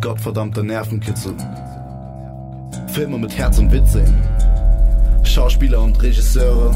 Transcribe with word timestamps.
Gottverdammter 0.00 0.62
Nervenkitzel. 0.62 1.34
Filme 2.88 3.18
mit 3.18 3.36
Herz 3.36 3.58
und 3.58 3.70
Witz 3.70 3.92
sehen. 3.92 4.14
Schauspieler 5.24 5.82
und 5.82 6.00
Regisseure 6.02 6.74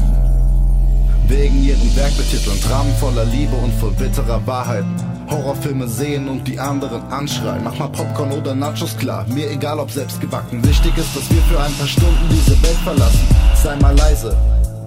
wegen 1.27 1.63
ihrem 1.63 1.95
Werk 1.95 2.15
betiteln. 2.17 2.59
Dramen 2.61 2.93
voller 2.95 3.25
Liebe 3.25 3.55
und 3.55 3.73
voll 3.73 3.91
bitterer 3.91 4.45
Wahrheit. 4.45 4.85
Horrorfilme 5.27 5.87
sehen 5.87 6.29
und 6.29 6.47
die 6.47 6.59
anderen 6.59 7.01
anschreien. 7.11 7.63
Mach 7.63 7.77
mal 7.79 7.87
Popcorn 7.87 8.31
oder 8.31 8.53
Nachos 8.53 8.95
klar, 8.95 9.25
mir 9.27 9.49
egal 9.49 9.79
ob 9.79 9.89
selbst 9.89 10.21
gebacken. 10.21 10.63
Wichtig 10.63 10.95
ist, 10.95 11.15
dass 11.15 11.27
wir 11.31 11.41
für 11.43 11.59
ein 11.59 11.73
paar 11.73 11.87
Stunden 11.87 12.29
diese 12.29 12.61
Welt 12.61 12.77
verlassen. 12.83 13.27
Sei 13.55 13.75
mal 13.77 13.95
leise, 13.97 14.37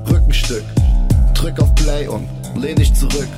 Rückenstück, 0.08 0.64
drück 1.34 1.58
auf 1.60 1.74
Play 1.74 2.06
und 2.06 2.28
lehn 2.54 2.76
dich 2.76 2.94
zurück. 2.94 3.28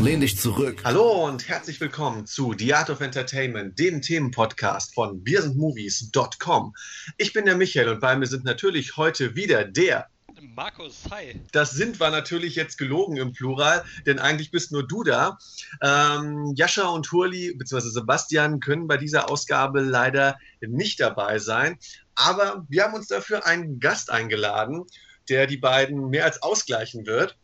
Lehn 0.00 0.20
dich 0.20 0.38
zurück. 0.38 0.82
Hallo 0.84 1.26
und 1.26 1.48
herzlich 1.48 1.80
willkommen 1.80 2.26
zu 2.26 2.54
The 2.58 2.74
Art 2.74 2.90
of 2.90 3.00
Entertainment, 3.00 3.78
dem 3.78 4.02
Themenpodcast 4.02 4.94
von 4.94 5.22
beersandmovies.com. 5.22 6.74
Ich 7.18 7.32
bin 7.32 7.44
der 7.44 7.56
Michael 7.56 7.88
und 7.88 8.00
bei 8.00 8.16
mir 8.16 8.26
sind 8.26 8.44
natürlich 8.44 8.96
heute 8.96 9.36
wieder 9.36 9.64
der 9.64 10.08
Markus, 10.54 11.04
hi. 11.10 11.40
Das 11.52 11.70
sind 11.70 12.00
wir 12.00 12.10
natürlich 12.10 12.56
jetzt 12.56 12.76
gelogen 12.76 13.16
im 13.16 13.32
Plural, 13.32 13.84
denn 14.06 14.18
eigentlich 14.18 14.50
bist 14.50 14.72
nur 14.72 14.86
du 14.86 15.04
da. 15.04 15.38
Ähm, 15.80 16.52
Jascha 16.56 16.88
und 16.88 17.10
Hurli 17.12 17.54
bzw. 17.54 17.88
Sebastian 17.90 18.58
können 18.58 18.88
bei 18.88 18.96
dieser 18.96 19.30
Ausgabe 19.30 19.80
leider 19.80 20.36
nicht 20.60 21.00
dabei 21.00 21.38
sein. 21.38 21.78
Aber 22.14 22.66
wir 22.68 22.84
haben 22.84 22.94
uns 22.94 23.06
dafür 23.06 23.46
einen 23.46 23.78
Gast 23.78 24.10
eingeladen, 24.10 24.84
der 25.28 25.46
die 25.46 25.56
beiden 25.56 26.10
mehr 26.10 26.24
als 26.24 26.42
ausgleichen 26.42 27.06
wird. 27.06 27.38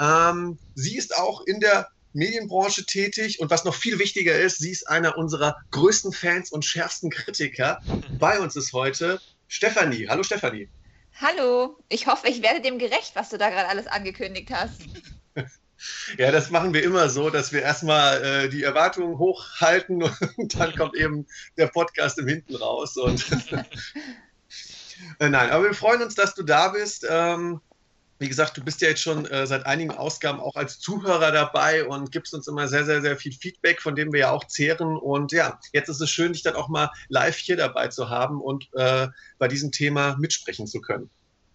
Ähm, 0.00 0.58
sie 0.74 0.96
ist 0.96 1.16
auch 1.16 1.42
in 1.46 1.60
der 1.60 1.88
Medienbranche 2.18 2.84
tätig 2.84 3.40
und 3.40 3.50
was 3.50 3.64
noch 3.64 3.74
viel 3.74 3.98
wichtiger 3.98 4.38
ist, 4.38 4.58
sie 4.58 4.70
ist 4.70 4.88
einer 4.88 5.16
unserer 5.16 5.56
größten 5.70 6.12
Fans 6.12 6.50
und 6.50 6.64
schärfsten 6.64 7.10
Kritiker. 7.10 7.80
Bei 8.18 8.40
uns 8.40 8.56
ist 8.56 8.72
heute 8.72 9.20
Stefanie. 9.46 10.08
Hallo 10.08 10.22
Stefanie. 10.22 10.68
Hallo, 11.20 11.78
ich 11.88 12.06
hoffe, 12.06 12.28
ich 12.28 12.42
werde 12.42 12.60
dem 12.60 12.78
gerecht, 12.78 13.12
was 13.14 13.30
du 13.30 13.38
da 13.38 13.48
gerade 13.48 13.68
alles 13.68 13.86
angekündigt 13.86 14.50
hast. 14.52 14.80
Ja, 16.16 16.32
das 16.32 16.50
machen 16.50 16.74
wir 16.74 16.82
immer 16.82 17.08
so, 17.08 17.30
dass 17.30 17.52
wir 17.52 17.62
erstmal 17.62 18.24
äh, 18.24 18.48
die 18.48 18.64
Erwartungen 18.64 19.16
hochhalten 19.16 20.02
und 20.36 20.58
dann 20.58 20.74
kommt 20.74 20.96
eben 20.96 21.24
der 21.56 21.68
Podcast 21.68 22.18
im 22.18 22.26
Hinten 22.26 22.56
raus. 22.56 22.96
Und 22.96 23.24
äh, 25.20 25.28
nein, 25.28 25.50
aber 25.50 25.66
wir 25.66 25.74
freuen 25.74 26.02
uns, 26.02 26.16
dass 26.16 26.34
du 26.34 26.42
da 26.42 26.70
bist. 26.70 27.06
Ähm, 27.08 27.60
wie 28.18 28.28
gesagt, 28.28 28.56
du 28.56 28.64
bist 28.64 28.80
ja 28.80 28.88
jetzt 28.88 29.02
schon 29.02 29.26
äh, 29.26 29.46
seit 29.46 29.66
einigen 29.66 29.92
Ausgaben 29.92 30.40
auch 30.40 30.56
als 30.56 30.80
Zuhörer 30.80 31.30
dabei 31.30 31.86
und 31.86 32.10
gibst 32.10 32.34
uns 32.34 32.48
immer 32.48 32.66
sehr, 32.66 32.84
sehr, 32.84 33.00
sehr 33.00 33.16
viel 33.16 33.32
Feedback, 33.32 33.80
von 33.80 33.94
dem 33.94 34.12
wir 34.12 34.20
ja 34.20 34.30
auch 34.30 34.44
zehren. 34.44 34.96
Und 34.96 35.32
ja, 35.32 35.58
jetzt 35.72 35.88
ist 35.88 36.00
es 36.00 36.10
schön, 36.10 36.32
dich 36.32 36.42
dann 36.42 36.56
auch 36.56 36.68
mal 36.68 36.90
live 37.08 37.36
hier 37.36 37.56
dabei 37.56 37.88
zu 37.88 38.10
haben 38.10 38.40
und 38.40 38.68
äh, 38.74 39.08
bei 39.38 39.48
diesem 39.48 39.70
Thema 39.70 40.16
mitsprechen 40.18 40.66
zu 40.66 40.80
können. 40.80 41.10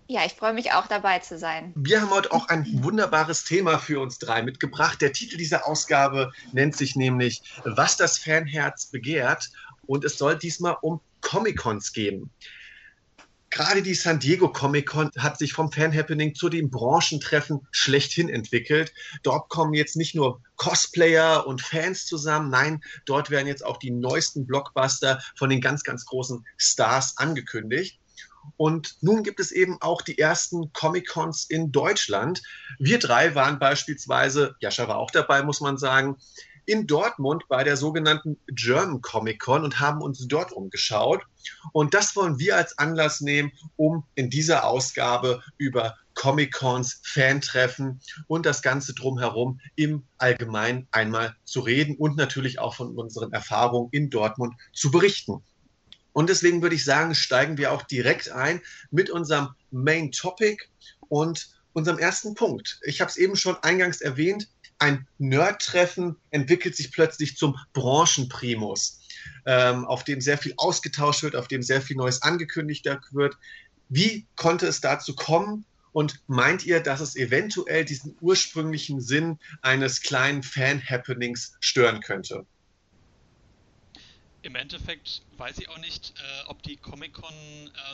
Ja, 0.07 0.25
ich 0.25 0.33
freue 0.33 0.53
mich 0.53 0.73
auch 0.73 0.87
dabei 0.87 1.19
zu 1.19 1.37
sein. 1.37 1.71
Wir 1.75 2.01
haben 2.01 2.11
heute 2.11 2.31
auch 2.31 2.47
ein 2.49 2.65
wunderbares 2.83 3.45
Thema 3.45 3.77
für 3.79 4.01
uns 4.01 4.19
drei 4.19 4.41
mitgebracht. 4.41 5.01
Der 5.01 5.13
Titel 5.13 5.37
dieser 5.37 5.65
Ausgabe 5.65 6.31
nennt 6.51 6.75
sich 6.75 6.95
nämlich 6.95 7.41
Was 7.63 7.97
das 7.97 8.17
Fanherz 8.17 8.87
begehrt. 8.87 9.49
Und 9.85 10.05
es 10.05 10.17
soll 10.17 10.37
diesmal 10.37 10.77
um 10.81 11.01
Comic-Cons 11.21 11.93
gehen. 11.93 12.29
Gerade 13.53 13.83
die 13.83 13.93
San 13.93 14.17
Diego 14.17 14.51
Comic 14.51 14.87
Con 14.87 15.11
hat 15.15 15.37
sich 15.37 15.53
vom 15.53 15.71
Fan-Happening 15.71 16.33
zu 16.33 16.49
dem 16.49 16.71
Branchentreffen 16.71 17.67
schlechthin 17.69 18.27
entwickelt. 18.27 18.91
Dort 19.21 19.47
kommen 19.49 19.75
jetzt 19.75 19.95
nicht 19.95 20.15
nur 20.15 20.41
Cosplayer 20.55 21.45
und 21.45 21.61
Fans 21.61 22.07
zusammen, 22.07 22.49
nein, 22.49 22.83
dort 23.05 23.29
werden 23.29 23.45
jetzt 23.45 23.63
auch 23.63 23.77
die 23.77 23.91
neuesten 23.91 24.47
Blockbuster 24.47 25.21
von 25.35 25.51
den 25.51 25.61
ganz, 25.61 25.83
ganz 25.83 26.03
großen 26.07 26.43
Stars 26.57 27.19
angekündigt. 27.19 27.99
Und 28.57 28.95
nun 29.01 29.21
gibt 29.21 29.39
es 29.39 29.51
eben 29.51 29.79
auch 29.81 30.01
die 30.01 30.17
ersten 30.17 30.73
Comic-Cons 30.73 31.45
in 31.47 31.71
Deutschland. 31.71 32.41
Wir 32.79 32.97
drei 32.97 33.35
waren 33.35 33.59
beispielsweise, 33.59 34.55
Jascha 34.61 34.87
war 34.87 34.97
auch 34.97 35.11
dabei, 35.11 35.43
muss 35.43 35.61
man 35.61 35.77
sagen, 35.77 36.17
in 36.65 36.87
Dortmund 36.87 37.43
bei 37.47 37.63
der 37.63 37.77
sogenannten 37.77 38.37
German 38.47 39.01
Comic 39.01 39.39
Con 39.39 39.63
und 39.63 39.79
haben 39.79 40.01
uns 40.01 40.27
dort 40.27 40.51
umgeschaut. 40.51 41.21
Und 41.71 41.93
das 41.93 42.15
wollen 42.15 42.39
wir 42.39 42.55
als 42.55 42.77
Anlass 42.77 43.21
nehmen, 43.21 43.51
um 43.75 44.05
in 44.15 44.29
dieser 44.29 44.65
Ausgabe 44.65 45.43
über 45.57 45.95
Comic-Cons, 46.15 47.01
Fantreffen 47.03 47.99
und 48.27 48.45
das 48.45 48.61
Ganze 48.61 48.93
drumherum 48.93 49.59
im 49.75 50.03
Allgemeinen 50.17 50.87
einmal 50.91 51.35
zu 51.43 51.61
reden 51.61 51.95
und 51.97 52.17
natürlich 52.17 52.59
auch 52.59 52.75
von 52.75 52.95
unseren 52.95 53.33
Erfahrungen 53.33 53.89
in 53.91 54.09
Dortmund 54.09 54.53
zu 54.73 54.91
berichten. 54.91 55.43
Und 56.13 56.29
deswegen 56.29 56.61
würde 56.61 56.75
ich 56.75 56.85
sagen, 56.85 57.15
steigen 57.15 57.57
wir 57.57 57.71
auch 57.71 57.81
direkt 57.81 58.29
ein 58.29 58.61
mit 58.91 59.09
unserem 59.09 59.49
Main 59.71 60.11
Topic 60.11 60.63
und 61.09 61.49
unserem 61.73 61.97
ersten 61.97 62.35
Punkt. 62.35 62.79
Ich 62.83 63.01
habe 63.01 63.09
es 63.09 63.17
eben 63.17 63.35
schon 63.35 63.57
eingangs 63.63 63.99
erwähnt, 63.99 64.47
ein 64.83 65.07
Nerd-Treffen 65.17 66.17
entwickelt 66.29 66.75
sich 66.75 66.91
plötzlich 66.91 67.37
zum 67.37 67.57
Branchenprimus, 67.71 68.99
ähm, 69.45 69.85
auf 69.85 70.03
dem 70.03 70.19
sehr 70.19 70.37
viel 70.37 70.53
ausgetauscht 70.57 71.23
wird, 71.23 71.37
auf 71.37 71.47
dem 71.47 71.63
sehr 71.63 71.81
viel 71.81 71.95
Neues 71.95 72.21
angekündigt 72.21 72.85
wird. 73.11 73.37
Wie 73.87 74.27
konnte 74.35 74.67
es 74.67 74.81
dazu 74.81 75.15
kommen? 75.15 75.65
Und 75.93 76.21
meint 76.27 76.65
ihr, 76.65 76.81
dass 76.81 76.99
es 76.99 77.15
eventuell 77.15 77.85
diesen 77.85 78.17
ursprünglichen 78.19 78.99
Sinn 78.99 79.39
eines 79.61 80.01
kleinen 80.01 80.43
Fan-Happenings 80.43 81.55
stören 81.61 82.01
könnte? 82.01 82.45
Im 84.41 84.55
Endeffekt 84.55 85.21
weiß 85.37 85.59
ich 85.59 85.69
auch 85.69 85.77
nicht, 85.77 86.13
äh, 86.17 86.49
ob 86.49 86.61
die 86.63 86.75
Comic-Con 86.75 87.33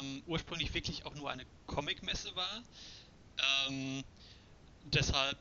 ähm, 0.02 0.24
ursprünglich 0.26 0.74
wirklich 0.74 1.06
auch 1.06 1.14
nur 1.14 1.30
eine 1.30 1.44
Comic-Messe 1.68 2.36
war. 2.36 2.64
Ähm, 3.68 4.04
deshalb, 4.96 5.38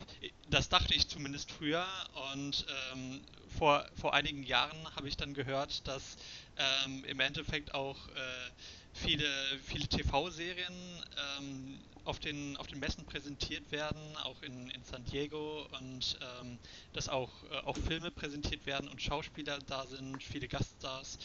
das 0.49 0.69
dachte 0.69 0.95
ich 0.95 1.09
zumindest 1.09 1.51
früher 1.53 1.87
und 2.35 2.67
ähm, 2.93 3.23
vor, 3.59 3.87
vor 3.95 4.15
einigen 4.15 4.43
Jahren 4.43 4.95
habe 4.95 5.09
ich 5.09 5.17
dann 5.17 5.35
gehört, 5.35 5.87
dass 5.87 6.17
ähm, 6.57 7.05
im 7.05 7.21
Endeffekt 7.21 7.75
auch 7.75 8.09
äh, 8.09 8.51
viele, 8.93 9.29
viele 9.65 9.87
TV-Serien 9.87 11.05
ähm, 11.39 11.81
auf, 12.05 12.19
den, 12.19 12.57
auf 12.57 12.67
den 12.67 12.79
Messen 12.79 13.05
präsentiert 13.07 13.71
werden, 13.71 14.17
auch 14.25 14.43
in, 14.43 14.71
in 14.71 14.85
San 14.85 15.05
Diego 15.05 15.67
und 15.79 16.19
ähm, 16.41 16.59
dass 16.93 17.09
auch, 17.09 17.43
äh, 17.45 17.59
auch 17.59 17.77
Filme 17.77 18.11
präsentiert 18.11 18.67
werden 18.67 18.89
und 18.89 19.01
Schauspieler 19.01 19.59
da 19.61 19.87
sind, 19.87 20.23
viele 20.23 20.49
Gaststars 20.49 21.19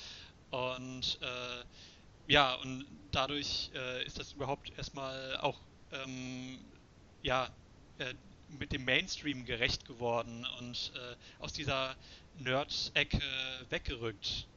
und 0.49 1.19
äh, 1.21 1.65
ja, 2.27 2.53
und 2.55 2.85
dadurch 3.11 3.71
äh, 3.73 4.05
ist 4.05 4.19
das 4.19 4.33
überhaupt 4.33 4.69
erstmal 4.77 5.37
auch 5.37 5.61
ähm, 5.91 6.59
ja, 7.21 7.49
äh, 7.99 8.13
mit 8.59 8.71
dem 8.71 8.85
Mainstream 8.85 9.45
gerecht 9.45 9.85
geworden 9.87 10.45
und 10.59 10.91
äh, 10.95 11.15
aus 11.43 11.53
dieser 11.53 11.95
Nerd-Ecke 12.39 13.21
weggerückt. 13.69 14.47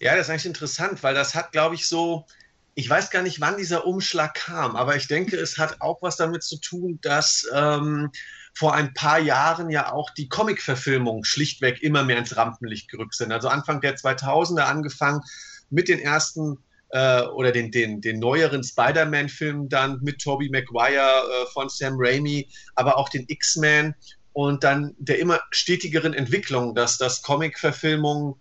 Ja, 0.00 0.16
das 0.16 0.26
ist 0.26 0.30
eigentlich 0.30 0.46
interessant, 0.46 1.02
weil 1.02 1.14
das 1.14 1.34
hat, 1.34 1.52
glaube 1.52 1.74
ich, 1.74 1.86
so, 1.86 2.26
ich 2.74 2.88
weiß 2.88 3.10
gar 3.10 3.22
nicht, 3.22 3.40
wann 3.40 3.56
dieser 3.56 3.86
Umschlag 3.86 4.34
kam, 4.34 4.76
aber 4.76 4.96
ich 4.96 5.06
denke, 5.08 5.36
es 5.36 5.58
hat 5.58 5.80
auch 5.80 6.00
was 6.00 6.16
damit 6.16 6.42
zu 6.42 6.58
tun, 6.58 6.98
dass 7.02 7.46
ähm, 7.52 8.10
vor 8.54 8.74
ein 8.74 8.94
paar 8.94 9.18
Jahren 9.18 9.70
ja 9.70 9.92
auch 9.92 10.10
die 10.10 10.28
Comic-Verfilmungen 10.28 11.24
schlichtweg 11.24 11.82
immer 11.82 12.04
mehr 12.04 12.18
ins 12.18 12.36
Rampenlicht 12.36 12.90
gerückt 12.90 13.14
sind. 13.14 13.32
Also 13.32 13.48
Anfang 13.48 13.80
der 13.80 13.96
2000er 13.96 14.62
angefangen 14.62 15.22
mit 15.70 15.88
den 15.88 15.98
ersten 15.98 16.58
äh, 16.92 17.22
oder 17.22 17.52
den, 17.52 17.70
den, 17.70 18.00
den 18.00 18.18
neueren 18.20 18.62
Spider-Man-Film 18.62 19.68
dann 19.68 19.98
mit 20.02 20.20
Tobey 20.20 20.48
Maguire 20.50 21.22
äh, 21.22 21.46
von 21.52 21.68
Sam 21.68 21.94
Raimi, 21.96 22.48
aber 22.74 22.96
auch 22.96 23.08
den 23.08 23.24
X-Men 23.28 23.94
und 24.32 24.64
dann 24.64 24.94
der 24.98 25.18
immer 25.18 25.40
stetigeren 25.50 26.14
Entwicklung, 26.14 26.74
dass 26.74 26.98
das 26.98 27.22
Comic-Verfilmungen 27.22 28.34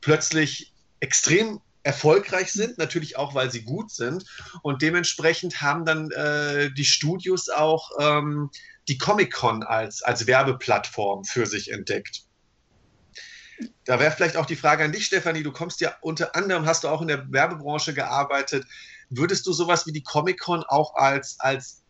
plötzlich 0.00 0.72
extrem 1.00 1.60
erfolgreich 1.82 2.50
sind, 2.52 2.78
natürlich 2.78 3.16
auch, 3.18 3.34
weil 3.34 3.50
sie 3.50 3.62
gut 3.62 3.90
sind. 3.90 4.24
Und 4.62 4.80
dementsprechend 4.82 5.60
haben 5.60 5.84
dann 5.84 6.10
äh, 6.10 6.70
die 6.72 6.84
Studios 6.84 7.50
auch 7.50 7.90
ähm, 8.00 8.50
die 8.88 8.98
Comic-Con 8.98 9.62
als, 9.62 10.02
als 10.02 10.26
Werbeplattform 10.26 11.24
für 11.24 11.46
sich 11.46 11.70
entdeckt. 11.70 12.23
Da 13.84 14.00
wäre 14.00 14.10
vielleicht 14.10 14.36
auch 14.36 14.46
die 14.46 14.56
Frage 14.56 14.84
an 14.84 14.92
dich, 14.92 15.06
Stefanie. 15.06 15.42
Du 15.42 15.52
kommst 15.52 15.80
ja 15.80 15.94
unter 16.00 16.34
anderem, 16.34 16.66
hast 16.66 16.84
du 16.84 16.88
auch 16.88 17.02
in 17.02 17.08
der 17.08 17.30
Werbebranche 17.30 17.94
gearbeitet. 17.94 18.66
Würdest 19.10 19.46
du 19.46 19.52
sowas 19.52 19.86
wie 19.86 19.92
die 19.92 20.02
Comic-Con 20.02 20.64
auch 20.64 20.94
als, 20.96 21.38
als 21.40 21.82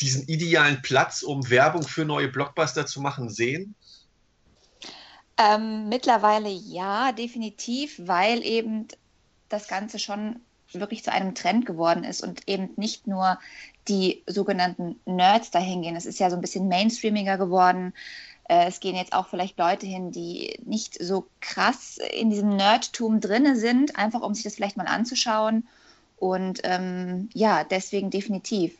diesen 0.00 0.26
idealen 0.28 0.82
Platz, 0.82 1.22
um 1.22 1.48
Werbung 1.50 1.82
für 1.82 2.04
neue 2.04 2.28
Blockbuster 2.28 2.86
zu 2.86 3.00
machen, 3.00 3.30
sehen? 3.30 3.74
Ähm, 5.38 5.88
mittlerweile 5.88 6.48
ja, 6.48 7.12
definitiv, 7.12 8.00
weil 8.02 8.42
eben 8.42 8.88
das 9.48 9.68
Ganze 9.68 9.98
schon 9.98 10.40
wirklich 10.72 11.04
zu 11.04 11.12
einem 11.12 11.34
Trend 11.34 11.66
geworden 11.66 12.04
ist 12.04 12.22
und 12.22 12.48
eben 12.48 12.70
nicht 12.76 13.06
nur 13.06 13.38
die 13.88 14.24
sogenannten 14.26 14.98
Nerds 15.04 15.50
dahin 15.50 15.82
gehen. 15.82 15.96
Es 15.96 16.06
ist 16.06 16.18
ja 16.18 16.30
so 16.30 16.36
ein 16.36 16.42
bisschen 16.42 16.68
mainstreamiger 16.68 17.38
geworden 17.38 17.94
es 18.48 18.80
gehen 18.80 18.94
jetzt 18.94 19.12
auch 19.12 19.28
vielleicht 19.28 19.58
Leute 19.58 19.86
hin, 19.86 20.12
die 20.12 20.58
nicht 20.64 21.02
so 21.02 21.26
krass 21.40 21.98
in 22.12 22.30
diesem 22.30 22.56
Nerdtum 22.56 23.20
drinne 23.20 23.56
sind, 23.56 23.96
einfach 23.96 24.22
um 24.22 24.34
sich 24.34 24.44
das 24.44 24.54
vielleicht 24.54 24.76
mal 24.76 24.86
anzuschauen. 24.86 25.66
Und 26.16 26.60
ähm, 26.62 27.28
ja, 27.34 27.64
deswegen 27.64 28.10
definitiv. 28.10 28.76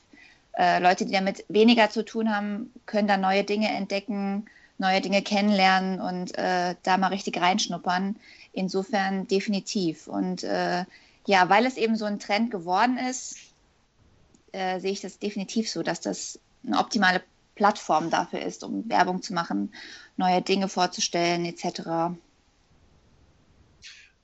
Äh, 0.56 0.80
Leute, 0.80 1.04
die 1.04 1.12
damit 1.12 1.44
weniger 1.48 1.90
zu 1.90 2.04
tun 2.04 2.34
haben, 2.34 2.72
können 2.86 3.08
da 3.08 3.16
neue 3.16 3.44
Dinge 3.44 3.68
entdecken, 3.68 4.46
neue 4.78 5.00
Dinge 5.00 5.22
kennenlernen 5.22 6.00
und 6.00 6.36
äh, 6.38 6.76
da 6.82 6.96
mal 6.96 7.08
richtig 7.08 7.40
reinschnuppern. 7.40 8.16
Insofern 8.52 9.26
definitiv. 9.26 10.06
Und 10.06 10.44
äh, 10.44 10.84
ja, 11.26 11.48
weil 11.48 11.66
es 11.66 11.76
eben 11.76 11.96
so 11.96 12.04
ein 12.04 12.20
Trend 12.20 12.50
geworden 12.50 12.98
ist, 12.98 13.36
äh, 14.52 14.78
sehe 14.80 14.92
ich 14.92 15.00
das 15.00 15.18
definitiv 15.18 15.68
so, 15.68 15.82
dass 15.82 16.00
das 16.00 16.38
eine 16.64 16.78
optimale 16.78 17.20
Plattform 17.56 18.10
dafür 18.10 18.42
ist, 18.42 18.62
um 18.62 18.88
Werbung 18.88 19.22
zu 19.22 19.34
machen, 19.34 19.74
neue 20.16 20.42
Dinge 20.42 20.68
vorzustellen, 20.68 21.44
etc. 21.44 22.16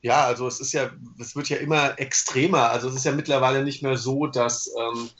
Ja, 0.02 0.25
also 0.25 0.46
es 0.46 0.61
ist 0.61 0.73
ja, 0.73 0.90
es 1.19 1.34
wird 1.34 1.49
ja 1.49 1.56
immer 1.56 1.99
extremer. 1.99 2.70
Also 2.70 2.88
es 2.88 2.94
ist 2.94 3.05
ja 3.05 3.12
mittlerweile 3.12 3.64
nicht 3.64 3.82
mehr 3.82 3.96
so, 3.96 4.26
dass 4.26 4.70
ähm, 4.79 5.11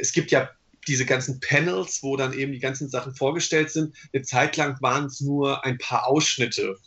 es 0.00 0.12
gibt 0.12 0.30
ja 0.30 0.48
diese 0.88 1.04
ganzen 1.04 1.40
Panels, 1.40 2.02
wo 2.02 2.16
dann 2.16 2.32
eben 2.32 2.52
die 2.52 2.60
ganzen 2.60 2.88
Sachen 2.88 3.14
vorgestellt 3.14 3.70
sind. 3.70 3.94
Eine 4.12 4.22
Zeit 4.22 4.56
lang 4.56 4.80
waren 4.80 5.06
es 5.06 5.20
nur 5.20 5.64
ein 5.64 5.78
paar 5.78 6.06
Ausschnitte 6.06 6.78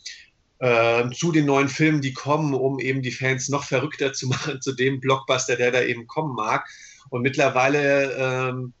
äh, 0.58 1.10
zu 1.10 1.32
den 1.32 1.46
neuen 1.46 1.68
Filmen, 1.68 2.00
die 2.00 2.14
kommen, 2.14 2.54
um 2.54 2.80
eben 2.80 3.02
die 3.02 3.12
Fans 3.12 3.48
noch 3.48 3.64
verrückter 3.64 4.12
zu 4.12 4.26
machen 4.28 4.60
zu 4.60 4.72
dem 4.72 5.00
Blockbuster, 5.00 5.56
der 5.56 5.70
da 5.70 5.82
eben 5.82 6.06
kommen 6.06 6.34
mag. 6.34 6.66
Und 7.10 7.22
mittlerweile 7.22 8.14
ähm, 8.16 8.72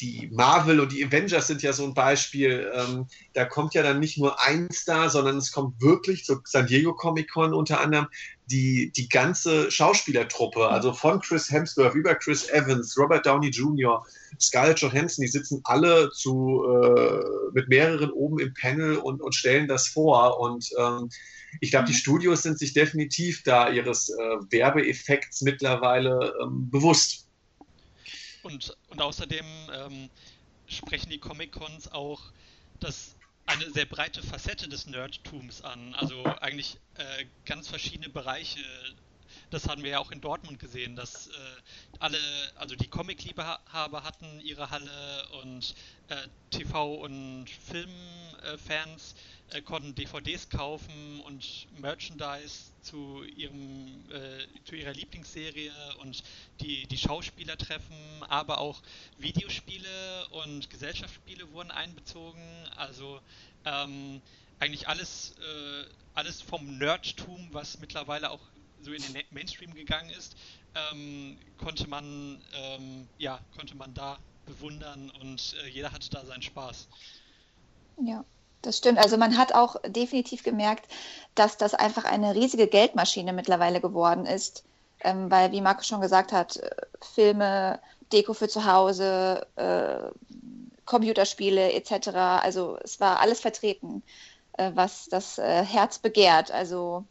die 0.00 0.28
Marvel 0.32 0.80
und 0.80 0.92
die 0.92 1.04
Avengers 1.04 1.46
sind 1.46 1.62
ja 1.62 1.72
so 1.72 1.84
ein 1.84 1.94
Beispiel. 1.94 2.70
Ähm, 2.74 3.06
da 3.34 3.44
kommt 3.44 3.74
ja 3.74 3.82
dann 3.82 4.00
nicht 4.00 4.18
nur 4.18 4.42
ein 4.42 4.70
Star, 4.72 5.10
sondern 5.10 5.38
es 5.38 5.52
kommt 5.52 5.80
wirklich 5.80 6.24
zur 6.24 6.42
San 6.44 6.66
Diego 6.66 6.94
Comic 6.94 7.30
Con 7.30 7.54
unter 7.54 7.80
anderem 7.80 8.08
die, 8.46 8.92
die 8.94 9.08
ganze 9.08 9.70
Schauspielertruppe, 9.70 10.68
also 10.68 10.92
von 10.92 11.20
Chris 11.20 11.50
Hemsworth 11.50 11.94
über 11.94 12.14
Chris 12.14 12.48
Evans, 12.48 12.96
Robert 12.96 13.26
Downey 13.26 13.48
Jr., 13.48 14.06
Scarlett 14.40 14.80
Johansson, 14.80 15.22
die 15.22 15.28
sitzen 15.28 15.60
alle 15.64 16.10
zu, 16.12 16.62
äh, 16.64 17.24
mit 17.52 17.68
mehreren 17.68 18.10
oben 18.10 18.38
im 18.38 18.54
Panel 18.54 18.96
und, 18.96 19.20
und 19.20 19.34
stellen 19.34 19.66
das 19.66 19.88
vor. 19.88 20.38
Und 20.38 20.70
ähm, 20.78 21.08
ich 21.60 21.70
glaube, 21.70 21.86
die 21.86 21.92
mhm. 21.92 21.98
Studios 21.98 22.42
sind 22.42 22.58
sich 22.58 22.72
definitiv 22.72 23.42
da 23.42 23.68
ihres 23.70 24.10
äh, 24.10 24.36
Werbeeffekts 24.50 25.42
mittlerweile 25.42 26.34
ähm, 26.42 26.70
bewusst. 26.70 27.25
Und, 28.46 28.76
und 28.90 29.02
außerdem 29.02 29.44
ähm, 29.72 30.10
sprechen 30.68 31.10
die 31.10 31.18
Comic-Cons 31.18 31.90
auch 31.90 32.22
das 32.78 33.16
eine 33.44 33.68
sehr 33.72 33.86
breite 33.86 34.22
Facette 34.22 34.68
des 34.68 34.86
Nerdtums 34.86 35.62
an. 35.62 35.94
Also 35.94 36.22
eigentlich 36.40 36.78
äh, 36.94 37.24
ganz 37.44 37.66
verschiedene 37.66 38.08
Bereiche. 38.08 38.60
Das 39.56 39.68
haben 39.68 39.82
wir 39.82 39.92
ja 39.92 40.00
auch 40.00 40.10
in 40.10 40.20
Dortmund 40.20 40.58
gesehen, 40.58 40.96
dass 40.96 41.28
äh, 41.28 41.30
alle, 41.98 42.18
also 42.56 42.76
die 42.76 42.88
Comic-Liebhaber 42.88 44.04
hatten 44.04 44.38
ihre 44.42 44.68
Halle 44.68 45.26
und 45.40 45.74
äh, 46.08 46.28
TV- 46.54 46.96
und 46.96 47.46
Filmfans 47.48 49.14
äh, 49.52 49.62
konnten 49.62 49.94
DVDs 49.94 50.50
kaufen 50.50 51.22
und 51.24 51.68
Merchandise 51.80 52.70
zu 52.82 53.24
ihrem 53.24 54.04
äh, 54.10 54.46
zu 54.66 54.76
ihrer 54.76 54.92
Lieblingsserie 54.92 55.72
und 56.02 56.22
die 56.60 56.86
die 56.88 56.98
Schauspieler 56.98 57.56
treffen, 57.56 57.96
aber 58.28 58.58
auch 58.58 58.82
Videospiele 59.16 60.28
und 60.32 60.68
Gesellschaftsspiele 60.68 61.50
wurden 61.52 61.70
einbezogen. 61.70 62.42
Also 62.76 63.22
ähm, 63.64 64.20
eigentlich 64.58 64.86
alles 64.86 65.34
äh, 65.38 65.86
alles 66.12 66.42
vom 66.42 66.76
Nerdtum, 66.76 67.48
was 67.52 67.78
mittlerweile 67.78 68.30
auch 68.30 68.40
so 68.82 68.92
in 68.92 69.02
den 69.02 69.22
Mainstream 69.30 69.74
gegangen 69.74 70.10
ist, 70.10 70.36
ähm, 70.74 71.38
konnte 71.58 71.88
man 71.88 72.40
ähm, 72.54 73.08
ja 73.18 73.40
konnte 73.56 73.76
man 73.76 73.92
da 73.94 74.18
bewundern 74.46 75.10
und 75.20 75.54
äh, 75.64 75.68
jeder 75.68 75.92
hatte 75.92 76.10
da 76.10 76.24
seinen 76.24 76.42
Spaß. 76.42 76.88
Ja. 78.02 78.24
Das 78.66 78.78
stimmt. 78.78 78.98
Also 78.98 79.16
man 79.16 79.38
hat 79.38 79.54
auch 79.54 79.76
definitiv 79.86 80.42
gemerkt, 80.42 80.90
dass 81.36 81.56
das 81.56 81.74
einfach 81.74 82.04
eine 82.04 82.34
riesige 82.34 82.66
Geldmaschine 82.66 83.32
mittlerweile 83.32 83.80
geworden 83.80 84.26
ist, 84.26 84.64
ähm, 85.04 85.30
weil, 85.30 85.52
wie 85.52 85.60
Marco 85.60 85.84
schon 85.84 86.00
gesagt 86.00 86.32
hat, 86.32 86.56
äh, 86.56 86.70
Filme, 87.00 87.78
Deko 88.12 88.34
für 88.34 88.48
zu 88.48 88.64
Hause, 88.64 89.46
äh, 89.54 90.10
Computerspiele 90.84 91.72
etc. 91.74 92.08
Also 92.08 92.76
es 92.82 92.98
war 92.98 93.20
alles 93.20 93.40
vertreten, 93.40 94.02
äh, 94.54 94.72
was 94.74 95.06
das 95.08 95.38
äh, 95.38 95.64
Herz 95.64 96.00
begehrt. 96.00 96.50
Also 96.50 97.04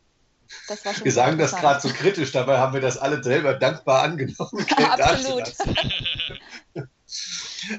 wir 1.04 1.12
sagen 1.12 1.38
das 1.38 1.56
gerade 1.56 1.82
so 1.82 1.90
kritisch, 1.90 2.32
dabei 2.32 2.60
haben 2.60 2.74
wir 2.74 2.82
das 2.82 2.98
alle 2.98 3.24
selber 3.24 3.54
dankbar 3.54 4.04
angenommen. 4.04 4.66
Absolut. 4.78 5.54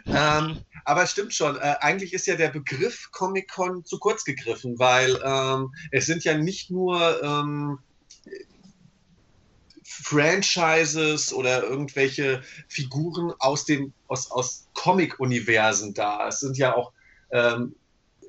ähm, 0.07 0.61
aber 0.85 1.03
es 1.03 1.11
stimmt 1.11 1.35
schon, 1.35 1.57
äh, 1.57 1.77
eigentlich 1.81 2.13
ist 2.13 2.27
ja 2.27 2.37
der 2.37 2.49
Begriff 2.49 3.11
Comic-Con 3.13 3.85
zu 3.85 3.99
kurz 3.99 4.25
gegriffen, 4.25 4.79
weil 4.79 5.21
ähm, 5.25 5.75
es 5.91 6.07
sind 6.07 6.25
ja 6.25 6.37
nicht 6.37 6.71
nur 6.71 7.23
ähm, 7.23 7.79
Franchises 9.85 11.33
oder 11.33 11.63
irgendwelche 11.63 12.43
Figuren 12.69 13.33
aus 13.39 13.65
dem 13.65 13.93
aus, 14.09 14.31
aus 14.31 14.69
Comic-Universen 14.75 15.95
da. 15.95 16.29
Es 16.29 16.41
sind 16.41 16.57
ja 16.59 16.75
auch 16.75 16.93
ähm, 17.31 17.75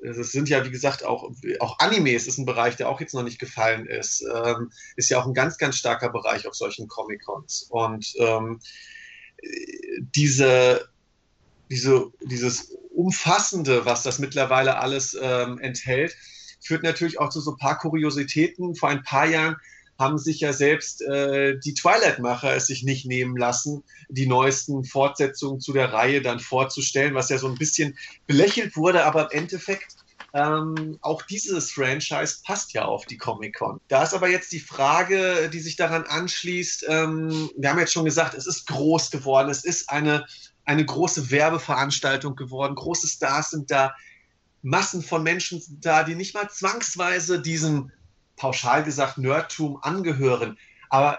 es 0.02 0.32
sind 0.32 0.48
ja, 0.48 0.64
wie 0.64 0.70
gesagt, 0.70 1.04
auch, 1.04 1.30
auch 1.60 1.78
Animes 1.78 2.26
ist 2.26 2.38
ein 2.38 2.46
Bereich, 2.46 2.76
der 2.76 2.88
auch 2.88 3.00
jetzt 3.00 3.14
noch 3.14 3.22
nicht 3.22 3.38
gefallen 3.38 3.86
ist. 3.86 4.24
Ähm, 4.34 4.70
ist 4.96 5.10
ja 5.10 5.20
auch 5.20 5.26
ein 5.26 5.34
ganz, 5.34 5.58
ganz 5.58 5.76
starker 5.76 6.10
Bereich 6.10 6.46
auf 6.46 6.54
solchen 6.54 6.88
Comic-Cons. 6.88 7.68
Und 7.70 8.14
ähm, 8.18 8.60
diese, 10.14 10.88
diese, 11.70 12.12
dieses 12.22 12.76
Umfassende, 12.94 13.84
was 13.84 14.02
das 14.02 14.18
mittlerweile 14.18 14.78
alles 14.78 15.16
ähm, 15.20 15.58
enthält, 15.58 16.16
führt 16.60 16.82
natürlich 16.82 17.18
auch 17.18 17.30
zu 17.30 17.40
so 17.40 17.52
ein 17.52 17.58
paar 17.58 17.78
Kuriositäten. 17.78 18.74
Vor 18.74 18.88
ein 18.88 19.02
paar 19.02 19.26
Jahren 19.26 19.56
haben 19.98 20.18
sich 20.18 20.40
ja 20.40 20.52
selbst 20.52 21.02
äh, 21.02 21.58
die 21.58 21.74
Twilight-Macher 21.74 22.54
es 22.54 22.66
sich 22.66 22.84
nicht 22.84 23.06
nehmen 23.06 23.36
lassen, 23.36 23.82
die 24.08 24.26
neuesten 24.26 24.84
Fortsetzungen 24.84 25.60
zu 25.60 25.72
der 25.72 25.92
Reihe 25.92 26.22
dann 26.22 26.40
vorzustellen, 26.40 27.14
was 27.14 27.30
ja 27.30 27.38
so 27.38 27.48
ein 27.48 27.56
bisschen 27.56 27.98
belächelt 28.26 28.76
wurde, 28.76 29.04
aber 29.04 29.32
im 29.32 29.38
Endeffekt 29.42 29.96
ähm, 30.34 30.98
auch 31.00 31.22
dieses 31.22 31.72
Franchise 31.72 32.38
passt 32.44 32.74
ja 32.74 32.84
auf 32.84 33.06
die 33.06 33.16
Comic-Con. 33.16 33.80
Da 33.88 34.02
ist 34.02 34.14
aber 34.14 34.28
jetzt 34.28 34.52
die 34.52 34.60
Frage, 34.60 35.48
die 35.52 35.60
sich 35.60 35.76
daran 35.76 36.04
anschließt, 36.04 36.84
ähm, 36.88 37.50
wir 37.56 37.70
haben 37.70 37.78
jetzt 37.78 37.92
schon 37.92 38.04
gesagt, 38.04 38.34
es 38.34 38.46
ist 38.46 38.66
groß 38.66 39.10
geworden, 39.10 39.48
es 39.48 39.64
ist 39.64 39.88
eine 39.90 40.26
eine 40.68 40.84
große 40.84 41.30
Werbeveranstaltung 41.30 42.36
geworden. 42.36 42.74
Große 42.74 43.08
Stars 43.08 43.50
sind 43.50 43.70
da, 43.70 43.94
Massen 44.60 45.02
von 45.02 45.22
Menschen 45.22 45.62
sind 45.62 45.84
da, 45.84 46.02
die 46.04 46.14
nicht 46.14 46.34
mal 46.34 46.50
zwangsweise 46.50 47.40
diesem, 47.40 47.90
pauschal 48.38 48.84
gesagt, 48.84 49.18
Nerdtum 49.18 49.78
angehören. 49.82 50.58
Aber 50.88 51.18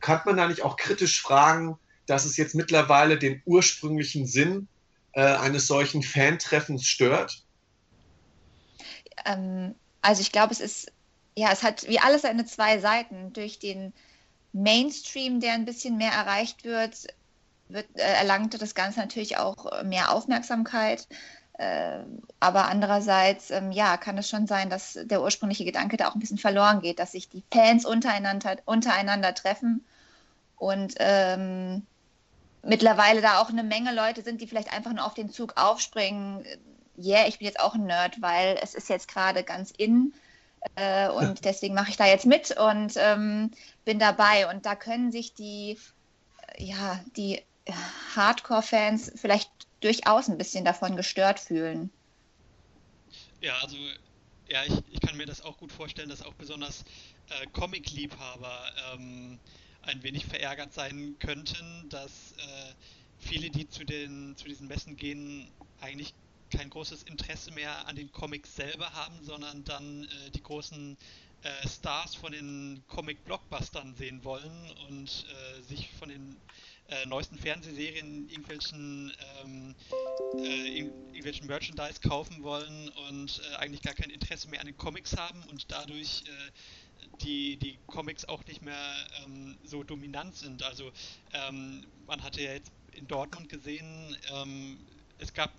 kann 0.00 0.20
man 0.24 0.36
da 0.36 0.48
nicht 0.48 0.62
auch 0.62 0.76
kritisch 0.76 1.20
fragen, 1.20 1.78
dass 2.06 2.24
es 2.24 2.36
jetzt 2.36 2.54
mittlerweile 2.54 3.18
den 3.18 3.42
ursprünglichen 3.44 4.26
Sinn 4.26 4.68
äh, 5.12 5.22
eines 5.22 5.66
solchen 5.66 6.02
Fantreffens 6.02 6.86
stört? 6.86 7.42
Ähm, 9.26 9.74
also 10.00 10.22
ich 10.22 10.32
glaube, 10.32 10.52
es 10.52 10.60
ist, 10.60 10.92
ja, 11.36 11.52
es 11.52 11.62
hat 11.62 11.86
wie 11.88 12.00
alles 12.00 12.22
seine 12.22 12.46
zwei 12.46 12.78
Seiten. 12.78 13.32
Durch 13.32 13.58
den 13.58 13.92
Mainstream, 14.52 15.40
der 15.40 15.52
ein 15.52 15.64
bisschen 15.64 15.98
mehr 15.98 16.12
erreicht 16.12 16.64
wird, 16.64 17.08
wird, 17.68 17.86
äh, 17.94 18.00
erlangt 18.00 18.60
das 18.60 18.74
Ganze 18.74 19.00
natürlich 19.00 19.36
auch 19.36 19.82
mehr 19.82 20.12
Aufmerksamkeit. 20.12 21.06
Äh, 21.58 22.04
aber 22.38 22.68
andererseits, 22.68 23.50
ähm, 23.50 23.72
ja, 23.72 23.96
kann 23.96 24.16
es 24.16 24.28
schon 24.28 24.46
sein, 24.46 24.70
dass 24.70 24.98
der 25.02 25.22
ursprüngliche 25.22 25.64
Gedanke 25.64 25.96
da 25.96 26.08
auch 26.08 26.14
ein 26.14 26.20
bisschen 26.20 26.38
verloren 26.38 26.80
geht, 26.80 27.00
dass 27.00 27.12
sich 27.12 27.28
die 27.28 27.42
Fans 27.52 27.84
untereinander, 27.84 28.56
untereinander 28.64 29.34
treffen 29.34 29.84
und 30.56 30.94
ähm, 30.98 31.84
mittlerweile 32.62 33.20
da 33.20 33.40
auch 33.40 33.48
eine 33.50 33.64
Menge 33.64 33.92
Leute 33.92 34.22
sind, 34.22 34.40
die 34.40 34.46
vielleicht 34.46 34.72
einfach 34.72 34.92
nur 34.92 35.04
auf 35.04 35.14
den 35.14 35.30
Zug 35.30 35.54
aufspringen. 35.56 36.44
Yeah, 36.96 37.26
ich 37.26 37.38
bin 37.38 37.46
jetzt 37.46 37.60
auch 37.60 37.74
ein 37.74 37.86
Nerd, 37.86 38.22
weil 38.22 38.58
es 38.62 38.74
ist 38.74 38.88
jetzt 38.88 39.08
gerade 39.08 39.42
ganz 39.42 39.72
in 39.76 40.12
äh, 40.76 41.08
und 41.08 41.44
deswegen 41.44 41.74
mache 41.74 41.90
ich 41.90 41.96
da 41.96 42.06
jetzt 42.06 42.26
mit 42.26 42.56
und 42.56 42.94
ähm, 42.96 43.50
bin 43.84 43.98
dabei. 43.98 44.48
Und 44.48 44.66
da 44.66 44.74
können 44.74 45.12
sich 45.12 45.34
die, 45.34 45.78
ja, 46.56 47.00
die 47.16 47.42
Hardcore-Fans 48.16 49.12
vielleicht 49.16 49.50
durchaus 49.80 50.28
ein 50.28 50.38
bisschen 50.38 50.64
davon 50.64 50.96
gestört 50.96 51.40
fühlen. 51.40 51.90
Ja, 53.40 53.56
also 53.58 53.76
ja, 54.48 54.64
ich, 54.64 54.74
ich 54.90 55.00
kann 55.00 55.16
mir 55.16 55.26
das 55.26 55.42
auch 55.42 55.58
gut 55.58 55.72
vorstellen, 55.72 56.08
dass 56.08 56.22
auch 56.22 56.34
besonders 56.34 56.84
äh, 57.28 57.46
Comic-Liebhaber 57.52 58.72
ähm, 58.92 59.38
ein 59.82 60.02
wenig 60.02 60.26
verärgert 60.26 60.72
sein 60.72 61.16
könnten, 61.18 61.88
dass 61.90 62.32
äh, 62.32 62.74
viele, 63.18 63.50
die 63.50 63.68
zu, 63.68 63.84
den, 63.84 64.36
zu 64.36 64.46
diesen 64.46 64.68
Messen 64.68 64.96
gehen, 64.96 65.50
eigentlich 65.80 66.14
kein 66.50 66.70
großes 66.70 67.02
Interesse 67.04 67.52
mehr 67.52 67.86
an 67.86 67.96
den 67.96 68.10
Comics 68.10 68.56
selber 68.56 68.92
haben, 68.94 69.22
sondern 69.22 69.64
dann 69.64 70.04
äh, 70.04 70.30
die 70.30 70.42
großen 70.42 70.96
äh, 71.42 71.68
Stars 71.68 72.14
von 72.14 72.32
den 72.32 72.82
Comic-Blockbustern 72.88 73.94
sehen 73.94 74.24
wollen 74.24 74.70
und 74.88 75.26
äh, 75.28 75.62
sich 75.62 75.90
von 75.98 76.08
den 76.08 76.36
äh, 76.88 77.06
neuesten 77.06 77.38
Fernsehserien 77.38 78.28
irgendwelchen, 78.28 79.12
ähm, 79.42 79.74
äh, 80.42 80.78
irgendwelchen 80.78 81.46
Merchandise 81.46 82.00
kaufen 82.00 82.42
wollen 82.42 82.88
und 83.08 83.40
äh, 83.52 83.56
eigentlich 83.56 83.82
gar 83.82 83.94
kein 83.94 84.10
Interesse 84.10 84.48
mehr 84.48 84.60
an 84.60 84.66
den 84.66 84.76
Comics 84.76 85.16
haben 85.16 85.42
und 85.44 85.70
dadurch 85.70 86.24
die, 87.22 87.56
die 87.56 87.78
Comics 87.86 88.24
auch 88.24 88.44
nicht 88.46 88.62
mehr 88.62 88.94
ähm, 89.24 89.56
so 89.64 89.82
dominant 89.82 90.36
sind. 90.36 90.62
Also 90.62 90.90
ähm, 91.32 91.86
man 92.06 92.22
hatte 92.22 92.42
ja 92.42 92.52
jetzt 92.52 92.72
in 92.92 93.06
Dortmund 93.06 93.48
gesehen, 93.48 94.16
ähm, 94.32 94.78
es 95.18 95.32
gab 95.32 95.52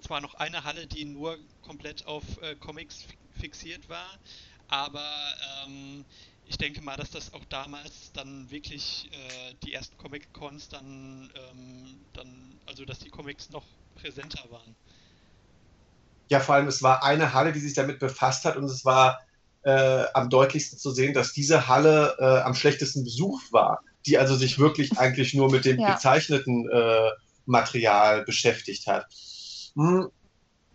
zwar 0.00 0.20
noch 0.20 0.34
eine 0.34 0.64
Halle, 0.64 0.86
die 0.86 1.04
nur 1.04 1.38
komplett 1.62 2.06
auf 2.06 2.24
äh, 2.42 2.54
Comics 2.56 3.04
fixiert 3.38 3.88
war, 3.88 4.18
aber 4.68 5.08
ähm, 5.64 6.04
ich 6.48 6.58
denke 6.58 6.80
mal, 6.80 6.96
dass 6.96 7.10
das 7.10 7.34
auch 7.34 7.44
damals 7.48 8.12
dann 8.12 8.50
wirklich 8.50 9.10
äh, 9.12 9.54
die 9.64 9.74
ersten 9.74 9.96
Comic-Cons 9.98 10.68
dann, 10.68 11.30
ähm, 11.34 11.96
dann, 12.12 12.58
also 12.66 12.84
dass 12.84 12.98
die 13.00 13.10
Comics 13.10 13.50
noch 13.50 13.64
präsenter 13.96 14.44
waren. 14.50 14.74
Ja, 16.28 16.40
vor 16.40 16.56
allem, 16.56 16.68
es 16.68 16.82
war 16.82 17.04
eine 17.04 17.32
Halle, 17.32 17.52
die 17.52 17.60
sich 17.60 17.74
damit 17.74 17.98
befasst 17.98 18.44
hat 18.44 18.56
und 18.56 18.64
es 18.64 18.84
war 18.84 19.20
äh, 19.62 20.04
am 20.14 20.30
deutlichsten 20.30 20.78
zu 20.78 20.90
sehen, 20.90 21.14
dass 21.14 21.32
diese 21.32 21.68
Halle 21.68 22.16
äh, 22.18 22.40
am 22.40 22.54
schlechtesten 22.54 23.04
besucht 23.04 23.52
war, 23.52 23.82
die 24.06 24.18
also 24.18 24.36
sich 24.36 24.58
wirklich 24.58 24.98
eigentlich 24.98 25.34
nur 25.34 25.50
mit 25.50 25.64
dem 25.64 25.80
ja. 25.80 25.94
gezeichneten 25.94 26.68
äh, 26.70 27.10
Material 27.46 28.24
beschäftigt 28.24 28.86
hat. 28.86 29.06
Hm, 29.74 30.08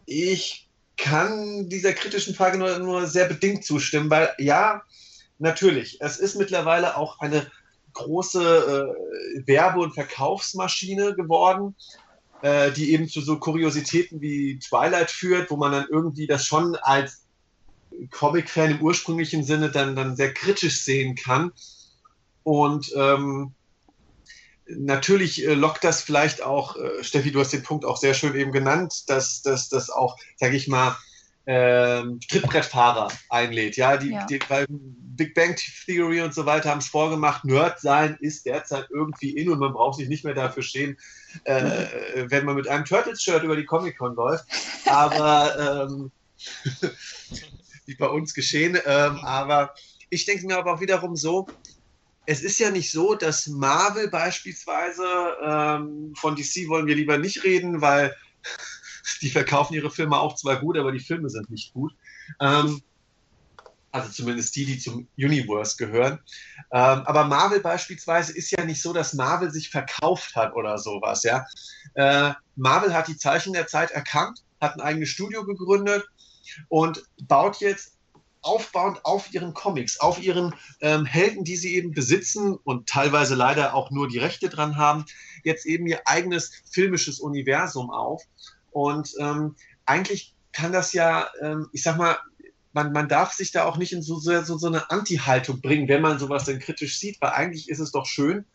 ich 0.06 0.70
kann 0.98 1.70
dieser 1.70 1.94
kritischen 1.94 2.36
Frage 2.36 2.58
nur, 2.58 2.78
nur 2.80 3.08
sehr 3.08 3.26
bedingt 3.26 3.66
zustimmen, 3.66 4.10
weil 4.10 4.34
ja, 4.38 4.82
natürlich, 5.42 6.00
es 6.02 6.18
ist 6.18 6.36
mittlerweile 6.36 6.98
auch 6.98 7.20
eine 7.20 7.50
große 7.94 8.96
äh, 9.36 9.48
Werbe- 9.48 9.82
und 9.82 9.94
Verkaufsmaschine 9.94 11.14
geworden, 11.16 11.76
äh, 12.42 12.72
die 12.72 12.94
eben 12.94 13.08
zu 13.08 13.22
so 13.22 13.38
Kuriositäten 13.38 14.22
wie 14.22 14.60
Twilight 14.60 15.12
führt, 15.12 15.52
wo 15.52 15.58
man 15.58 15.72
dann 15.72 15.88
irgendwie 15.90 16.28
das 16.28 16.46
schon 16.46 16.76
als 16.76 17.26
Comic-Fan 18.12 18.72
im 18.72 18.82
ursprünglichen 18.82 19.44
Sinne 19.44 19.70
dann, 19.70 19.96
dann 19.96 20.16
sehr 20.16 20.34
kritisch 20.34 20.84
sehen 20.84 21.16
kann. 21.16 21.52
Und 22.44 22.92
ähm, 22.96 23.54
natürlich 24.66 25.46
äh, 25.46 25.54
lockt 25.54 25.84
das 25.84 26.02
vielleicht 26.02 26.42
auch, 26.42 26.78
äh, 26.78 27.04
Steffi, 27.04 27.32
du 27.32 27.40
hast 27.40 27.54
den 27.54 27.64
Punkt 27.64 27.86
auch 27.86 27.98
sehr 27.98 28.14
schön 28.14 28.36
eben 28.36 28.52
genannt, 28.52 29.10
dass 29.10 29.42
das 29.42 29.90
auch, 29.90 30.18
sage 30.38 30.56
ich 30.56 30.68
mal, 30.68 30.96
ähm, 31.46 32.20
Trittbrettfahrer 32.30 33.12
einlädt. 33.30 33.76
Ja, 33.78 33.98
die, 33.98 34.12
ja. 34.12 34.26
Die, 34.26 34.40
weil 34.48 34.66
Big 34.70 35.34
Bang 35.34 35.56
Theory 35.86 36.22
und 36.22 36.34
so 36.34 36.46
weiter 36.46 36.70
haben 36.70 36.80
es 36.80 36.88
vorgemacht, 36.88 37.46
Nerd 37.46 37.80
sein 37.80 38.18
ist 38.22 38.46
derzeit 38.46 38.88
irgendwie 38.90 39.32
in 39.32 39.50
und 39.50 39.60
man 39.60 39.74
braucht 39.74 39.98
sich 39.98 40.08
nicht 40.08 40.24
mehr 40.24 40.34
dafür 40.34 40.64
schämen, 40.64 40.98
äh, 41.44 41.86
wenn 42.30 42.46
man 42.46 42.56
mit 42.56 42.68
einem 42.68 42.86
Turtles-Shirt 42.86 43.44
über 43.44 43.56
die 43.56 43.66
Comic-Con 43.66 44.16
läuft. 44.16 44.46
Aber 44.86 45.90
ähm, 45.90 46.12
wie 47.86 47.96
bei 47.96 48.08
uns 48.08 48.34
geschehen. 48.34 48.78
Ähm, 48.86 49.20
aber 49.24 49.74
ich 50.10 50.26
denke 50.26 50.46
mir 50.46 50.58
aber 50.58 50.74
auch 50.74 50.82
wiederum 50.82 51.16
so, 51.16 51.48
es 52.26 52.42
ist 52.44 52.60
ja 52.60 52.70
nicht 52.70 52.92
so, 52.92 53.16
dass 53.16 53.48
Marvel 53.48 54.10
beispielsweise, 54.10 55.04
ähm, 55.44 56.14
von 56.16 56.36
DC 56.36 56.68
wollen 56.68 56.88
wir 56.88 56.96
lieber 56.96 57.18
nicht 57.18 57.44
reden, 57.44 57.82
weil 57.82 58.16
die 59.22 59.30
verkaufen 59.30 59.74
ihre 59.74 59.92
Filme 59.92 60.20
auch 60.20 60.36
zwar 60.36 60.58
gut, 60.58 60.78
aber 60.78 60.92
die 60.92 61.00
Filme 61.00 61.30
sind 61.30 61.50
nicht 61.50 61.74
gut. 61.74 61.94
Ähm, 62.40 62.82
also 63.92 64.10
zumindest 64.10 64.56
die, 64.56 64.66
die 64.66 64.80
zum 64.80 65.08
Universe 65.18 65.76
gehören. 65.76 66.20
Ähm, 66.72 67.04
aber 67.06 67.26
Marvel 67.26 67.60
beispielsweise 67.60 68.36
ist 68.36 68.52
ja 68.52 68.64
nicht 68.64 68.82
so, 68.82 68.94
dass 68.94 69.14
Marvel 69.14 69.52
sich 69.52 69.70
verkauft 69.70 70.36
hat 70.36 70.54
oder 70.56 70.78
sowas. 70.78 71.24
Ja? 71.24 71.46
Äh, 71.96 72.34
Marvel 72.56 72.94
hat 72.94 73.08
die 73.08 73.18
Zeichen 73.18 73.54
der 73.54 73.68
Zeit 73.68 73.92
erkannt, 73.92 74.44
hat 74.62 74.76
ein 74.76 74.82
eigenes 74.82 75.10
Studio 75.10 75.44
gegründet 75.44 76.08
und 76.70 77.04
baut 77.28 77.58
jetzt 77.58 77.98
aufbauend 78.42 79.06
auf 79.06 79.34
ihren 79.34 79.54
Comics, 79.54 80.00
auf 80.00 80.22
ihren 80.22 80.56
ähm, 80.80 81.06
Helden, 81.06 81.44
die 81.44 81.58
sie 81.58 81.76
eben 81.76 81.92
besitzen 81.92 82.56
und 82.64 82.90
teilweise 82.90 83.36
leider 83.36 83.76
auch 83.76 83.92
nur 83.92 84.08
die 84.08 84.18
Rechte 84.18 84.50
dran 84.50 84.78
haben, 84.78 85.06
jetzt 85.44 85.66
eben 85.66 85.86
ihr 85.86 86.02
eigenes 86.06 86.52
filmisches 86.72 87.20
Universum 87.20 87.92
auf. 87.92 88.24
Und 88.72 89.14
ähm, 89.20 89.56
eigentlich 89.86 90.36
kann 90.52 90.72
das 90.72 90.94
ja, 90.94 91.30
ähm, 91.42 91.70
ich 91.72 91.84
sag 91.84 91.98
mal, 91.98 92.18
man, 92.74 92.92
man 92.94 93.08
darf 93.08 93.34
sich 93.34 93.52
da 93.52 93.66
auch 93.66 93.78
nicht 93.78 93.94
in 93.94 94.02
so, 94.02 94.18
so, 94.20 94.58
so 94.58 94.68
eine 94.68 94.90
Anti-Haltung 94.90 95.62
bringen, 95.62 95.88
wenn 95.88 96.02
man 96.02 96.20
sowas 96.20 96.46
denn 96.46 96.60
kritisch 96.60 96.98
sieht, 97.00 97.22
weil 97.22 97.32
eigentlich 97.32 97.70
ist 97.70 97.80
es 97.80 97.92
doch 97.92 98.06
schön, 98.06 98.46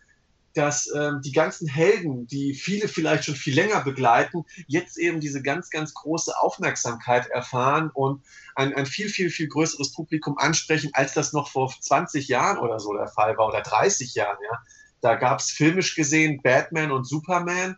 dass 0.56 0.90
ähm, 0.94 1.20
die 1.22 1.32
ganzen 1.32 1.68
Helden, 1.68 2.26
die 2.26 2.54
viele 2.54 2.88
vielleicht 2.88 3.26
schon 3.26 3.34
viel 3.34 3.54
länger 3.54 3.82
begleiten, 3.84 4.44
jetzt 4.66 4.96
eben 4.96 5.20
diese 5.20 5.42
ganz, 5.42 5.68
ganz 5.68 5.92
große 5.92 6.32
Aufmerksamkeit 6.38 7.26
erfahren 7.26 7.90
und 7.92 8.22
ein, 8.54 8.74
ein 8.74 8.86
viel, 8.86 9.10
viel, 9.10 9.28
viel 9.28 9.48
größeres 9.48 9.92
Publikum 9.92 10.38
ansprechen, 10.38 10.90
als 10.94 11.12
das 11.12 11.34
noch 11.34 11.50
vor 11.50 11.74
20 11.78 12.28
Jahren 12.28 12.58
oder 12.58 12.80
so 12.80 12.94
der 12.94 13.08
Fall 13.08 13.36
war 13.36 13.48
oder 13.48 13.60
30 13.60 14.14
Jahren. 14.14 14.38
Ja. 14.50 14.58
Da 15.02 15.14
gab 15.16 15.40
es 15.40 15.50
filmisch 15.50 15.94
gesehen 15.94 16.40
Batman 16.42 16.90
und 16.90 17.06
Superman 17.06 17.76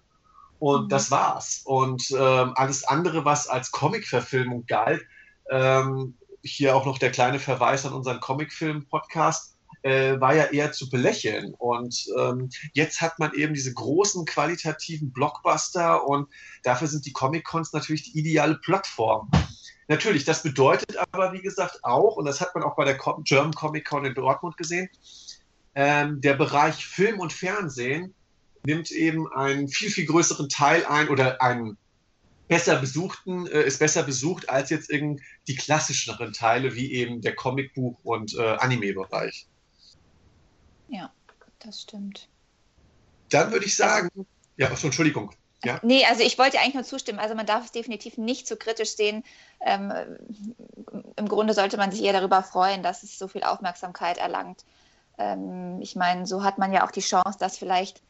und 0.58 0.84
mhm. 0.84 0.88
das 0.88 1.10
war's. 1.10 1.62
Und 1.64 2.10
ähm, 2.10 2.52
alles 2.54 2.84
andere, 2.84 3.24
was 3.24 3.48
als 3.48 3.70
Comic-Verfilmung 3.70 4.66
galt, 4.66 5.02
ähm, 5.50 6.14
hier 6.42 6.76
auch 6.76 6.86
noch 6.86 6.98
der 6.98 7.10
kleine 7.10 7.38
Verweis 7.38 7.84
an 7.84 7.92
unseren 7.92 8.20
Comicfilm-Podcast, 8.20 9.56
äh, 9.82 10.20
war 10.20 10.34
ja 10.34 10.44
eher 10.46 10.72
zu 10.72 10.90
belächeln. 10.90 11.54
Und 11.54 12.06
ähm, 12.18 12.50
jetzt 12.72 13.00
hat 13.00 13.18
man 13.18 13.32
eben 13.34 13.54
diese 13.54 13.72
großen 13.72 14.24
qualitativen 14.24 15.12
Blockbuster 15.12 16.06
und 16.06 16.28
dafür 16.62 16.88
sind 16.88 17.06
die 17.06 17.12
Comic-Cons 17.12 17.72
natürlich 17.72 18.12
die 18.12 18.18
ideale 18.18 18.56
Plattform. 18.56 19.30
Natürlich, 19.88 20.24
das 20.24 20.42
bedeutet 20.42 20.96
aber, 20.98 21.32
wie 21.32 21.40
gesagt, 21.40 21.82
auch, 21.82 22.16
und 22.16 22.26
das 22.26 22.40
hat 22.40 22.54
man 22.54 22.62
auch 22.62 22.76
bei 22.76 22.84
der 22.84 22.98
German 23.24 23.54
Comic 23.54 23.88
Con 23.88 24.04
in 24.04 24.14
Dortmund 24.14 24.56
gesehen, 24.58 24.90
ähm, 25.74 26.20
der 26.20 26.34
Bereich 26.34 26.84
Film 26.84 27.20
und 27.20 27.32
Fernsehen 27.32 28.14
nimmt 28.64 28.90
eben 28.90 29.30
einen 29.32 29.68
viel, 29.68 29.90
viel 29.90 30.06
größeren 30.06 30.48
Teil 30.48 30.84
ein 30.86 31.08
oder 31.08 31.40
einen 31.42 31.76
besser 32.48 32.76
besuchten, 32.76 33.46
äh, 33.46 33.62
ist 33.62 33.78
besser 33.78 34.02
besucht 34.02 34.48
als 34.48 34.70
jetzt 34.70 34.90
irgendwie 34.90 35.22
die 35.46 35.56
klassischeren 35.56 36.32
Teile, 36.32 36.74
wie 36.74 36.92
eben 36.92 37.20
der 37.20 37.36
Comicbuch- 37.36 38.02
und 38.02 38.34
äh, 38.36 38.56
Anime-Bereich. 38.56 39.46
Ja, 40.88 41.12
das 41.58 41.82
stimmt. 41.82 42.28
Dann 43.28 43.52
würde 43.52 43.66
ich 43.66 43.76
sagen, 43.76 44.08
ja, 44.56 44.70
achso, 44.70 44.86
Entschuldigung. 44.86 45.30
Ja? 45.64 45.78
Nee, 45.82 46.04
also 46.06 46.22
ich 46.22 46.38
wollte 46.38 46.58
eigentlich 46.58 46.74
nur 46.74 46.84
zustimmen. 46.84 47.18
Also 47.18 47.34
man 47.34 47.46
darf 47.46 47.64
es 47.64 47.72
definitiv 47.72 48.16
nicht 48.16 48.46
zu 48.46 48.56
kritisch 48.56 48.96
sehen. 48.96 49.24
Ähm, 49.60 49.92
Im 51.16 51.28
Grunde 51.28 51.52
sollte 51.52 51.76
man 51.76 51.90
sich 51.90 52.02
eher 52.02 52.12
darüber 52.12 52.42
freuen, 52.42 52.82
dass 52.82 53.02
es 53.02 53.18
so 53.18 53.28
viel 53.28 53.42
Aufmerksamkeit 53.42 54.18
erlangt. 54.18 54.64
Ähm, 55.18 55.80
ich 55.80 55.96
meine, 55.96 56.26
so 56.26 56.44
hat 56.44 56.58
man 56.58 56.72
ja 56.72 56.86
auch 56.86 56.92
die 56.92 57.00
Chance, 57.00 57.38
dass 57.38 57.58
vielleicht 57.58 58.00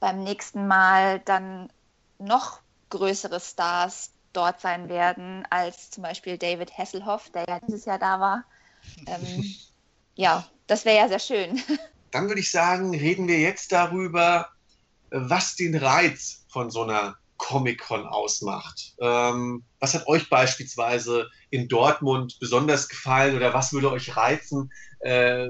beim 0.00 0.24
nächsten 0.24 0.66
Mal 0.66 1.20
dann 1.20 1.70
noch 2.18 2.60
größere 2.88 3.40
Stars 3.40 4.10
dort 4.32 4.60
sein 4.60 4.88
werden, 4.88 5.46
als 5.50 5.90
zum 5.90 6.02
Beispiel 6.02 6.38
David 6.38 6.76
Hasselhoff, 6.76 7.30
der 7.30 7.44
ja 7.48 7.60
dieses 7.60 7.84
Jahr 7.84 7.98
da 7.98 8.18
war. 8.20 8.44
Ähm, 9.06 9.44
ja, 10.14 10.46
das 10.66 10.84
wäre 10.84 10.96
ja 10.96 11.08
sehr 11.08 11.18
schön. 11.18 11.62
Dann 12.10 12.26
würde 12.28 12.40
ich 12.40 12.50
sagen, 12.50 12.90
reden 12.90 13.28
wir 13.28 13.38
jetzt 13.38 13.70
darüber, 13.70 14.48
was 15.10 15.54
den 15.54 15.76
Reiz 15.76 16.44
von 16.48 16.70
so 16.70 16.82
einer 16.82 17.16
Comic-Con 17.50 18.06
ausmacht. 18.06 18.94
Ähm, 19.00 19.64
was 19.80 19.94
hat 19.94 20.06
euch 20.06 20.30
beispielsweise 20.30 21.28
in 21.50 21.66
Dortmund 21.66 22.38
besonders 22.38 22.88
gefallen 22.88 23.34
oder 23.34 23.52
was 23.52 23.72
würde 23.72 23.90
euch 23.90 24.16
reizen, 24.16 24.72
äh, 25.00 25.48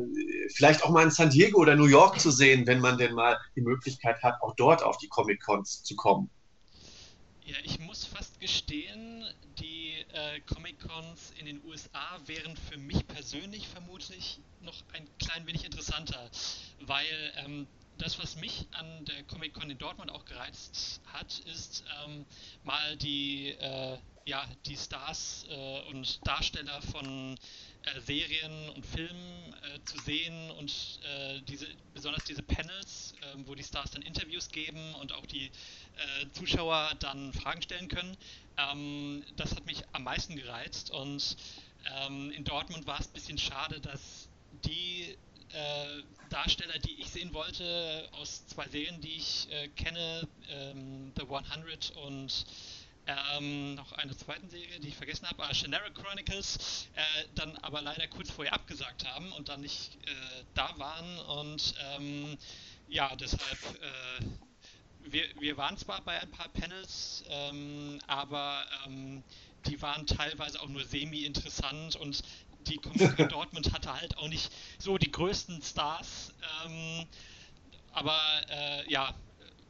vielleicht 0.55 0.83
auch 0.83 0.89
mal 0.89 1.03
in 1.03 1.11
San 1.11 1.29
Diego 1.29 1.61
oder 1.61 1.77
New 1.77 1.89
York 1.89 2.19
zu 2.19 2.31
sehen, 2.31 2.67
wenn 2.67 2.81
man 2.81 2.97
denn 2.97 3.13
mal 3.13 3.39
die 3.55 3.61
Möglichkeit 3.61 4.23
hat, 4.23 4.41
auch 4.41 4.55
dort 4.57 4.83
auf 4.83 4.97
die 4.97 5.09
Comic-Cons 5.09 5.83
zu 5.83 5.95
kommen? 5.95 6.31
Ja, 7.45 7.57
ich 7.65 7.79
muss 7.81 8.07
fast 8.07 8.41
gestehen, 8.41 9.27
die 9.59 9.97
äh, 10.15 10.41
Comic-Cons 10.55 11.35
in 11.39 11.45
den 11.45 11.61
USA 11.67 12.19
wären 12.25 12.57
für 12.57 12.79
mich 12.79 13.07
persönlich 13.09 13.69
vermutlich 13.69 14.41
noch 14.63 14.77
ein 14.95 15.07
klein 15.19 15.47
wenig 15.47 15.67
interessanter, 15.67 16.31
weil 16.81 17.05
ähm, 17.45 17.67
das, 18.01 18.19
was 18.19 18.37
mich 18.37 18.67
an 18.73 19.05
der 19.05 19.23
Comic-Con 19.25 19.71
in 19.71 19.79
Dortmund 19.79 20.11
auch 20.11 20.25
gereizt 20.25 21.01
hat, 21.13 21.39
ist 21.41 21.85
ähm, 22.05 22.25
mal 22.65 22.97
die, 22.97 23.49
äh, 23.49 23.99
ja, 24.25 24.45
die 24.65 24.77
Stars 24.77 25.45
äh, 25.51 25.81
und 25.91 26.27
Darsteller 26.27 26.81
von 26.81 27.37
äh, 27.83 28.01
Serien 28.01 28.71
und 28.71 28.87
Filmen 28.87 29.55
äh, 29.63 29.85
zu 29.85 29.99
sehen 30.01 30.51
und 30.53 31.01
äh, 31.05 31.43
diese, 31.43 31.67
besonders 31.93 32.25
diese 32.25 32.43
Panels, 32.43 33.15
ähm, 33.35 33.47
wo 33.47 33.55
die 33.55 33.63
Stars 33.63 33.91
dann 33.91 34.03
Interviews 34.03 34.49
geben 34.49 34.95
und 34.95 35.13
auch 35.13 35.27
die 35.27 35.47
äh, 35.47 36.31
Zuschauer 36.33 36.93
dann 37.01 37.35
Fragen 37.35 37.61
stellen 37.61 37.89
können. 37.89 38.17
Ähm, 38.57 39.25
das 39.37 39.55
hat 39.55 39.67
mich 39.67 39.83
am 39.93 40.05
meisten 40.05 40.37
gereizt 40.37 40.91
und 40.91 41.37
ähm, 41.99 42.31
in 42.31 42.45
Dortmund 42.45 42.87
war 42.87 42.99
es 42.99 43.09
ein 43.09 43.13
bisschen 43.13 43.39
schade, 43.39 43.81
dass 43.81 44.29
die 44.65 45.17
Darsteller, 46.31 46.79
die 46.79 47.01
ich 47.01 47.11
sehen 47.11 47.35
wollte, 47.35 48.09
aus 48.13 48.47
zwei 48.47 48.67
Serien, 48.69 49.01
die 49.01 49.17
ich 49.17 49.49
äh, 49.51 49.69
kenne, 49.69 50.27
ähm, 50.49 51.13
The 51.17 51.23
100 51.23 51.91
und 52.07 52.47
ähm, 53.07 53.75
noch 53.75 53.93
eine 53.93 54.17
zweite 54.17 54.47
Serie, 54.49 54.79
die 54.81 54.89
ich 54.89 54.97
vergessen 54.97 55.29
habe, 55.29 55.43
äh, 55.43 55.55
Shannara 55.55 55.91
Chronicles, 55.91 56.89
äh, 56.95 57.25
dann 57.35 57.57
aber 57.59 57.83
leider 57.83 58.07
kurz 58.09 58.31
vorher 58.31 58.55
abgesagt 58.55 59.07
haben 59.07 59.33
und 59.33 59.49
dann 59.49 59.61
nicht 59.61 59.97
äh, 60.07 60.45
da 60.55 60.73
waren 60.79 61.19
und 61.19 61.75
ähm, 61.97 62.39
ja, 62.89 63.15
deshalb 63.17 63.59
äh, 63.83 64.25
wir, 65.05 65.25
wir 65.41 65.57
waren 65.57 65.77
zwar 65.77 66.03
bei 66.03 66.21
ein 66.21 66.31
paar 66.31 66.49
Panels, 66.49 67.25
ähm, 67.29 67.99
aber 68.07 68.65
ähm, 68.87 69.25
die 69.67 69.81
waren 69.83 70.07
teilweise 70.07 70.61
auch 70.61 70.69
nur 70.69 70.85
semi-interessant 70.85 71.97
und 71.97 72.23
die 72.67 72.77
Comic 72.77 73.29
Dortmund 73.29 73.73
hatte 73.73 73.93
halt 73.93 74.17
auch 74.19 74.29
nicht 74.29 74.51
so 74.79 74.99
die 74.99 75.11
größten 75.11 75.63
Stars. 75.63 76.33
Ähm, 76.65 77.07
aber 77.93 78.19
äh, 78.49 78.91
ja, 78.91 79.15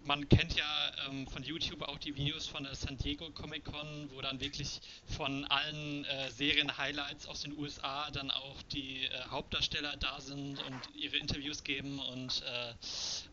man 0.04 0.28
kennt 0.28 0.56
ja 0.56 0.92
ähm, 1.08 1.26
von 1.26 1.42
YouTube 1.42 1.82
auch 1.82 1.98
die 1.98 2.16
Videos 2.16 2.46
von 2.46 2.64
der 2.64 2.74
San 2.74 2.96
Diego 2.96 3.30
Comic 3.30 3.64
Con, 3.64 4.10
wo 4.12 4.20
dann 4.20 4.40
wirklich 4.40 4.80
von 5.06 5.44
allen 5.46 6.04
äh, 6.04 6.30
Serien-Highlights 6.30 7.26
aus 7.26 7.42
den 7.42 7.56
USA 7.58 8.10
dann 8.10 8.30
auch 8.30 8.62
die 8.72 9.04
äh, 9.04 9.10
Hauptdarsteller 9.30 9.96
da 9.98 10.20
sind 10.20 10.62
und 10.64 10.80
ihre 10.94 11.16
Interviews 11.16 11.64
geben. 11.64 11.98
Und 11.98 12.42
äh, 12.42 12.74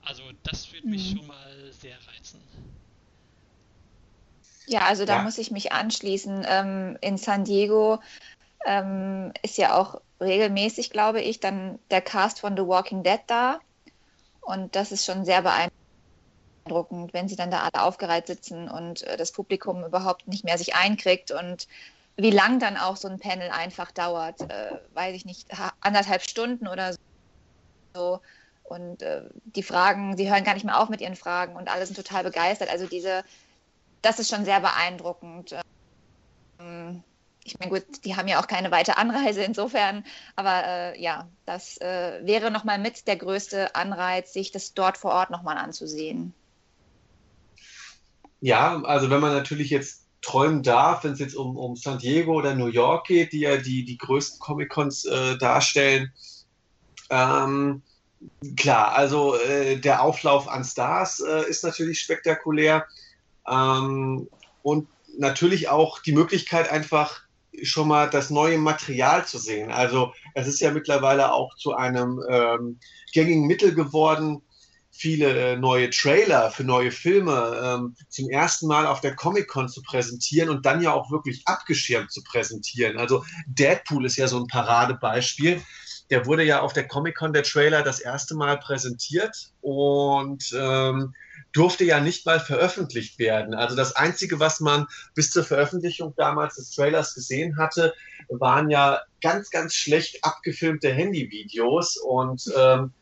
also 0.04 0.24
das 0.44 0.72
würde 0.74 0.88
mich 0.88 1.14
mhm. 1.14 1.18
schon 1.18 1.28
mal 1.28 1.72
sehr 1.72 1.98
reizen. 2.08 2.42
Ja, 4.68 4.82
also 4.82 5.06
da 5.06 5.18
ja. 5.18 5.22
muss 5.24 5.38
ich 5.38 5.50
mich 5.50 5.72
anschließen. 5.72 6.46
Ähm, 6.46 6.98
in 7.02 7.18
San 7.18 7.46
Diego 7.46 8.02
ähm, 8.68 9.32
ist 9.42 9.58
ja 9.58 9.76
auch 9.76 10.02
regelmäßig, 10.20 10.90
glaube 10.90 11.22
ich, 11.22 11.40
dann 11.40 11.80
der 11.90 12.02
Cast 12.02 12.42
von 12.42 12.56
The 12.58 12.68
Walking 12.68 13.02
Dead 13.02 13.22
da. 13.28 13.60
Und 14.42 14.76
das 14.76 14.92
ist 14.92 15.06
schon 15.06 15.24
sehr 15.26 15.42
beeindruckend, 15.42 17.14
wenn 17.14 17.30
sie 17.30 17.38
dann 17.38 17.50
da 17.50 17.62
alle 17.62 17.84
aufgereiht 17.84 18.28
sitzen 18.28 18.70
und 18.70 19.04
äh, 19.04 19.16
das 19.16 19.32
Publikum 19.32 19.86
überhaupt 19.86 20.28
nicht 20.28 20.44
mehr 20.44 20.58
sich 20.58 20.76
einkriegt 20.76 21.32
und 21.32 21.68
wie 22.18 22.32
lang 22.32 22.60
dann 22.60 22.78
auch 22.78 22.98
so 22.98 23.08
ein 23.08 23.20
Panel 23.20 23.52
einfach 23.52 23.92
dauert, 23.92 24.42
äh, 24.42 24.80
weiß 24.94 25.16
ich 25.16 25.26
nicht, 25.26 25.48
anderthalb 25.82 26.24
Stunden 26.24 26.68
oder 26.68 26.96
so. 27.94 28.20
Und 28.64 29.02
äh, 29.02 29.24
die 29.46 29.64
Fragen, 29.64 30.18
sie 30.18 30.30
hören 30.30 30.44
gar 30.44 30.56
nicht 30.56 30.66
mehr 30.66 30.82
auf 30.82 30.90
mit 30.90 31.00
ihren 31.00 31.16
Fragen 31.16 31.56
und 31.56 31.70
alle 31.70 31.86
sind 31.86 31.96
total 31.96 32.24
begeistert. 32.24 32.70
Also 32.70 32.86
diese, 32.86 33.24
das 34.02 34.20
ist 34.20 34.30
schon 34.30 34.44
sehr 34.44 34.60
beeindruckend. 34.60 35.56
Ähm, 36.60 37.04
ich 37.48 37.58
meine, 37.60 37.72
gut, 37.72 38.04
die 38.04 38.16
haben 38.16 38.28
ja 38.28 38.42
auch 38.42 38.48
keine 38.48 38.72
weite 38.72 38.98
Anreise 38.98 39.42
insofern, 39.42 40.04
aber 40.36 40.66
äh, 40.66 41.02
ja, 41.02 41.30
das 41.46 41.78
äh, 41.78 42.20
wäre 42.24 42.52
nochmal 42.52 42.78
mit 42.78 43.08
der 43.08 43.16
größte 43.16 43.74
Anreiz, 43.74 44.34
sich 44.34 44.52
das 44.52 44.74
dort 44.74 44.98
vor 44.98 45.12
Ort 45.12 45.30
nochmal 45.30 45.58
anzusehen. 45.58 46.34
Ja, 48.42 48.82
also 48.84 49.10
wenn 49.10 49.22
man 49.22 49.32
natürlich 49.32 49.70
jetzt 49.70 50.04
träumen 50.22 50.62
darf, 50.62 51.06
wenn 51.06 51.14
es 51.14 51.20
jetzt 51.20 51.36
um, 51.36 51.56
um 51.56 51.78
San 51.78 52.00
Diego 52.00 52.34
oder 52.34 52.54
New 52.54 52.68
York 52.68 53.08
geht, 53.08 53.32
die 53.32 53.40
ja 53.40 53.56
die, 53.56 53.86
die 53.86 53.98
größten 53.98 54.40
Comic-Cons 54.40 55.06
äh, 55.06 55.38
darstellen, 55.38 56.12
ähm, 57.10 57.82
klar, 58.58 58.94
also 58.94 59.36
äh, 59.36 59.78
der 59.78 60.02
Auflauf 60.02 60.50
an 60.50 60.66
Stars 60.66 61.22
äh, 61.22 61.50
ist 61.50 61.64
natürlich 61.64 62.02
spektakulär 62.02 62.86
ähm, 63.48 64.28
und 64.64 64.90
natürlich 65.18 65.70
auch 65.70 66.00
die 66.00 66.12
Möglichkeit 66.12 66.70
einfach 66.70 67.27
schon 67.64 67.88
mal 67.88 68.10
das 68.10 68.30
neue 68.30 68.58
Material 68.58 69.26
zu 69.26 69.38
sehen. 69.38 69.72
Also 69.72 70.14
es 70.34 70.48
ist 70.48 70.60
ja 70.60 70.72
mittlerweile 70.72 71.32
auch 71.32 71.56
zu 71.56 71.74
einem 71.74 72.22
ähm, 72.30 72.80
gängigen 73.14 73.48
Mittel 73.48 73.74
geworden, 73.74 74.42
viele 74.98 75.54
äh, 75.54 75.56
neue 75.56 75.90
Trailer 75.90 76.50
für 76.52 76.64
neue 76.64 76.92
Filme 76.92 77.60
ähm, 77.64 77.96
zum 78.10 78.30
ersten 78.30 78.68
Mal 78.68 78.88
auf 78.88 79.00
der 79.00 79.16
Comic-Con 79.16 79.70
zu 79.70 79.82
präsentieren 79.84 80.50
und 80.50 80.66
dann 80.66 80.82
ja 80.82 80.92
auch 80.92 81.12
wirklich 81.12 81.44
abgeschirmt 81.46 82.12
zu 82.12 82.24
präsentieren. 82.24 82.98
Also 82.98 83.24
Deadpool 83.48 84.06
ist 84.06 84.18
ja 84.18 84.28
so 84.28 84.38
ein 84.38 84.48
Paradebeispiel. 84.48 85.62
Der 86.10 86.26
wurde 86.26 86.44
ja 86.44 86.62
auf 86.62 86.74
der 86.74 86.88
Comic-Con 86.88 87.34
der 87.34 87.44
Trailer 87.44 87.84
das 87.84 88.00
erste 88.00 88.36
Mal 88.36 88.58
präsentiert 88.60 89.52
und 89.62 90.56
ähm, 90.58 91.14
durfte 91.52 91.84
ja 91.84 92.00
nicht 92.00 92.26
mal 92.26 92.40
veröffentlicht 92.40 93.20
werden. 93.20 93.54
Also 93.54 93.76
das 93.76 93.96
Einzige, 93.96 94.40
was 94.40 94.60
man 94.60 94.88
bis 95.16 95.32
zur 95.32 95.44
Veröffentlichung 95.44 96.14
damals 96.16 96.56
des 96.56 96.72
Trailers 96.72 97.14
gesehen 97.14 97.58
hatte, 97.58 97.94
waren 98.30 98.70
ja 98.70 99.02
ganz, 99.22 99.50
ganz 99.50 99.74
schlecht 99.74 100.24
abgefilmte 100.24 100.92
Handyvideos. 100.94 101.98
Und 101.98 102.52
ähm, 102.56 102.94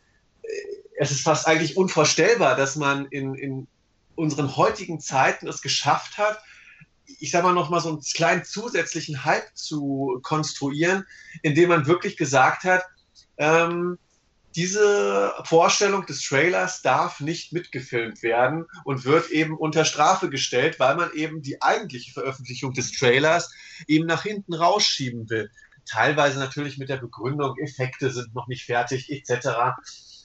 es 0.98 1.12
ist 1.12 1.22
fast 1.22 1.48
eigentlich 1.48 1.78
unvorstellbar, 1.78 2.56
dass 2.56 2.76
man 2.76 3.06
in, 3.08 3.36
in 3.36 3.68
unseren 4.16 4.56
heutigen 4.56 5.00
Zeiten 5.00 5.48
es 5.48 5.62
geschafft 5.62 6.18
hat, 6.18 6.40
ich 7.20 7.32
sage 7.32 7.46
mal 7.46 7.54
noch 7.54 7.70
mal 7.70 7.82
so 7.82 7.90
einen 7.90 8.02
kleinen 8.02 8.44
zusätzlichen 8.44 9.26
Hype 9.26 9.56
zu 9.56 10.20
konstruieren, 10.24 11.06
indem 11.44 11.70
man 11.70 11.86
wirklich 11.86 12.18
gesagt 12.18 12.64
hat, 12.64 12.84
ähm, 13.38 13.98
diese 14.56 15.34
Vorstellung 15.44 16.06
des 16.06 16.24
Trailers 16.24 16.82
darf 16.82 17.20
nicht 17.20 17.52
mitgefilmt 17.52 18.24
werden 18.24 18.66
und 18.86 19.04
wird 19.04 19.30
eben 19.30 19.58
unter 19.58 19.84
Strafe 19.84 20.30
gestellt, 20.30 20.80
weil 20.80 20.96
man 20.96 21.12
eben 21.14 21.42
die 21.42 21.62
eigentliche 21.62 22.14
Veröffentlichung 22.14 22.74
des 22.74 22.94
Trailers 22.94 23.52
eben 23.88 24.06
nach 24.06 24.24
hinten 24.24 24.54
rausschieben 24.54 25.30
will. 25.30 25.52
Teilweise 25.86 26.40
natürlich 26.40 26.78
mit 26.78 26.88
der 26.88 26.98
Begründung, 26.98 27.58
Effekte 27.58 28.10
sind 28.12 28.34
noch 28.34 28.48
nicht 28.48 28.66
fertig, 28.66 29.12
etc. 29.12 29.50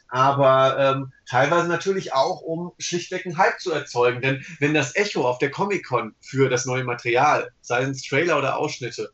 Aber 0.08 0.78
ähm, 0.78 1.12
teilweise 1.28 1.68
natürlich 1.68 2.12
auch, 2.12 2.40
um 2.40 2.72
schlichtweg 2.78 3.26
einen 3.26 3.36
Hype 3.36 3.60
zu 3.60 3.72
erzeugen. 3.72 4.20
Denn 4.20 4.44
wenn 4.60 4.74
das 4.74 4.94
Echo 4.94 5.28
auf 5.28 5.38
der 5.38 5.50
Comic-Con 5.50 6.14
für 6.20 6.48
das 6.48 6.66
neue 6.66 6.84
Material, 6.84 7.50
sei 7.62 7.82
es 7.82 8.02
Trailer 8.02 8.38
oder 8.38 8.56
Ausschnitte, 8.56 9.12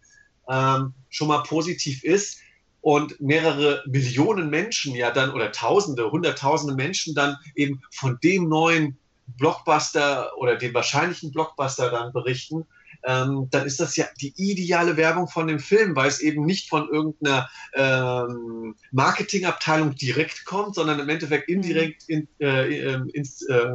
ähm, 0.49 0.93
schon 1.09 1.29
mal 1.29 1.43
positiv 1.43 2.05
ist, 2.05 2.39
und 2.87 3.20
mehrere 3.20 3.83
Millionen 3.88 4.49
Menschen 4.49 4.94
ja 4.94 5.11
dann 5.11 5.33
oder 5.33 5.51
Tausende, 5.51 6.12
Hunderttausende 6.12 6.77
Menschen 6.77 7.16
dann 7.16 7.37
eben 7.57 7.83
von 7.90 8.16
dem 8.22 8.49
neuen 8.49 8.96
Blockbuster 9.27 10.31
oder 10.38 10.55
dem 10.55 10.72
wahrscheinlichen 10.72 11.33
Blockbuster 11.33 11.90
dann 11.90 12.12
berichten, 12.12 12.64
ähm, 13.03 13.49
dann 13.51 13.66
ist 13.66 13.81
das 13.81 13.96
ja 13.96 14.07
die 14.20 14.33
ideale 14.37 14.96
Werbung 14.96 15.27
von 15.27 15.49
dem 15.49 15.59
Film, 15.59 15.96
weil 15.96 16.07
es 16.07 16.20
eben 16.20 16.46
nicht 16.46 16.68
von 16.68 16.88
irgendeiner 16.88 17.51
ähm, 17.75 18.77
Marketingabteilung 18.92 19.96
direkt 19.96 20.44
kommt, 20.44 20.77
sondern 20.77 21.01
im 21.01 21.09
Endeffekt 21.09 21.49
indirekt 21.49 22.05
in, 22.09 22.29
äh, 22.38 22.92
ähm, 22.92 23.11
ins, 23.12 23.42
äh, 23.49 23.66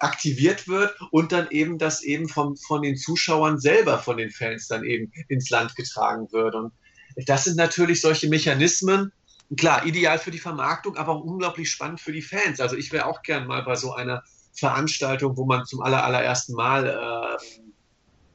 aktiviert 0.00 0.68
wird 0.68 0.94
und 1.12 1.32
dann 1.32 1.48
eben 1.50 1.78
das 1.78 2.02
eben 2.02 2.28
vom, 2.28 2.58
von 2.58 2.82
den 2.82 2.98
Zuschauern 2.98 3.58
selber, 3.58 3.98
von 3.98 4.18
den 4.18 4.30
Fans 4.30 4.68
dann 4.68 4.84
eben 4.84 5.10
ins 5.28 5.48
Land 5.48 5.76
getragen 5.76 6.30
wird. 6.30 6.54
Und 6.54 6.72
das 7.26 7.44
sind 7.44 7.56
natürlich 7.56 8.00
solche 8.00 8.28
Mechanismen, 8.28 9.12
klar, 9.56 9.84
ideal 9.86 10.18
für 10.18 10.30
die 10.30 10.38
Vermarktung, 10.38 10.96
aber 10.96 11.12
auch 11.12 11.24
unglaublich 11.24 11.70
spannend 11.70 12.00
für 12.00 12.12
die 12.12 12.22
Fans. 12.22 12.60
Also 12.60 12.76
ich 12.76 12.92
wäre 12.92 13.06
auch 13.06 13.22
gern 13.22 13.46
mal 13.46 13.62
bei 13.62 13.74
so 13.74 13.92
einer 13.94 14.22
Veranstaltung, 14.52 15.36
wo 15.36 15.44
man 15.44 15.64
zum 15.66 15.80
aller, 15.82 16.04
allerersten 16.04 16.54
Mal 16.54 16.86
äh, 16.86 17.64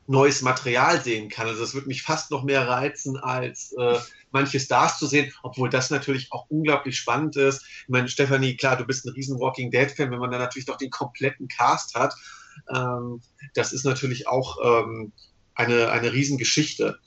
neues 0.07 0.41
Material 0.41 1.01
sehen 1.01 1.29
kann. 1.29 1.47
Also 1.47 1.61
das 1.61 1.73
würde 1.73 1.87
mich 1.87 2.03
fast 2.03 2.31
noch 2.31 2.43
mehr 2.43 2.67
reizen, 2.67 3.17
als 3.17 3.73
äh, 3.73 3.99
manche 4.31 4.59
Stars 4.59 4.99
zu 4.99 5.07
sehen, 5.07 5.31
obwohl 5.43 5.69
das 5.69 5.89
natürlich 5.89 6.31
auch 6.31 6.45
unglaublich 6.49 6.97
spannend 6.97 7.35
ist. 7.35 7.63
Ich 7.83 7.89
meine, 7.89 8.09
Stefanie, 8.09 8.57
klar, 8.57 8.75
du 8.75 8.85
bist 8.85 9.05
ein 9.05 9.13
riesen 9.13 9.39
Walking 9.39 9.71
Dead-Fan, 9.71 10.11
wenn 10.11 10.19
man 10.19 10.31
dann 10.31 10.41
natürlich 10.41 10.67
noch 10.67 10.77
den 10.77 10.89
kompletten 10.89 11.47
Cast 11.47 11.95
hat. 11.95 12.13
Ähm, 12.73 13.21
das 13.53 13.71
ist 13.71 13.85
natürlich 13.85 14.27
auch 14.27 14.57
ähm, 14.63 15.13
eine, 15.55 15.91
eine 15.91 16.11
Riesengeschichte. 16.11 16.99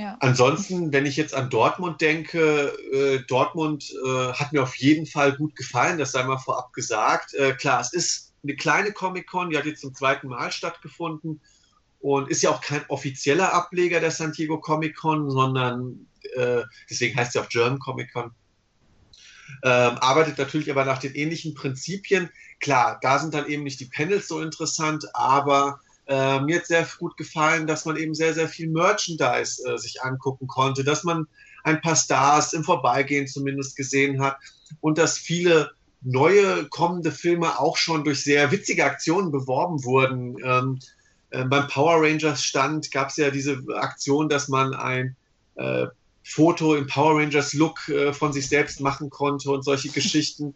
Ja. 0.00 0.16
Ansonsten, 0.20 0.94
wenn 0.94 1.04
ich 1.04 1.18
jetzt 1.18 1.34
an 1.34 1.50
Dortmund 1.50 2.00
denke, 2.00 2.72
äh, 2.90 3.22
Dortmund 3.28 3.92
äh, 4.02 4.32
hat 4.32 4.50
mir 4.50 4.62
auf 4.62 4.74
jeden 4.76 5.04
Fall 5.04 5.36
gut 5.36 5.54
gefallen, 5.54 5.98
das 5.98 6.12
sei 6.12 6.22
mal 6.22 6.38
vorab 6.38 6.72
gesagt. 6.72 7.34
Äh, 7.34 7.52
klar, 7.52 7.82
es 7.82 7.92
ist 7.92 8.32
eine 8.42 8.56
kleine 8.56 8.92
Comic-Con, 8.92 9.50
die 9.50 9.58
hat 9.58 9.66
jetzt 9.66 9.82
zum 9.82 9.94
zweiten 9.94 10.28
Mal 10.28 10.52
stattgefunden 10.52 11.42
und 12.00 12.30
ist 12.30 12.40
ja 12.40 12.48
auch 12.48 12.62
kein 12.62 12.82
offizieller 12.88 13.52
Ableger 13.52 14.00
der 14.00 14.10
San 14.10 14.32
Diego 14.32 14.58
Comic-Con, 14.58 15.30
sondern 15.30 16.06
äh, 16.34 16.62
deswegen 16.88 17.18
heißt 17.18 17.32
sie 17.32 17.40
auch 17.40 17.50
German 17.50 17.78
Comic-Con. 17.78 18.30
Ähm, 19.62 19.98
arbeitet 19.98 20.38
natürlich 20.38 20.70
aber 20.70 20.86
nach 20.86 20.98
den 20.98 21.14
ähnlichen 21.14 21.54
Prinzipien. 21.54 22.30
Klar, 22.58 22.98
da 23.02 23.18
sind 23.18 23.34
dann 23.34 23.48
eben 23.48 23.64
nicht 23.64 23.80
die 23.80 23.90
Panels 23.94 24.28
so 24.28 24.40
interessant, 24.40 25.04
aber 25.12 25.80
Äh, 26.10 26.40
mir 26.40 26.56
hat 26.56 26.66
sehr 26.66 26.84
gut 26.98 27.16
gefallen, 27.16 27.68
dass 27.68 27.84
man 27.84 27.96
eben 27.96 28.14
sehr, 28.14 28.34
sehr 28.34 28.48
viel 28.48 28.68
Merchandise 28.68 29.62
äh, 29.64 29.78
sich 29.78 30.02
angucken 30.02 30.48
konnte, 30.48 30.82
dass 30.82 31.04
man 31.04 31.28
ein 31.62 31.80
paar 31.80 31.94
Stars 31.94 32.52
im 32.52 32.64
Vorbeigehen 32.64 33.28
zumindest 33.28 33.76
gesehen 33.76 34.20
hat 34.20 34.36
und 34.80 34.98
dass 34.98 35.18
viele 35.18 35.70
neue 36.02 36.66
kommende 36.68 37.12
Filme 37.12 37.60
auch 37.60 37.76
schon 37.76 38.02
durch 38.02 38.24
sehr 38.24 38.50
witzige 38.50 38.84
Aktionen 38.84 39.30
beworben 39.30 39.84
wurden. 39.84 40.36
Ähm, 40.42 40.80
äh, 41.30 41.44
beim 41.44 41.68
Power 41.68 42.02
Rangers 42.02 42.42
Stand 42.42 42.90
gab 42.90 43.10
es 43.10 43.16
ja 43.16 43.30
diese 43.30 43.62
Aktion, 43.76 44.28
dass 44.28 44.48
man 44.48 44.74
ein 44.74 45.14
äh, 45.54 45.86
Foto 46.24 46.74
im 46.74 46.88
Power 46.88 47.20
Rangers 47.20 47.54
Look 47.54 47.88
äh, 47.88 48.12
von 48.12 48.32
sich 48.32 48.48
selbst 48.48 48.80
machen 48.80 49.10
konnte 49.10 49.48
und 49.50 49.62
solche 49.62 49.90
Geschichten. 49.90 50.54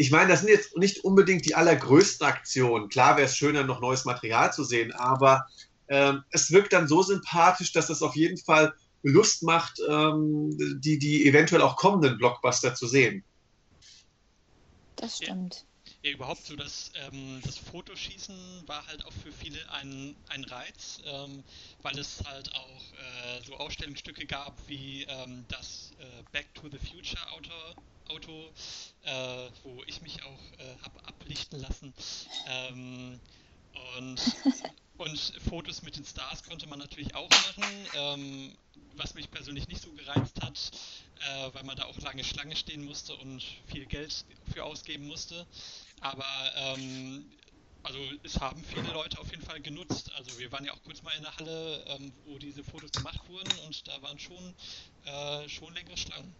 Ich 0.00 0.12
meine, 0.12 0.28
das 0.28 0.40
sind 0.40 0.48
jetzt 0.48 0.76
nicht 0.76 1.04
unbedingt 1.04 1.44
die 1.44 1.56
allergrößten 1.56 2.24
Aktionen. 2.24 2.88
Klar 2.88 3.16
wäre 3.16 3.26
es 3.26 3.36
schöner, 3.36 3.64
noch 3.64 3.80
neues 3.80 4.04
Material 4.04 4.52
zu 4.52 4.62
sehen, 4.62 4.92
aber 4.92 5.46
ähm, 5.88 6.22
es 6.30 6.52
wirkt 6.52 6.72
dann 6.72 6.86
so 6.86 7.02
sympathisch, 7.02 7.72
dass 7.72 7.90
es 7.90 8.00
auf 8.00 8.14
jeden 8.14 8.38
Fall 8.38 8.72
Lust 9.02 9.42
macht, 9.42 9.80
ähm, 9.88 10.56
die, 10.80 11.00
die 11.00 11.26
eventuell 11.26 11.62
auch 11.62 11.76
kommenden 11.76 12.16
Blockbuster 12.16 12.76
zu 12.76 12.86
sehen. 12.86 13.24
Das 14.94 15.16
stimmt. 15.16 15.64
Ja, 16.02 16.12
überhaupt 16.12 16.44
so, 16.46 16.54
dass 16.54 16.92
ähm, 16.94 17.40
das 17.42 17.58
Fotoschießen 17.58 18.68
war 18.68 18.86
halt 18.86 19.04
auch 19.04 19.12
für 19.12 19.32
viele 19.32 19.68
ein, 19.72 20.16
ein 20.28 20.44
Reiz, 20.44 21.00
ähm, 21.04 21.44
weil 21.82 21.98
es 21.98 22.22
halt 22.24 22.52
auch 22.54 22.92
äh, 22.92 23.42
so 23.44 23.56
Ausstellungsstücke 23.56 24.26
gab 24.26 24.68
wie 24.68 25.02
ähm, 25.04 25.44
das 25.48 25.90
äh, 25.98 26.22
Back 26.30 26.54
to 26.54 26.68
the 26.70 26.78
Future 26.78 27.30
Auto, 27.32 27.52
Auto 28.06 28.52
äh, 29.02 29.50
wo 29.64 29.82
ich 29.86 30.00
mich 30.00 30.22
auch 30.22 30.52
äh, 30.58 30.76
habe 30.82 31.04
ablichten 31.04 31.58
lassen. 31.58 31.92
Ähm, 32.44 33.20
und, 33.96 34.20
und 34.96 35.18
Fotos 35.48 35.82
mit 35.82 35.96
den 35.96 36.04
Stars 36.04 36.42
konnte 36.44 36.66
man 36.68 36.78
natürlich 36.78 37.14
auch 37.14 37.36
machen, 37.36 37.88
ähm, 37.92 38.56
was 38.94 39.14
mich 39.14 39.30
persönlich 39.30 39.68
nicht 39.68 39.82
so 39.82 39.92
gereizt 39.92 40.40
hat, 40.42 40.70
äh, 41.20 41.54
weil 41.54 41.64
man 41.64 41.76
da 41.76 41.84
auch 41.84 41.98
lange 42.00 42.24
Schlange 42.24 42.56
stehen 42.56 42.84
musste 42.84 43.16
und 43.16 43.42
viel 43.66 43.86
Geld 43.86 44.24
für 44.52 44.64
ausgeben 44.64 45.06
musste. 45.06 45.46
Aber 46.00 46.24
ähm, 46.56 47.24
also 47.82 47.98
es 48.22 48.38
haben 48.40 48.62
viele 48.64 48.92
Leute 48.92 49.18
auf 49.18 49.30
jeden 49.30 49.42
Fall 49.42 49.60
genutzt. 49.60 50.10
Also 50.16 50.38
wir 50.38 50.50
waren 50.52 50.64
ja 50.64 50.72
auch 50.72 50.82
kurz 50.84 51.02
mal 51.02 51.12
in 51.16 51.22
der 51.22 51.36
Halle, 51.36 51.84
ähm, 51.88 52.12
wo 52.26 52.38
diese 52.38 52.62
Fotos 52.62 52.92
gemacht 52.92 53.20
wurden 53.28 53.50
und 53.66 53.86
da 53.88 54.00
waren 54.02 54.18
schon, 54.18 54.54
äh, 55.04 55.48
schon 55.48 55.72
längere 55.74 55.96
Schlangen. 55.96 56.34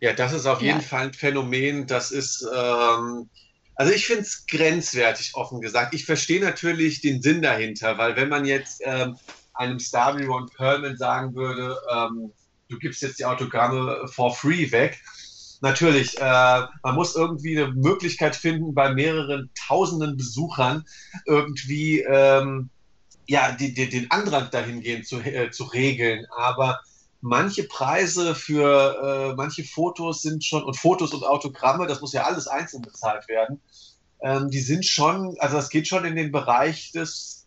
Ja, 0.00 0.14
das 0.14 0.32
ist 0.32 0.46
auf 0.46 0.62
ja. 0.62 0.68
jeden 0.68 0.80
Fall 0.80 1.08
ein 1.08 1.12
Phänomen. 1.12 1.86
Das 1.86 2.10
ist, 2.10 2.42
ähm, 2.42 3.28
also 3.74 3.92
ich 3.92 4.06
finde 4.06 4.22
es 4.22 4.46
grenzwertig, 4.46 5.34
offen 5.34 5.60
gesagt. 5.60 5.94
Ich 5.94 6.06
verstehe 6.06 6.40
natürlich 6.40 7.00
den 7.00 7.20
Sinn 7.20 7.42
dahinter, 7.42 7.98
weil 7.98 8.16
wenn 8.16 8.28
man 8.28 8.46
jetzt 8.46 8.80
ähm, 8.84 9.18
einem 9.54 9.78
Star 9.78 10.18
wie 10.18 10.24
Ron 10.24 10.48
Perlman 10.48 10.96
sagen 10.96 11.34
würde, 11.34 11.76
ähm, 11.92 12.32
du 12.68 12.78
gibst 12.78 13.02
jetzt 13.02 13.18
die 13.18 13.24
Autogramme 13.24 14.06
for 14.08 14.34
free 14.34 14.70
weg, 14.70 14.98
natürlich, 15.60 16.18
äh, 16.18 16.62
man 16.82 16.94
muss 16.94 17.16
irgendwie 17.16 17.58
eine 17.58 17.72
Möglichkeit 17.72 18.36
finden, 18.36 18.74
bei 18.74 18.92
mehreren 18.92 19.50
tausenden 19.54 20.16
Besuchern 20.16 20.84
irgendwie 21.26 22.00
ähm, 22.00 22.70
ja, 23.26 23.52
die, 23.52 23.72
die, 23.72 23.88
den 23.88 24.10
Andrang 24.10 24.48
dahingehend 24.50 25.06
zu, 25.06 25.20
äh, 25.20 25.50
zu 25.50 25.64
regeln. 25.64 26.26
Aber 26.36 26.80
manche 27.20 27.64
Preise 27.64 28.34
für 28.34 29.30
äh, 29.30 29.34
manche 29.36 29.62
Fotos 29.62 30.22
sind 30.22 30.44
schon, 30.44 30.64
und 30.64 30.76
Fotos 30.76 31.12
und 31.12 31.24
Autogramme, 31.24 31.86
das 31.86 32.00
muss 32.00 32.12
ja 32.12 32.24
alles 32.24 32.48
einzeln 32.48 32.82
bezahlt 32.82 33.28
werden, 33.28 33.60
ähm, 34.22 34.50
die 34.50 34.60
sind 34.60 34.84
schon, 34.84 35.36
also 35.38 35.56
das 35.56 35.70
geht 35.70 35.86
schon 35.86 36.04
in 36.04 36.16
den 36.16 36.32
Bereich 36.32 36.92
des 36.92 37.46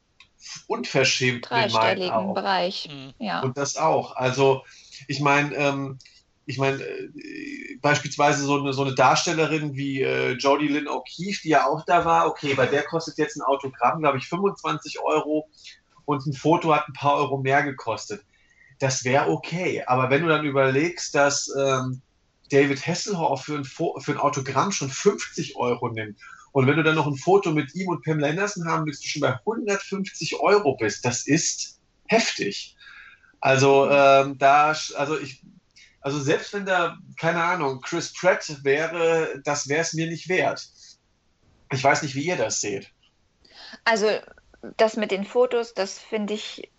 Unverschämten. 0.67 1.49
Dreistelligen 1.49 2.33
Bereich, 2.33 2.89
mhm. 2.89 3.13
ja. 3.19 3.41
Und 3.41 3.57
das 3.57 3.75
auch. 3.75 4.15
Also 4.15 4.63
ich 5.07 5.19
meine, 5.19 5.53
ähm, 5.55 5.99
ich 6.45 6.57
meine, 6.57 6.81
äh, 6.81 7.77
beispielsweise 7.81 8.43
so 8.43 8.59
eine, 8.59 8.73
so 8.73 8.83
eine 8.83 8.95
Darstellerin 8.95 9.75
wie 9.75 10.01
äh, 10.01 10.31
Jodie 10.33 10.67
Lynn 10.67 10.87
O'Keefe, 10.87 11.41
die 11.43 11.49
ja 11.49 11.67
auch 11.67 11.85
da 11.85 12.05
war, 12.05 12.27
okay, 12.27 12.53
bei 12.53 12.65
der 12.65 12.83
kostet 12.83 13.17
jetzt 13.17 13.37
ein 13.37 13.41
Autogramm, 13.41 13.99
glaube 13.99 14.17
ich, 14.17 14.27
25 14.27 14.99
Euro 15.01 15.49
und 16.05 16.25
ein 16.25 16.33
Foto 16.33 16.73
hat 16.73 16.87
ein 16.87 16.93
paar 16.93 17.15
Euro 17.15 17.37
mehr 17.37 17.63
gekostet. 17.63 18.23
Das 18.79 19.03
wäre 19.03 19.29
okay. 19.29 19.83
Aber 19.85 20.09
wenn 20.09 20.23
du 20.23 20.27
dann 20.27 20.45
überlegst, 20.45 21.15
dass 21.15 21.49
ähm, 21.57 22.01
David 22.51 22.85
Hasselhoff 22.85 23.45
für 23.45 23.55
ein, 23.55 23.63
für 23.63 24.11
ein 24.11 24.17
Autogramm 24.17 24.71
schon 24.71 24.89
50 24.89 25.55
Euro 25.55 25.89
nimmt 25.89 26.19
und 26.53 26.67
wenn 26.67 26.77
du 26.77 26.83
dann 26.83 26.95
noch 26.95 27.07
ein 27.07 27.15
Foto 27.15 27.51
mit 27.51 27.73
ihm 27.73 27.87
und 27.87 28.03
Pamela 28.03 28.29
Anderson 28.29 28.67
haben 28.67 28.85
willst, 28.85 29.03
du 29.03 29.07
schon 29.07 29.21
bei 29.21 29.33
150 29.39 30.39
Euro 30.39 30.77
bist, 30.77 31.03
das 31.03 31.25
ist 31.25 31.79
heftig. 32.07 32.75
Also 33.41 33.89
ähm, 33.89 34.37
da, 34.37 34.67
also 34.67 35.19
ich, 35.19 35.43
also 36.03 36.19
selbst 36.19 36.53
wenn 36.53 36.65
da, 36.65 36.97
keine 37.17 37.41
Ahnung, 37.41 37.79
Chris 37.81 38.13
Pratt 38.13 38.45
wäre, 38.63 39.41
das 39.45 39.69
wäre 39.69 39.81
es 39.81 39.93
mir 39.93 40.07
nicht 40.07 40.27
wert. 40.27 40.67
Ich 41.71 41.83
weiß 41.83 42.03
nicht, 42.03 42.13
wie 42.13 42.25
ihr 42.25 42.35
das 42.35 42.59
seht. 42.59 42.91
Also 43.85 44.07
das 44.77 44.97
mit 44.97 45.11
den 45.11 45.23
Fotos, 45.23 45.73
das 45.73 45.97
finde 45.97 46.33
ich, 46.33 46.69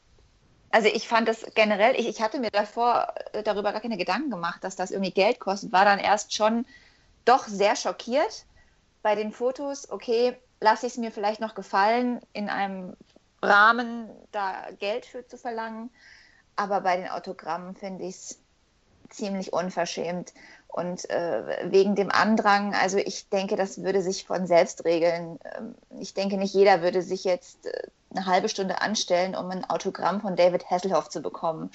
also 0.70 0.88
ich 0.88 1.08
fand 1.08 1.26
das 1.26 1.46
generell, 1.54 1.98
ich, 1.98 2.06
ich 2.06 2.20
hatte 2.20 2.38
mir 2.38 2.50
davor 2.50 3.14
äh, 3.32 3.42
darüber 3.42 3.72
gar 3.72 3.80
keine 3.80 3.96
Gedanken 3.96 4.30
gemacht, 4.30 4.62
dass 4.62 4.76
das 4.76 4.90
irgendwie 4.90 5.12
Geld 5.12 5.40
kostet, 5.40 5.72
war 5.72 5.86
dann 5.86 5.98
erst 5.98 6.34
schon 6.34 6.66
doch 7.24 7.48
sehr 7.48 7.76
schockiert 7.76 8.44
bei 9.02 9.14
den 9.14 9.32
Fotos. 9.32 9.90
Okay, 9.90 10.36
lasse 10.60 10.86
ich 10.86 10.92
es 10.92 10.98
mir 10.98 11.10
vielleicht 11.10 11.40
noch 11.40 11.54
gefallen, 11.54 12.20
in 12.34 12.50
einem 12.50 12.94
Rahmen 13.42 14.10
da 14.32 14.68
Geld 14.78 15.06
für 15.06 15.26
zu 15.26 15.38
verlangen. 15.38 15.90
Aber 16.56 16.82
bei 16.82 16.98
den 16.98 17.08
Autogrammen 17.08 17.74
finde 17.74 18.04
ich 18.04 18.16
es 18.16 18.43
ziemlich 19.14 19.52
unverschämt. 19.52 20.32
Und 20.68 21.08
äh, 21.08 21.70
wegen 21.70 21.94
dem 21.94 22.10
Andrang, 22.10 22.74
also 22.74 22.98
ich 22.98 23.28
denke, 23.28 23.54
das 23.54 23.82
würde 23.82 24.02
sich 24.02 24.24
von 24.24 24.48
selbst 24.48 24.84
regeln. 24.84 25.38
Ähm, 25.56 25.76
ich 26.00 26.14
denke, 26.14 26.36
nicht 26.36 26.52
jeder 26.52 26.82
würde 26.82 27.00
sich 27.00 27.22
jetzt 27.22 27.66
äh, 27.66 27.88
eine 28.10 28.26
halbe 28.26 28.48
Stunde 28.48 28.80
anstellen, 28.80 29.36
um 29.36 29.50
ein 29.50 29.64
Autogramm 29.64 30.20
von 30.20 30.34
David 30.34 30.68
Hasselhoff 30.68 31.08
zu 31.08 31.22
bekommen. 31.22 31.70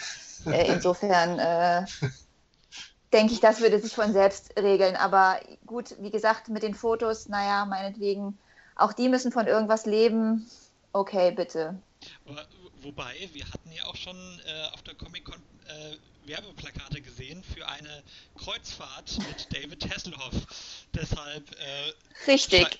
Äh, 0.45 0.67
insofern 0.73 1.39
äh, 1.39 1.85
denke 3.13 3.33
ich, 3.33 3.39
das 3.39 3.61
würde 3.61 3.79
sich 3.79 3.95
von 3.95 4.11
selbst 4.11 4.59
regeln. 4.59 4.97
Aber 4.97 5.39
gut, 5.65 5.95
wie 5.99 6.11
gesagt, 6.11 6.49
mit 6.49 6.63
den 6.63 6.73
Fotos, 6.73 7.29
naja, 7.29 7.65
meinetwegen, 7.65 8.37
auch 8.75 8.91
die 8.91 9.07
müssen 9.07 9.31
von 9.31 9.47
irgendwas 9.47 9.85
leben. 9.85 10.49
Okay, 10.91 11.31
bitte. 11.31 11.75
Wobei, 12.81 13.29
wir 13.33 13.45
hatten 13.45 13.71
ja 13.71 13.85
auch 13.85 13.95
schon 13.95 14.17
äh, 14.45 14.63
auf 14.73 14.81
der 14.83 14.95
Comic-Con 14.95 15.41
äh, 15.67 15.97
Werbeplakate 16.25 17.01
gesehen 17.01 17.43
für 17.43 17.67
eine 17.67 18.03
Kreuzfahrt 18.35 19.17
mit 19.27 19.47
David 19.53 19.89
Hasselhoff. 19.89 20.85
Deshalb, 20.93 21.51
äh, 21.59 21.93
Richtig. 22.27 22.79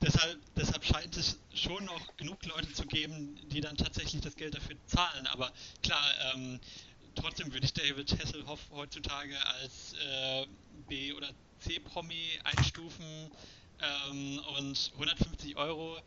Deshalb, 0.00 0.38
deshalb 0.56 0.84
scheint 0.84 1.16
es 1.16 1.38
schon 1.52 1.84
noch 1.84 2.16
genug 2.16 2.44
Leute 2.46 2.72
zu 2.72 2.86
geben, 2.86 3.36
die 3.48 3.60
dann 3.60 3.76
tatsächlich 3.76 4.22
das 4.22 4.36
Geld 4.36 4.54
dafür 4.54 4.76
zahlen. 4.86 5.26
Aber 5.26 5.52
klar, 5.82 6.04
ähm, 6.34 6.60
trotzdem 7.14 7.52
würde 7.52 7.66
ich 7.66 7.72
David 7.72 8.18
Hasselhoff 8.18 8.60
heutzutage 8.70 9.34
als 9.46 9.94
äh, 9.94 10.46
B- 10.88 11.12
oder 11.12 11.30
C-Promi 11.60 12.38
einstufen. 12.44 13.30
Ähm, 13.80 14.40
und 14.56 14.90
150 14.94 15.56
Euro. 15.56 15.98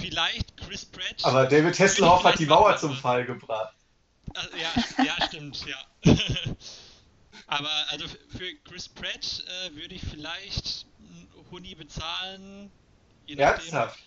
Vielleicht 0.00 0.56
Chris 0.56 0.84
Pratt. 0.86 1.22
Aber 1.24 1.46
David 1.46 1.78
Hasselhoff 1.78 2.24
hat 2.24 2.38
die 2.38 2.46
Mauer 2.46 2.76
zum 2.76 2.94
Fall 2.94 3.24
gebracht. 3.26 3.74
Also, 4.34 4.48
ja, 4.56 5.04
ja, 5.04 5.26
stimmt, 5.26 5.64
ja. 5.66 5.76
Aber 7.46 7.70
also 7.88 8.06
für 8.06 8.54
Chris 8.64 8.88
Pratt 8.88 9.44
äh, 9.66 9.74
würde 9.74 9.94
ich 9.94 10.02
vielleicht 10.02 10.86
einen 10.98 11.28
Huni 11.50 11.74
bezahlen. 11.74 12.70
Ernsthaft? 13.26 13.98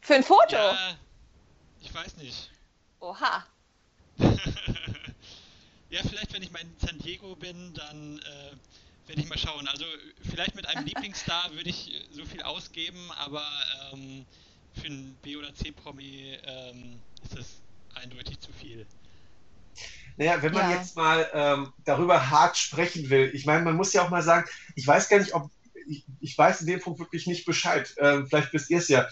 Für 0.00 0.14
ein 0.14 0.24
Foto? 0.24 0.56
Ja, 0.56 0.96
ich 1.80 1.94
weiß 1.94 2.16
nicht. 2.16 2.50
Oha. 3.00 3.46
ja, 5.90 6.00
vielleicht 6.02 6.32
wenn 6.32 6.42
ich 6.42 6.50
mal 6.50 6.60
in 6.60 6.74
San 6.78 6.98
Diego 6.98 7.36
bin, 7.36 7.74
dann 7.74 8.18
äh, 8.18 8.56
werde 9.10 9.22
ich 9.22 9.28
mal 9.28 9.38
schauen. 9.38 9.66
Also 9.66 9.84
vielleicht 10.30 10.54
mit 10.54 10.66
einem 10.68 10.86
Lieblingsstar 10.86 11.50
würde 11.52 11.68
ich 11.68 12.06
so 12.12 12.24
viel 12.24 12.42
ausgeben, 12.42 13.10
aber 13.18 13.44
ähm, 13.92 14.24
für 14.80 14.86
einen 14.86 15.16
B- 15.22 15.36
oder 15.36 15.52
C-Promi 15.54 16.38
ähm, 16.44 17.00
ist 17.24 17.36
das 17.36 17.46
eindeutig 17.94 18.38
zu 18.38 18.52
viel. 18.52 18.86
Naja, 20.16 20.40
wenn 20.42 20.52
man 20.52 20.70
ja. 20.70 20.76
jetzt 20.76 20.96
mal 20.96 21.28
ähm, 21.32 21.72
darüber 21.84 22.30
hart 22.30 22.56
sprechen 22.56 23.10
will, 23.10 23.30
ich 23.34 23.46
meine, 23.46 23.64
man 23.64 23.74
muss 23.74 23.92
ja 23.92 24.02
auch 24.02 24.10
mal 24.10 24.22
sagen, 24.22 24.48
ich 24.76 24.86
weiß 24.86 25.08
gar 25.08 25.18
nicht, 25.18 25.34
ob, 25.34 25.50
ich, 25.88 26.04
ich 26.20 26.38
weiß 26.38 26.60
in 26.60 26.68
dem 26.68 26.80
Punkt 26.80 27.00
wirklich 27.00 27.26
nicht 27.26 27.44
Bescheid, 27.44 27.92
ähm, 27.98 28.26
vielleicht 28.28 28.52
wisst 28.52 28.70
ihr 28.70 28.78
es 28.78 28.88
ja. 28.88 29.08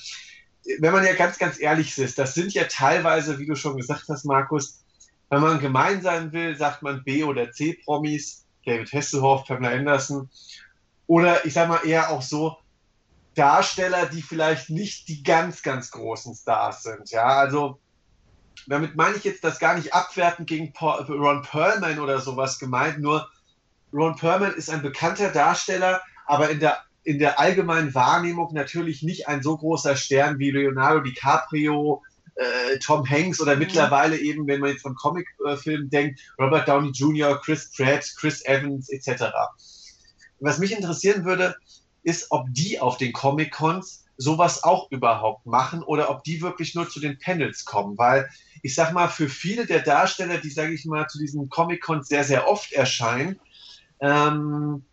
Wenn 0.81 0.93
man 0.93 1.05
ja 1.05 1.15
ganz, 1.15 1.39
ganz 1.39 1.59
ehrlich 1.59 1.97
ist, 1.99 2.19
das 2.19 2.35
sind 2.35 2.53
ja 2.53 2.65
teilweise, 2.65 3.39
wie 3.39 3.47
du 3.47 3.57
schon 3.57 3.77
gesagt 3.77 4.05
hast, 4.09 4.25
Markus, 4.27 4.85
wenn 5.31 5.41
man 5.41 5.61
gemein 5.61 6.03
sein 6.03 6.33
will, 6.33 6.57
sagt 6.57 6.83
man 6.83 7.03
B- 7.05 7.25
oder 7.25 7.51
C-Promis, 7.51 8.48
David 8.69 8.93
Hasselhoff, 8.93 9.47
Pamela 9.47 9.75
Anderson. 9.75 10.29
Oder 11.07 11.45
ich 11.47 11.55
sage 11.55 11.69
mal 11.69 11.87
eher 11.87 12.11
auch 12.11 12.23
so, 12.23 12.59
Darsteller, 13.35 14.07
die 14.07 14.23
vielleicht 14.23 14.69
nicht 14.69 15.09
die 15.09 15.23
ganz, 15.23 15.63
ganz 15.63 15.91
großen 15.91 16.35
Stars 16.35 16.83
sind. 16.83 17.11
Ja, 17.11 17.27
also 17.27 17.79
damit 18.67 18.97
meine 18.97 19.17
ich 19.17 19.25
jetzt 19.25 19.45
das 19.45 19.59
gar 19.59 19.77
nicht 19.77 19.95
abwertend 19.95 20.49
gegen 20.49 20.73
Ron 20.81 21.43
Perlman 21.43 22.01
oder 22.01 22.21
sowas 22.21 22.59
gemeint, 22.59 22.99
nur 22.99 23.29
Ron 23.93 24.17
Perlman 24.17 24.55
ist 24.55 24.71
ein 24.71 24.83
bekannter 24.83 25.31
Darsteller, 25.31 26.03
aber 26.27 26.51
in 26.51 26.61
der, 26.61 26.79
in 27.05 27.19
der 27.19 27.39
allgemeinen 27.39 27.95
Wahrnehmung 27.95 28.53
natürlich 28.53 29.03
nicht 29.03 29.29
ein 29.29 29.43
so 29.43 29.57
großer 29.57 29.97
Stern 29.97 30.39
wie 30.39 30.51
Leonardo 30.51 31.01
DiCaprio, 31.01 32.03
äh, 32.39 32.79
Tom 32.79 33.09
Hanks 33.09 33.41
oder 33.41 33.57
mittlerweile 33.57 34.17
eben, 34.17 34.47
wenn 34.47 34.61
man 34.61 34.71
jetzt 34.71 34.83
von 34.83 34.95
Comicfilmen 34.95 35.91
denkt, 35.91 36.21
Robert 36.39 36.69
Downey 36.69 36.91
Jr., 36.91 37.41
Chris 37.41 37.71
Pratt, 37.73 38.09
Chris 38.17 38.45
Evans 38.45 38.89
etc. 38.89 39.25
Was 40.41 40.59
mich 40.59 40.73
interessieren 40.73 41.25
würde, 41.25 41.57
ist, 42.05 42.29
ob 42.31 42.47
die 42.51 42.79
auf 42.81 42.97
den 42.97 43.13
Comic-Cons 43.13 44.05
sowas 44.17 44.65
auch 44.65 44.91
überhaupt 44.91 45.47
machen 45.47 45.83
oder 45.83 46.11
ob 46.11 46.25
die 46.25 46.41
wirklich 46.41 46.75
nur 46.75 46.89
zu 46.89 47.01
den 47.01 47.19
Panels 47.19 47.65
kommen, 47.65 47.99
weil 47.99 48.29
ich 48.63 48.75
sag 48.75 48.93
mal, 48.93 49.09
für 49.09 49.29
viele 49.29 49.67
der 49.67 49.81
Darsteller, 49.81 50.39
die, 50.39 50.51
sage 50.51 50.73
ich 50.73 50.85
mal, 50.85 51.07
zu 51.09 51.19
diesen 51.19 51.49
Comic-Cons 51.49 52.09
sehr, 52.09 52.25
sehr 52.25 52.49
oft 52.49 52.73
erscheinen, 52.73 53.39
ähm, 54.01 54.85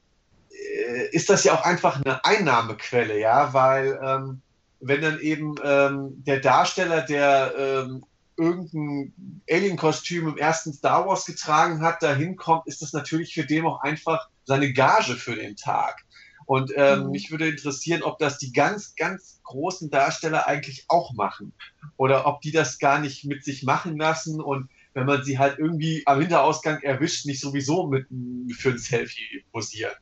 äh, 0.49 1.09
ist 1.11 1.29
das 1.29 1.43
ja 1.43 1.53
auch 1.53 1.63
einfach 1.63 2.01
eine 2.03 2.23
Einnahmequelle, 2.25 3.19
ja, 3.19 3.53
weil 3.53 3.99
ähm, 4.03 4.41
wenn 4.87 5.01
dann 5.01 5.19
eben 5.19 5.55
ähm, 5.63 6.23
der 6.23 6.39
Darsteller, 6.39 7.01
der 7.01 7.53
ähm, 7.57 8.05
irgendein 8.37 9.41
Alien-Kostüm 9.49 10.27
im 10.27 10.37
ersten 10.37 10.73
Star 10.73 11.07
Wars 11.07 11.25
getragen 11.25 11.81
hat, 11.81 12.03
da 12.03 12.13
hinkommt, 12.13 12.67
ist 12.67 12.81
das 12.81 12.93
natürlich 12.93 13.33
für 13.33 13.45
den 13.45 13.65
auch 13.65 13.81
einfach 13.81 14.29
seine 14.43 14.71
Gage 14.73 15.15
für 15.15 15.35
den 15.35 15.55
Tag. 15.55 16.05
Und 16.45 16.71
ähm, 16.75 17.05
mhm. 17.05 17.11
mich 17.11 17.31
würde 17.31 17.49
interessieren, 17.49 18.03
ob 18.03 18.19
das 18.19 18.37
die 18.37 18.53
ganz, 18.53 18.95
ganz 18.95 19.39
großen 19.43 19.89
Darsteller 19.89 20.47
eigentlich 20.47 20.85
auch 20.87 21.13
machen. 21.13 21.53
Oder 21.97 22.27
ob 22.27 22.41
die 22.41 22.51
das 22.51 22.77
gar 22.77 22.99
nicht 22.99 23.25
mit 23.25 23.43
sich 23.43 23.63
machen 23.63 23.97
lassen 23.97 24.39
und 24.39 24.69
wenn 24.93 25.07
man 25.07 25.23
sie 25.23 25.39
halt 25.39 25.57
irgendwie 25.57 26.03
am 26.05 26.21
Hinterausgang 26.21 26.81
erwischt, 26.81 27.25
nicht 27.25 27.41
sowieso 27.41 27.87
mit 27.87 28.07
für 28.55 28.69
ein 28.69 28.77
Selfie 28.77 29.43
posieren. 29.51 29.95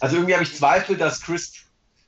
Also 0.00 0.16
irgendwie 0.16 0.34
habe 0.34 0.44
ich 0.44 0.54
Zweifel, 0.54 0.96
dass 0.96 1.20
Chris, 1.20 1.52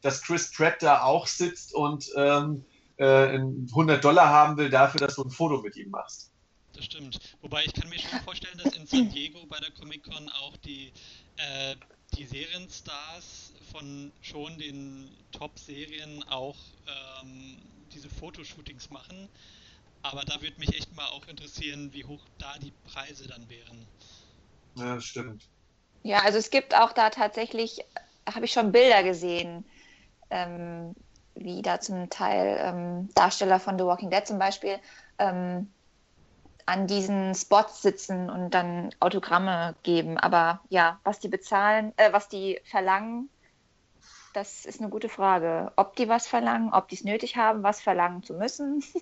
dass 0.06 0.22
Chris 0.22 0.52
Pratt 0.52 0.76
da 0.82 1.02
auch 1.02 1.26
sitzt 1.26 1.74
und 1.74 2.08
ähm, 2.16 2.64
äh, 2.96 3.38
100 3.38 4.04
Dollar 4.04 4.28
haben 4.28 4.56
will 4.56 4.70
dafür, 4.70 5.00
dass 5.00 5.16
du 5.16 5.24
ein 5.24 5.30
Foto 5.30 5.60
mit 5.60 5.76
ihm 5.76 5.90
machst. 5.90 6.32
Das 6.74 6.84
stimmt. 6.84 7.18
Wobei 7.40 7.64
ich 7.64 7.72
kann 7.72 7.88
mir 7.88 7.98
schon 7.98 8.20
vorstellen, 8.20 8.56
dass 8.62 8.76
in 8.76 8.86
San 8.86 9.10
Diego 9.10 9.44
bei 9.46 9.58
der 9.58 9.72
Comic 9.72 10.04
Con 10.04 10.28
auch 10.28 10.56
die 10.58 10.92
äh, 11.38 11.74
die 12.16 12.24
Serienstars 12.24 13.52
von 13.72 14.12
schon 14.22 14.56
den 14.58 15.10
Top-Serien 15.32 16.22
auch 16.28 16.56
ähm, 16.86 17.56
diese 17.92 18.08
Fotoshootings 18.08 18.90
machen. 18.90 19.28
Aber 20.02 20.22
da 20.22 20.40
würde 20.40 20.56
mich 20.60 20.72
echt 20.76 20.94
mal 20.94 21.08
auch 21.08 21.26
interessieren, 21.26 21.92
wie 21.92 22.04
hoch 22.04 22.20
da 22.38 22.56
die 22.60 22.72
Preise 22.84 23.26
dann 23.26 23.48
wären. 23.50 23.86
Ja, 24.76 24.94
das 24.94 25.04
stimmt. 25.04 25.48
Ja, 26.04 26.20
also 26.20 26.38
es 26.38 26.50
gibt 26.50 26.76
auch 26.76 26.92
da 26.92 27.10
tatsächlich, 27.10 27.80
habe 28.32 28.44
ich 28.44 28.52
schon 28.52 28.70
Bilder 28.70 29.02
gesehen, 29.02 29.64
ähm, 30.30 30.94
wie 31.34 31.62
da 31.62 31.80
zum 31.80 32.08
Teil 32.10 32.58
ähm, 32.60 33.08
Darsteller 33.14 33.60
von 33.60 33.78
The 33.78 33.84
Walking 33.84 34.10
Dead 34.10 34.26
zum 34.26 34.38
Beispiel 34.38 34.78
ähm, 35.18 35.70
an 36.64 36.86
diesen 36.86 37.34
Spots 37.34 37.82
sitzen 37.82 38.28
und 38.28 38.50
dann 38.50 38.94
Autogramme 39.00 39.76
geben. 39.82 40.18
Aber 40.18 40.60
ja, 40.68 40.98
was 41.04 41.20
die 41.20 41.28
bezahlen, 41.28 41.92
äh, 41.96 42.12
was 42.12 42.28
die 42.28 42.60
verlangen, 42.64 43.28
das 44.32 44.66
ist 44.66 44.80
eine 44.80 44.90
gute 44.90 45.08
Frage. 45.08 45.72
Ob 45.76 45.96
die 45.96 46.08
was 46.08 46.26
verlangen, 46.26 46.72
ob 46.72 46.88
die 46.88 46.96
es 46.96 47.04
nötig 47.04 47.36
haben, 47.36 47.62
was 47.62 47.80
verlangen 47.80 48.22
zu 48.22 48.34
müssen. 48.34 48.84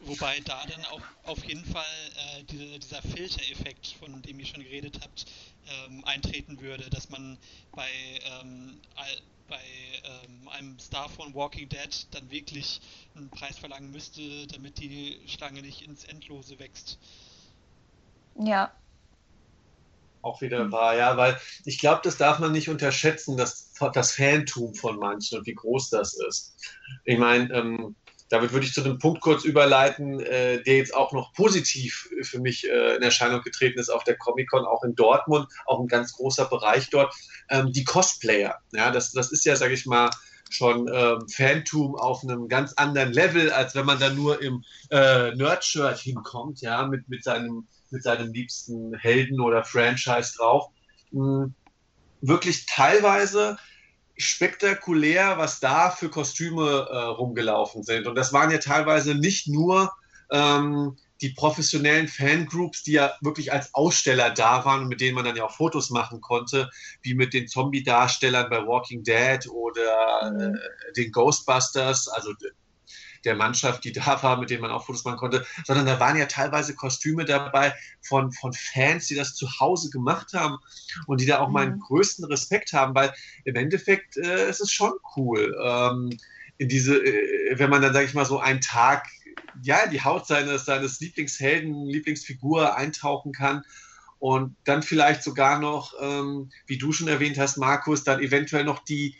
Wobei 0.00 0.38
da 0.40 0.62
dann 0.66 0.84
auch 0.86 1.30
auf 1.30 1.42
jeden 1.44 1.64
Fall 1.64 1.82
äh, 2.38 2.44
diese, 2.44 2.78
dieser 2.78 3.02
Filtereffekt, 3.02 3.96
von 3.98 4.20
dem 4.20 4.38
ihr 4.38 4.46
schon 4.46 4.62
geredet 4.62 5.00
habt, 5.02 5.24
ähm, 5.66 6.04
eintreten 6.04 6.60
würde, 6.60 6.90
dass 6.90 7.08
man 7.08 7.38
bei 7.72 7.88
ähm, 8.40 8.80
bei 9.48 9.60
ähm, 10.04 10.48
einem 10.48 10.78
Star 10.78 11.08
von 11.08 11.34
Walking 11.34 11.68
Dead 11.68 12.06
dann 12.12 12.30
wirklich 12.30 12.80
einen 13.14 13.30
Preis 13.30 13.58
verlangen 13.58 13.90
müsste, 13.90 14.46
damit 14.48 14.78
die 14.78 15.20
Schlange 15.26 15.62
nicht 15.62 15.82
ins 15.82 16.04
Endlose 16.04 16.58
wächst. 16.58 16.98
Ja. 18.38 18.72
Auch 20.22 20.40
wieder 20.40 20.72
wahr, 20.72 20.96
ja, 20.96 21.16
weil 21.16 21.38
ich 21.66 21.78
glaube, 21.78 22.00
das 22.02 22.16
darf 22.16 22.38
man 22.38 22.52
nicht 22.52 22.70
unterschätzen, 22.70 23.36
das, 23.36 23.72
das 23.92 24.12
Fantum 24.14 24.74
von 24.74 24.98
manchen 24.98 25.38
und 25.38 25.46
wie 25.46 25.54
groß 25.54 25.90
das 25.90 26.14
ist. 26.14 26.56
Ich 27.04 27.18
meine, 27.18 27.52
ähm, 27.52 27.94
damit 28.28 28.52
würde 28.52 28.66
ich 28.66 28.72
zu 28.72 28.80
dem 28.80 28.98
Punkt 28.98 29.20
kurz 29.20 29.44
überleiten, 29.44 30.20
äh, 30.20 30.62
der 30.62 30.76
jetzt 30.76 30.94
auch 30.94 31.12
noch 31.12 31.32
positiv 31.34 32.08
für 32.22 32.40
mich 32.40 32.68
äh, 32.68 32.96
in 32.96 33.02
Erscheinung 33.02 33.42
getreten 33.42 33.78
ist 33.78 33.90
auf 33.90 34.04
der 34.04 34.16
Comic-Con, 34.16 34.64
auch 34.64 34.82
in 34.82 34.94
Dortmund, 34.94 35.48
auch 35.66 35.80
ein 35.80 35.88
ganz 35.88 36.14
großer 36.14 36.46
Bereich 36.46 36.90
dort, 36.90 37.14
ähm, 37.50 37.72
die 37.72 37.84
Cosplayer. 37.84 38.58
Ja, 38.72 38.90
das, 38.90 39.12
das 39.12 39.30
ist 39.30 39.44
ja, 39.44 39.56
sage 39.56 39.74
ich 39.74 39.86
mal, 39.86 40.10
schon 40.50 40.88
ähm, 40.92 41.26
Fantum 41.28 41.96
auf 41.96 42.22
einem 42.22 42.48
ganz 42.48 42.74
anderen 42.74 43.12
Level, 43.12 43.50
als 43.50 43.74
wenn 43.74 43.86
man 43.86 43.98
da 43.98 44.10
nur 44.10 44.40
im 44.40 44.64
äh, 44.90 45.34
Nerd-Shirt 45.34 45.98
hinkommt, 45.98 46.60
ja, 46.60 46.86
mit, 46.86 47.08
mit, 47.08 47.24
seinem, 47.24 47.66
mit 47.90 48.02
seinem 48.02 48.32
liebsten 48.32 48.94
Helden 48.94 49.40
oder 49.40 49.64
Franchise 49.64 50.34
drauf. 50.36 50.70
Mhm. 51.10 51.54
Wirklich 52.20 52.66
teilweise 52.66 53.58
spektakulär, 54.16 55.38
was 55.38 55.60
da 55.60 55.90
für 55.90 56.08
Kostüme 56.08 56.88
äh, 56.90 56.96
rumgelaufen 56.96 57.82
sind. 57.82 58.06
Und 58.06 58.14
das 58.14 58.32
waren 58.32 58.50
ja 58.50 58.58
teilweise 58.58 59.14
nicht 59.14 59.48
nur 59.48 59.92
ähm, 60.30 60.96
die 61.20 61.30
professionellen 61.30 62.08
Fangroups, 62.08 62.82
die 62.82 62.92
ja 62.92 63.12
wirklich 63.20 63.52
als 63.52 63.74
Aussteller 63.74 64.30
da 64.30 64.64
waren 64.64 64.82
und 64.82 64.88
mit 64.88 65.00
denen 65.00 65.14
man 65.14 65.24
dann 65.24 65.36
ja 65.36 65.44
auch 65.44 65.56
Fotos 65.56 65.90
machen 65.90 66.20
konnte, 66.20 66.70
wie 67.02 67.14
mit 67.14 67.32
den 67.32 67.48
Zombie-Darstellern 67.48 68.50
bei 68.50 68.66
Walking 68.66 69.02
Dead 69.04 69.48
oder 69.48 70.32
mhm. 70.32 70.54
äh, 70.54 70.92
den 70.96 71.12
Ghostbusters, 71.12 72.08
also 72.08 72.32
der 73.24 73.34
Mannschaft, 73.34 73.84
die 73.84 73.92
da 73.92 74.22
war, 74.22 74.38
mit 74.38 74.50
denen 74.50 74.62
man 74.62 74.70
auch 74.70 74.86
Fotos 74.86 75.04
machen 75.04 75.18
konnte, 75.18 75.46
sondern 75.64 75.86
da 75.86 76.00
waren 76.00 76.16
ja 76.16 76.26
teilweise 76.26 76.74
Kostüme 76.74 77.24
dabei 77.24 77.74
von, 78.00 78.32
von 78.32 78.52
Fans, 78.52 79.06
die 79.06 79.14
das 79.14 79.34
zu 79.34 79.60
Hause 79.60 79.90
gemacht 79.90 80.32
haben 80.34 80.58
und 81.06 81.20
die 81.20 81.26
da 81.26 81.40
auch 81.40 81.48
mhm. 81.48 81.54
meinen 81.54 81.80
größten 81.80 82.24
Respekt 82.26 82.72
haben, 82.72 82.94
weil 82.94 83.12
im 83.44 83.56
Endeffekt 83.56 84.16
äh, 84.16 84.46
es 84.46 84.60
ist 84.60 84.72
schon 84.72 84.92
cool, 85.16 85.56
ähm, 85.62 86.10
in 86.58 86.68
diese, 86.68 86.96
äh, 86.96 87.58
wenn 87.58 87.70
man 87.70 87.82
dann, 87.82 87.92
sage 87.92 88.06
ich 88.06 88.14
mal, 88.14 88.24
so 88.24 88.38
einen 88.38 88.60
Tag 88.60 89.06
ja, 89.62 89.86
die 89.86 90.02
Haut 90.02 90.26
seines, 90.26 90.64
seines 90.64 91.00
Lieblingshelden, 91.00 91.86
Lieblingsfigur 91.86 92.76
eintauchen 92.76 93.32
kann 93.32 93.62
und 94.18 94.56
dann 94.64 94.82
vielleicht 94.82 95.22
sogar 95.22 95.58
noch, 95.58 95.94
ähm, 96.00 96.50
wie 96.66 96.78
du 96.78 96.92
schon 96.92 97.08
erwähnt 97.08 97.38
hast, 97.38 97.56
Markus, 97.56 98.04
dann 98.04 98.20
eventuell 98.20 98.64
noch 98.64 98.84
die 98.84 99.16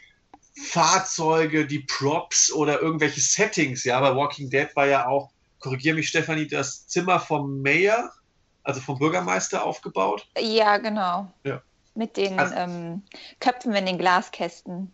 Fahrzeuge, 0.56 1.66
die 1.66 1.80
Props 1.80 2.52
oder 2.52 2.80
irgendwelche 2.80 3.20
Settings. 3.20 3.84
Ja, 3.84 4.00
bei 4.00 4.14
Walking 4.14 4.50
Dead 4.50 4.68
war 4.74 4.86
ja 4.86 5.06
auch, 5.06 5.30
korrigiere 5.58 5.96
mich 5.96 6.08
Stefanie, 6.08 6.46
das 6.46 6.86
Zimmer 6.86 7.18
vom 7.18 7.62
Mayor, 7.62 8.12
also 8.62 8.80
vom 8.80 8.98
Bürgermeister 8.98 9.64
aufgebaut. 9.64 10.26
Ja, 10.38 10.78
genau. 10.78 11.32
Ja. 11.44 11.62
Mit 11.94 12.16
den 12.16 12.38
also, 12.38 12.54
ähm, 12.54 13.02
Köpfen 13.40 13.74
in 13.74 13.86
den 13.86 13.98
Glaskästen. 13.98 14.92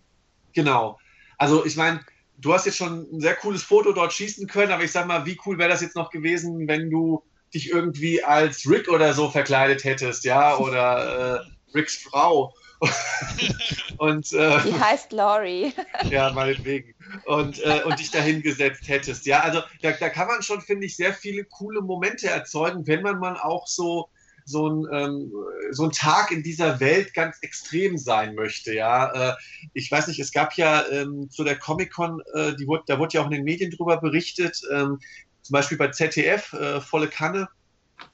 Genau. 0.53 0.99
Also 1.39 1.65
ich 1.65 1.77
meine, 1.77 2.01
du 2.39 2.53
hast 2.53 2.67
jetzt 2.67 2.77
schon 2.77 3.07
ein 3.13 3.21
sehr 3.21 3.37
cooles 3.37 3.63
Foto 3.63 3.93
dort 3.93 4.13
schießen 4.13 4.47
können, 4.47 4.73
aber 4.73 4.85
ich 4.85 4.93
sag 4.93 5.07
mal, 5.07 5.25
wie 5.27 5.39
cool 5.47 5.59
wäre 5.59 5.71
das 5.71 5.81
jetzt 5.81 5.97
noch 5.97 6.11
gewesen, 6.11 6.69
wenn 6.69 6.91
du 6.91 7.23
dich 7.53 7.71
irgendwie 7.71 8.23
als 8.23 8.69
Rick 8.69 8.89
oder 8.89 9.13
so 9.13 9.31
verkleidet 9.31 9.85
hättest, 9.85 10.25
ja, 10.25 10.57
oder 10.57 11.41
äh, 11.41 11.75
Ricks 11.75 11.97
Frau 11.97 12.55
und, 13.99 14.33
äh, 14.33 14.63
Die 14.63 14.79
heißt 14.79 15.13
Laurie. 15.13 15.73
ja, 16.11 16.33
meinetwegen. 16.33 16.95
Und, 17.27 17.63
äh, 17.65 17.83
und 17.85 17.99
dich 17.99 18.11
dahin 18.11 18.43
gesetzt 18.43 18.89
hättest. 18.89 19.27
Ja, 19.27 19.41
also 19.41 19.63
da, 19.83 19.93
da 19.93 20.09
kann 20.09 20.29
man 20.29 20.43
schon, 20.43 20.61
finde 20.61 20.87
ich, 20.87 20.97
sehr 20.97 21.13
viele 21.13 21.45
coole 21.45 21.83
Momente 21.83 22.29
erzeugen, 22.29 22.87
wenn 22.87 23.03
man 23.03 23.19
mal 23.19 23.37
auch 23.37 23.67
so 23.67 24.09
so 24.51 24.69
ein, 24.69 24.87
ähm, 24.93 25.33
so 25.71 25.85
ein 25.85 25.93
Tag 25.93 26.33
in 26.33 26.43
dieser 26.43 26.81
Welt 26.81 27.15
ganz 27.15 27.39
extrem 27.43 27.97
sein 27.97 28.35
möchte. 28.35 28.75
Ja, 28.75 29.31
äh, 29.31 29.37
ich 29.75 29.91
weiß 29.91 30.09
nicht, 30.09 30.19
es 30.19 30.33
gab 30.33 30.55
ja 30.55 30.85
ähm, 30.91 31.31
zu 31.31 31.45
der 31.45 31.57
Comic-Con, 31.57 32.21
äh, 32.35 32.57
die 32.57 32.67
wurde, 32.67 32.85
da 32.87 32.99
wurde 32.99 33.15
ja 33.15 33.21
auch 33.21 33.27
in 33.27 33.33
den 33.33 33.45
Medien 33.45 33.71
drüber 33.71 33.99
berichtet, 33.99 34.61
ähm, 34.73 34.99
zum 35.43 35.53
Beispiel 35.53 35.79
bei 35.79 35.89
ZDF, 35.89 36.53
äh, 36.53 36.81
volle 36.81 37.09
Kanne, 37.09 37.49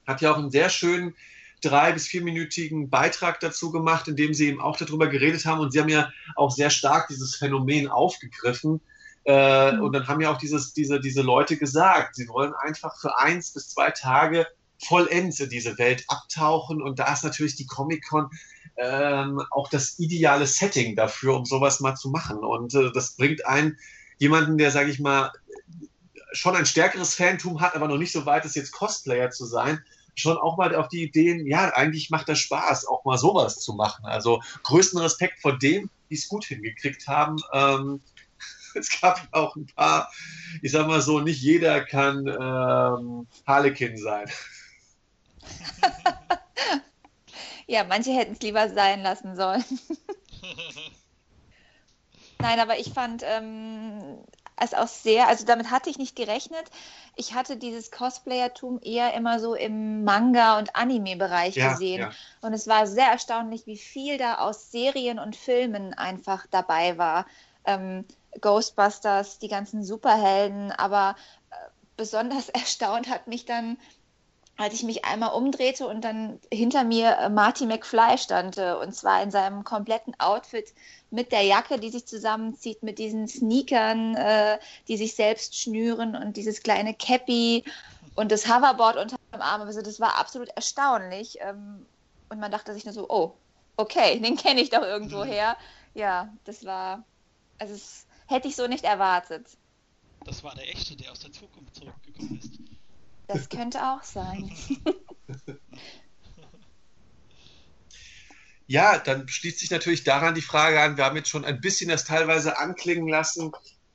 hat 0.05 0.21
ja 0.21 0.31
auch 0.31 0.37
einen 0.37 0.51
sehr 0.51 0.69
schönen 0.69 1.15
drei- 1.61 1.91
bis 1.91 2.07
vierminütigen 2.07 2.89
Beitrag 2.89 3.39
dazu 3.39 3.71
gemacht, 3.71 4.07
in 4.07 4.15
dem 4.15 4.33
sie 4.33 4.47
eben 4.47 4.61
auch 4.61 4.77
darüber 4.77 5.07
geredet 5.07 5.45
haben. 5.45 5.59
Und 5.59 5.71
sie 5.71 5.79
haben 5.79 5.89
ja 5.89 6.11
auch 6.35 6.51
sehr 6.51 6.69
stark 6.69 7.07
dieses 7.07 7.35
Phänomen 7.35 7.87
aufgegriffen. 7.87 8.81
Äh, 9.25 9.73
mhm. 9.73 9.81
Und 9.81 9.93
dann 9.93 10.07
haben 10.07 10.21
ja 10.21 10.31
auch 10.31 10.37
dieses, 10.37 10.73
diese, 10.73 10.99
diese 10.99 11.21
Leute 11.21 11.57
gesagt, 11.57 12.15
sie 12.15 12.27
wollen 12.27 12.53
einfach 12.53 12.99
für 12.99 13.17
eins 13.17 13.51
bis 13.53 13.69
zwei 13.69 13.91
Tage 13.91 14.47
vollends 14.85 15.39
in 15.39 15.49
diese 15.49 15.77
Welt 15.77 16.05
abtauchen. 16.07 16.81
Und 16.81 16.99
da 16.99 17.11
ist 17.11 17.23
natürlich 17.23 17.55
die 17.55 17.65
Comic-Con 17.65 18.29
ähm, 18.77 19.41
auch 19.51 19.69
das 19.69 19.97
ideale 19.99 20.45
Setting 20.45 20.95
dafür, 20.95 21.35
um 21.35 21.45
sowas 21.45 21.79
mal 21.79 21.95
zu 21.95 22.09
machen. 22.09 22.39
Und 22.39 22.73
äh, 22.75 22.91
das 22.91 23.15
bringt 23.15 23.45
einen, 23.45 23.77
jemanden, 24.19 24.57
der, 24.57 24.71
sage 24.71 24.91
ich 24.91 24.99
mal, 24.99 25.31
schon 26.31 26.55
ein 26.55 26.65
stärkeres 26.65 27.15
Fantum 27.15 27.61
hat, 27.61 27.75
aber 27.75 27.87
noch 27.87 27.97
nicht 27.97 28.11
so 28.11 28.25
weit 28.25 28.45
ist, 28.45 28.55
jetzt 28.55 28.71
Cosplayer 28.71 29.29
zu 29.31 29.45
sein, 29.45 29.83
schon 30.19 30.37
auch 30.37 30.57
mal 30.57 30.75
auf 30.75 30.89
die 30.89 31.03
Ideen, 31.03 31.45
ja, 31.45 31.69
eigentlich 31.73 32.09
macht 32.09 32.27
das 32.27 32.39
Spaß, 32.39 32.87
auch 32.87 33.05
mal 33.05 33.17
sowas 33.17 33.59
zu 33.59 33.73
machen. 33.73 34.05
Also 34.05 34.41
größten 34.63 34.99
Respekt 34.99 35.39
vor 35.39 35.57
dem, 35.57 35.89
die 36.09 36.15
es 36.15 36.27
gut 36.27 36.45
hingekriegt 36.45 37.07
haben. 37.07 37.37
Ähm, 37.53 38.01
es 38.75 38.99
gab 38.99 39.27
auch 39.31 39.55
ein 39.55 39.67
paar, 39.67 40.11
ich 40.61 40.71
sag 40.71 40.87
mal 40.87 41.01
so, 41.01 41.19
nicht 41.19 41.41
jeder 41.41 41.85
kann 41.85 42.27
ähm, 42.27 43.27
Harlekin 43.45 43.97
sein. 43.97 44.29
ja, 47.67 47.83
manche 47.83 48.11
hätten 48.11 48.33
es 48.33 48.41
lieber 48.41 48.69
sein 48.69 49.03
lassen 49.03 49.35
sollen. 49.35 49.63
Nein, 52.39 52.59
aber 52.59 52.79
ich 52.79 52.93
fand 52.93 53.23
ähm, 53.25 54.19
es 54.59 54.73
auch 54.73 54.87
sehr, 54.87 55.27
also 55.27 55.45
damit 55.45 55.71
hatte 55.71 55.89
ich 55.89 55.97
nicht 55.97 56.15
gerechnet. 56.15 56.63
Ich 57.15 57.33
hatte 57.33 57.57
dieses 57.57 57.91
Cosplayertum 57.91 58.79
eher 58.81 59.13
immer 59.13 59.39
so 59.39 59.53
im 59.53 60.03
Manga- 60.03 60.57
und 60.57 60.75
Anime-Bereich 60.75 61.55
ja, 61.55 61.71
gesehen. 61.71 62.01
Ja. 62.01 62.11
Und 62.41 62.53
es 62.53 62.67
war 62.67 62.87
sehr 62.87 63.07
erstaunlich, 63.07 63.67
wie 63.67 63.77
viel 63.77 64.17
da 64.17 64.39
aus 64.39 64.71
Serien 64.71 65.19
und 65.19 65.35
Filmen 65.35 65.93
einfach 65.93 66.47
dabei 66.49 66.97
war. 66.97 67.25
Ähm, 67.65 68.05
Ghostbusters, 68.41 69.39
die 69.39 69.47
ganzen 69.47 69.83
Superhelden, 69.83 70.71
aber 70.71 71.15
äh, 71.51 71.55
besonders 71.95 72.49
erstaunt 72.49 73.09
hat 73.09 73.27
mich 73.27 73.45
dann 73.45 73.77
als 74.59 74.73
ich 74.73 74.81
mich 74.81 75.05
einmal 75.05 75.33
umdrehte 75.33 75.87
und 75.87 76.01
dann 76.01 76.39
hinter 76.51 76.83
mir 76.83 77.15
äh, 77.17 77.29
Marty 77.29 77.67
McFly 77.67 78.17
stand, 78.17 78.57
und 78.57 78.91
zwar 78.95 79.21
in 79.21 79.29
seinem 79.29 79.63
kompletten 79.63 80.19
Outfit 80.19 80.73
mit 81.09 81.31
der 81.31 81.43
Jacke, 81.43 81.79
die 81.79 81.89
sich 81.89 82.05
zusammenzieht, 82.05 82.83
mit 82.83 82.99
diesen 82.99 83.27
Sneakern, 83.27 84.15
äh, 84.15 84.59
die 84.87 84.97
sich 84.97 85.15
selbst 85.15 85.57
schnüren 85.57 86.15
und 86.15 86.37
dieses 86.37 86.61
kleine 86.61 86.93
Cappy 86.93 87.63
und 88.15 88.31
das 88.31 88.47
Hoverboard 88.47 88.97
unter 88.97 89.15
dem 89.33 89.41
Arm. 89.41 89.61
Also 89.61 89.81
das 89.81 89.99
war 89.99 90.17
absolut 90.17 90.49
erstaunlich. 90.49 91.37
Ähm, 91.39 91.85
und 92.29 92.39
man 92.39 92.51
dachte 92.51 92.73
sich 92.73 92.83
nur 92.83 92.93
so, 92.93 93.09
oh, 93.09 93.33
okay, 93.77 94.19
den 94.23 94.35
kenne 94.35 94.61
ich 94.61 94.69
doch 94.69 94.81
irgendwo 94.81 95.23
mhm. 95.23 95.29
her. 95.29 95.57
Ja, 95.93 96.33
das 96.43 96.65
war, 96.65 97.03
also 97.57 97.73
das 97.73 98.05
hätte 98.27 98.47
ich 98.47 98.55
so 98.55 98.67
nicht 98.67 98.83
erwartet. 98.83 99.47
Das 100.25 100.43
war 100.43 100.53
der 100.55 100.69
echte, 100.69 100.95
der 100.95 101.11
aus 101.11 101.19
der 101.19 101.31
Zukunft 101.31 101.75
zurückgekommen 101.75 102.39
ist. 102.39 102.59
Das 103.27 103.49
könnte 103.49 103.79
auch 103.81 104.03
sein. 104.03 104.51
ja, 108.67 108.97
dann 108.97 109.27
schließt 109.27 109.59
sich 109.59 109.71
natürlich 109.71 110.03
daran 110.03 110.35
die 110.35 110.41
Frage 110.41 110.81
an, 110.81 110.97
wir 110.97 111.05
haben 111.05 111.15
jetzt 111.15 111.29
schon 111.29 111.45
ein 111.45 111.61
bisschen 111.61 111.89
das 111.89 112.03
teilweise 112.03 112.57
anklingen 112.57 113.07
lassen. 113.07 113.51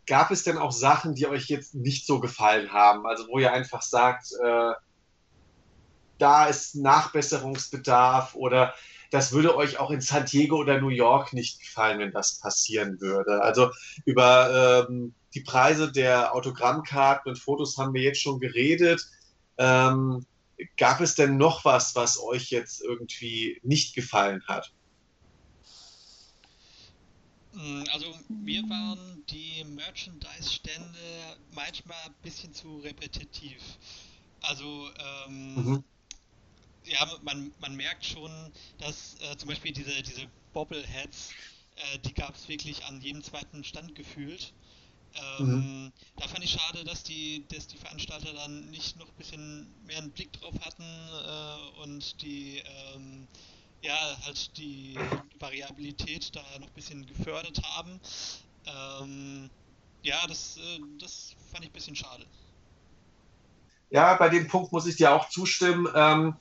Gab 0.06 0.30
es 0.30 0.42
denn 0.42 0.58
auch 0.58 0.72
Sachen, 0.72 1.14
die 1.14 1.26
euch 1.26 1.46
jetzt 1.46 1.74
nicht 1.74 2.06
so 2.06 2.20
gefallen 2.20 2.72
haben? 2.72 3.06
Also 3.06 3.28
wo 3.28 3.38
ihr 3.38 3.52
einfach 3.52 3.82
sagt, 3.82 4.32
äh, 4.42 4.72
da 6.18 6.46
ist 6.46 6.74
Nachbesserungsbedarf 6.74 8.34
oder 8.34 8.74
das 9.10 9.32
würde 9.32 9.56
euch 9.56 9.78
auch 9.78 9.90
in 9.90 10.00
San 10.00 10.24
Diego 10.24 10.56
oder 10.56 10.80
New 10.80 10.88
York 10.88 11.34
nicht 11.34 11.60
gefallen, 11.60 11.98
wenn 11.98 12.12
das 12.12 12.40
passieren 12.40 12.98
würde. 12.98 13.42
Also 13.42 13.70
über 14.06 14.86
ähm, 14.88 15.14
die 15.34 15.42
Preise 15.42 15.92
der 15.92 16.34
Autogrammkarten 16.34 17.30
und 17.30 17.38
Fotos 17.38 17.76
haben 17.76 17.92
wir 17.92 18.00
jetzt 18.00 18.22
schon 18.22 18.40
geredet. 18.40 19.06
Ähm, 19.58 20.24
gab 20.76 21.00
es 21.00 21.14
denn 21.14 21.36
noch 21.36 21.64
was, 21.64 21.94
was 21.94 22.18
euch 22.18 22.50
jetzt 22.50 22.82
irgendwie 22.82 23.60
nicht 23.62 23.94
gefallen 23.94 24.42
hat? 24.46 24.72
Mm, 27.52 27.84
also 27.92 28.14
mir 28.28 28.62
waren 28.68 29.24
die 29.28 29.64
Merchandise-Stände 29.64 31.36
manchmal 31.52 31.98
ein 32.06 32.14
bisschen 32.22 32.52
zu 32.54 32.78
repetitiv. 32.78 33.60
Also 34.40 34.90
ähm, 35.26 35.54
mhm. 35.54 35.84
ja, 36.84 37.18
man, 37.22 37.52
man 37.60 37.76
merkt 37.76 38.04
schon, 38.04 38.30
dass 38.78 39.16
äh, 39.20 39.36
zum 39.36 39.48
Beispiel 39.48 39.72
diese, 39.72 40.02
diese 40.02 40.26
Bobbleheads, 40.52 41.30
äh, 41.76 41.98
die 41.98 42.14
gab 42.14 42.34
es 42.34 42.48
wirklich 42.48 42.84
an 42.86 43.00
jedem 43.00 43.22
zweiten 43.22 43.62
Stand 43.64 43.94
gefühlt. 43.94 44.52
Ähm, 45.38 45.46
mhm. 45.46 45.92
Da 46.16 46.28
fand 46.28 46.44
ich 46.44 46.50
schade, 46.50 46.84
dass 46.84 47.02
die, 47.02 47.44
dass 47.48 47.66
die 47.66 47.76
Veranstalter 47.76 48.32
dann 48.32 48.70
nicht 48.70 48.98
noch 48.98 49.08
ein 49.08 49.16
bisschen 49.16 49.66
mehr 49.86 49.98
einen 49.98 50.10
Blick 50.10 50.32
drauf 50.32 50.54
hatten 50.64 50.82
äh, 50.82 51.82
und 51.82 52.22
die, 52.22 52.62
ähm, 52.94 53.26
ja, 53.82 54.16
halt 54.24 54.56
die 54.56 54.96
Variabilität 55.38 56.34
da 56.34 56.42
noch 56.58 56.68
ein 56.68 56.74
bisschen 56.74 57.06
gefördert 57.06 57.60
haben. 57.62 58.00
Ähm, 58.66 59.50
ja, 60.02 60.26
das, 60.26 60.56
äh, 60.56 60.80
das 61.00 61.34
fand 61.50 61.64
ich 61.64 61.70
ein 61.70 61.74
bisschen 61.74 61.96
schade. 61.96 62.24
Ja, 63.90 64.14
bei 64.14 64.28
dem 64.28 64.48
Punkt 64.48 64.72
muss 64.72 64.86
ich 64.86 64.96
dir 64.96 65.12
auch 65.12 65.28
zustimmen. 65.28 65.86
Ähm, 65.94 66.34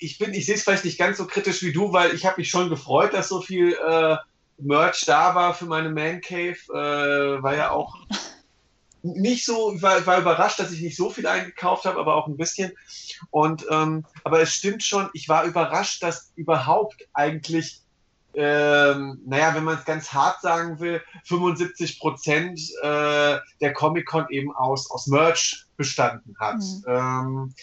ich 0.00 0.18
bin, 0.18 0.34
ich 0.34 0.46
sehe 0.46 0.54
es 0.54 0.64
vielleicht 0.64 0.84
nicht 0.84 0.98
ganz 0.98 1.18
so 1.18 1.26
kritisch 1.26 1.62
wie 1.62 1.72
du, 1.72 1.92
weil 1.92 2.14
ich 2.14 2.24
habe 2.24 2.40
mich 2.40 2.48
schon 2.48 2.68
gefreut, 2.68 3.12
dass 3.12 3.28
so 3.28 3.40
viel 3.40 3.74
äh, 3.74 4.16
Merch 4.58 5.04
da 5.06 5.34
war 5.34 5.54
für 5.54 5.66
meine 5.66 5.90
Man 5.90 6.20
Cave, 6.20 6.56
äh, 6.70 7.42
war 7.42 7.54
ja 7.54 7.70
auch 7.70 7.94
nicht 9.14 9.44
so, 9.44 9.80
war, 9.80 10.04
war 10.06 10.18
überrascht, 10.18 10.58
dass 10.58 10.72
ich 10.72 10.80
nicht 10.80 10.96
so 10.96 11.10
viel 11.10 11.26
eingekauft 11.26 11.84
habe, 11.84 12.00
aber 12.00 12.14
auch 12.14 12.26
ein 12.26 12.36
bisschen. 12.36 12.72
Und 13.30 13.66
ähm, 13.70 14.04
aber 14.24 14.40
es 14.40 14.52
stimmt 14.52 14.82
schon, 14.82 15.08
ich 15.12 15.28
war 15.28 15.44
überrascht, 15.44 16.02
dass 16.02 16.32
überhaupt 16.34 17.06
eigentlich, 17.12 17.82
ähm, 18.34 19.20
naja, 19.24 19.54
wenn 19.54 19.64
man 19.64 19.78
es 19.78 19.84
ganz 19.84 20.12
hart 20.12 20.40
sagen 20.40 20.80
will, 20.80 21.02
75 21.24 22.00
Prozent 22.00 22.60
äh, 22.82 23.38
der 23.60 23.72
Comic-Con 23.72 24.26
eben 24.30 24.54
aus, 24.54 24.90
aus 24.90 25.06
Merch 25.06 25.66
bestanden 25.76 26.34
hat. 26.40 26.58
Mhm. 26.58 26.84
Ähm, 26.88 27.54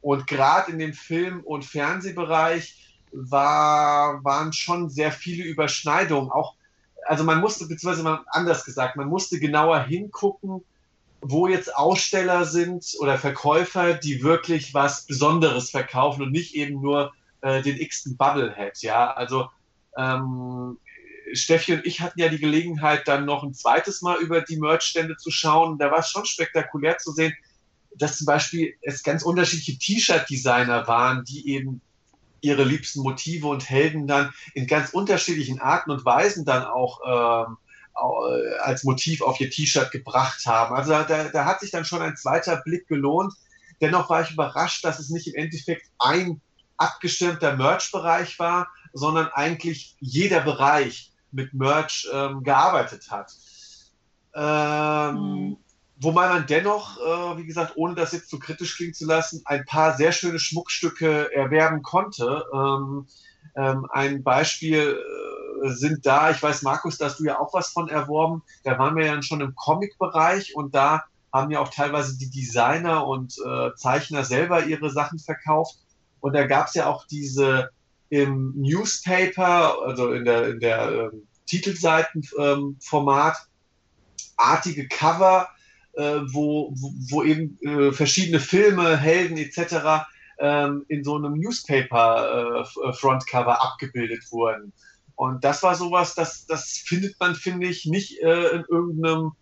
und 0.00 0.26
gerade 0.26 0.72
in 0.72 0.78
dem 0.78 0.92
Film- 0.92 1.42
und 1.44 1.64
Fernsehbereich 1.64 2.87
war, 3.30 4.22
waren 4.24 4.52
schon 4.52 4.90
sehr 4.90 5.12
viele 5.12 5.44
Überschneidungen. 5.44 6.30
Auch, 6.30 6.54
also 7.06 7.24
man 7.24 7.40
musste, 7.40 7.66
beziehungsweise 7.66 8.02
man, 8.02 8.20
anders 8.28 8.64
gesagt, 8.64 8.96
man 8.96 9.08
musste 9.08 9.38
genauer 9.38 9.84
hingucken, 9.84 10.62
wo 11.20 11.48
jetzt 11.48 11.74
Aussteller 11.74 12.44
sind 12.44 12.94
oder 13.00 13.18
Verkäufer, 13.18 13.94
die 13.94 14.22
wirklich 14.22 14.72
was 14.74 15.06
Besonderes 15.06 15.70
verkaufen 15.70 16.22
und 16.22 16.32
nicht 16.32 16.54
eben 16.54 16.80
nur 16.80 17.12
äh, 17.40 17.60
den 17.62 17.80
x-ten 17.80 18.16
Bubblehead. 18.16 18.80
Ja, 18.82 19.12
also 19.12 19.48
ähm, 19.96 20.78
Steffi 21.32 21.74
und 21.74 21.86
ich 21.86 22.00
hatten 22.00 22.20
ja 22.20 22.28
die 22.28 22.38
Gelegenheit, 22.38 23.08
dann 23.08 23.24
noch 23.24 23.42
ein 23.42 23.52
zweites 23.52 24.00
Mal 24.00 24.18
über 24.18 24.40
die 24.42 24.58
Merchstände 24.58 25.16
zu 25.16 25.30
schauen. 25.30 25.78
Da 25.78 25.90
war 25.90 25.98
es 25.98 26.08
schon 26.08 26.24
spektakulär 26.24 26.98
zu 26.98 27.12
sehen, 27.12 27.34
dass 27.96 28.18
zum 28.18 28.26
Beispiel 28.26 28.74
es 28.82 29.02
ganz 29.02 29.22
unterschiedliche 29.24 29.78
T-Shirt-Designer 29.78 30.86
waren, 30.86 31.24
die 31.24 31.48
eben 31.48 31.80
ihre 32.40 32.64
liebsten 32.64 33.00
Motive 33.00 33.48
und 33.48 33.68
Helden 33.68 34.06
dann 34.06 34.32
in 34.54 34.66
ganz 34.66 34.90
unterschiedlichen 34.90 35.60
Arten 35.60 35.90
und 35.90 36.04
Weisen 36.04 36.44
dann 36.44 36.64
auch 36.64 37.00
ähm, 37.46 37.56
als 38.60 38.84
Motiv 38.84 39.22
auf 39.22 39.40
ihr 39.40 39.50
T-Shirt 39.50 39.90
gebracht 39.90 40.46
haben. 40.46 40.74
Also 40.74 40.92
da, 40.92 41.04
da 41.04 41.44
hat 41.44 41.60
sich 41.60 41.70
dann 41.70 41.84
schon 41.84 42.02
ein 42.02 42.16
zweiter 42.16 42.56
Blick 42.64 42.86
gelohnt. 42.86 43.34
Dennoch 43.80 44.08
war 44.10 44.22
ich 44.22 44.30
überrascht, 44.30 44.84
dass 44.84 44.98
es 44.98 45.10
nicht 45.10 45.26
im 45.28 45.34
Endeffekt 45.34 45.88
ein 45.98 46.40
abgestimmter 46.76 47.56
Merch-Bereich 47.56 48.38
war, 48.38 48.68
sondern 48.92 49.28
eigentlich 49.28 49.96
jeder 50.00 50.40
Bereich 50.40 51.12
mit 51.32 51.54
Merch 51.54 52.08
ähm, 52.12 52.42
gearbeitet 52.42 53.10
hat. 53.10 53.32
Ähm, 54.34 55.14
mhm. 55.16 55.56
Wobei 56.00 56.28
man 56.28 56.46
dennoch, 56.46 56.98
äh, 56.98 57.38
wie 57.38 57.46
gesagt, 57.46 57.72
ohne 57.76 57.94
das 57.94 58.12
jetzt 58.12 58.30
zu 58.30 58.38
kritisch 58.38 58.76
klingen 58.76 58.94
zu 58.94 59.04
lassen, 59.06 59.42
ein 59.46 59.64
paar 59.64 59.96
sehr 59.96 60.12
schöne 60.12 60.38
Schmuckstücke 60.38 61.34
erwerben 61.34 61.82
konnte. 61.82 62.44
Ähm, 62.54 63.06
ähm, 63.56 63.86
ein 63.90 64.22
Beispiel 64.22 64.96
äh, 64.96 65.68
sind 65.70 66.06
da, 66.06 66.30
ich 66.30 66.40
weiß, 66.40 66.62
Markus, 66.62 66.98
da 66.98 67.06
hast 67.06 67.18
du 67.18 67.24
ja 67.24 67.40
auch 67.40 67.52
was 67.52 67.72
von 67.72 67.88
erworben. 67.88 68.42
Da 68.62 68.78
waren 68.78 68.94
wir 68.94 69.06
ja 69.06 69.20
schon 69.22 69.40
im 69.40 69.56
Comic-Bereich 69.56 70.54
und 70.54 70.72
da 70.74 71.02
haben 71.32 71.50
ja 71.50 71.58
auch 71.60 71.70
teilweise 71.70 72.16
die 72.16 72.30
Designer 72.30 73.06
und 73.06 73.34
äh, 73.44 73.74
Zeichner 73.74 74.24
selber 74.24 74.64
ihre 74.66 74.90
Sachen 74.90 75.18
verkauft. 75.18 75.78
Und 76.20 76.34
da 76.34 76.46
gab 76.46 76.68
es 76.68 76.74
ja 76.74 76.86
auch 76.86 77.06
diese 77.06 77.70
im 78.08 78.54
Newspaper, 78.56 79.82
also 79.84 80.12
in 80.12 80.24
der, 80.24 80.48
in 80.48 80.60
der 80.60 80.90
ähm, 80.90 81.26
Titelseitenformat, 81.46 83.36
artige 84.36 84.86
Cover, 84.88 85.48
äh, 85.98 86.20
wo, 86.32 86.72
wo, 87.10 87.24
eben 87.24 87.58
äh, 87.62 87.92
verschiedene 87.92 88.40
Filme, 88.40 88.96
Helden 88.96 89.36
etc. 89.36 90.06
Ähm, 90.38 90.86
in 90.88 91.02
so 91.02 91.16
einem 91.16 91.34
Newspaper-Frontcover 91.34 93.52
äh, 93.52 93.66
abgebildet 93.66 94.22
wurden. 94.30 94.72
Und 95.16 95.42
das 95.42 95.64
war 95.64 95.74
sowas, 95.74 96.14
das, 96.14 96.46
das 96.46 96.84
findet 96.86 97.18
man, 97.18 97.34
finde 97.34 97.66
ich, 97.66 97.86
nicht 97.86 98.20
in 98.20 98.64
irgendeinem 98.68 99.32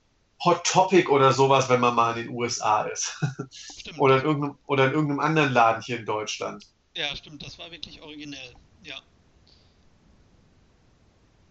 Hot 0.43 0.65
Topic 0.65 1.11
oder 1.11 1.35
sowas, 1.35 1.69
wenn 1.69 1.81
man 1.81 1.95
mal 1.95 2.17
in 2.17 2.29
den 2.29 2.35
USA 2.35 2.85
ist. 2.85 3.23
oder, 3.99 4.21
in 4.21 4.25
irgendeinem, 4.25 4.57
oder 4.67 4.87
in 4.87 4.93
irgendeinem 4.93 5.21
anderen 5.21 5.53
Laden 5.53 5.83
hier 5.83 5.99
in 5.99 6.07
Deutschland. 6.07 6.65
Ja, 6.95 7.15
stimmt, 7.15 7.45
das 7.45 7.59
war 7.59 7.71
wirklich 7.71 8.01
originell, 8.01 8.55
ja. 8.83 8.97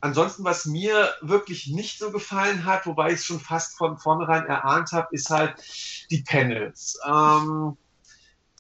Ansonsten, 0.06 0.44
was 0.44 0.66
mir 0.66 1.10
wirklich 1.22 1.68
nicht 1.68 1.98
so 1.98 2.12
gefallen 2.12 2.66
hat, 2.66 2.86
wobei 2.86 3.10
ich 3.10 3.16
es 3.16 3.26
schon 3.26 3.40
fast 3.40 3.78
von 3.78 3.98
vornherein 3.98 4.46
erahnt 4.46 4.92
habe, 4.92 5.08
ist 5.12 5.30
halt 5.30 5.56
die 6.12 6.22
Panels. 6.22 7.00
Ähm, 7.06 7.76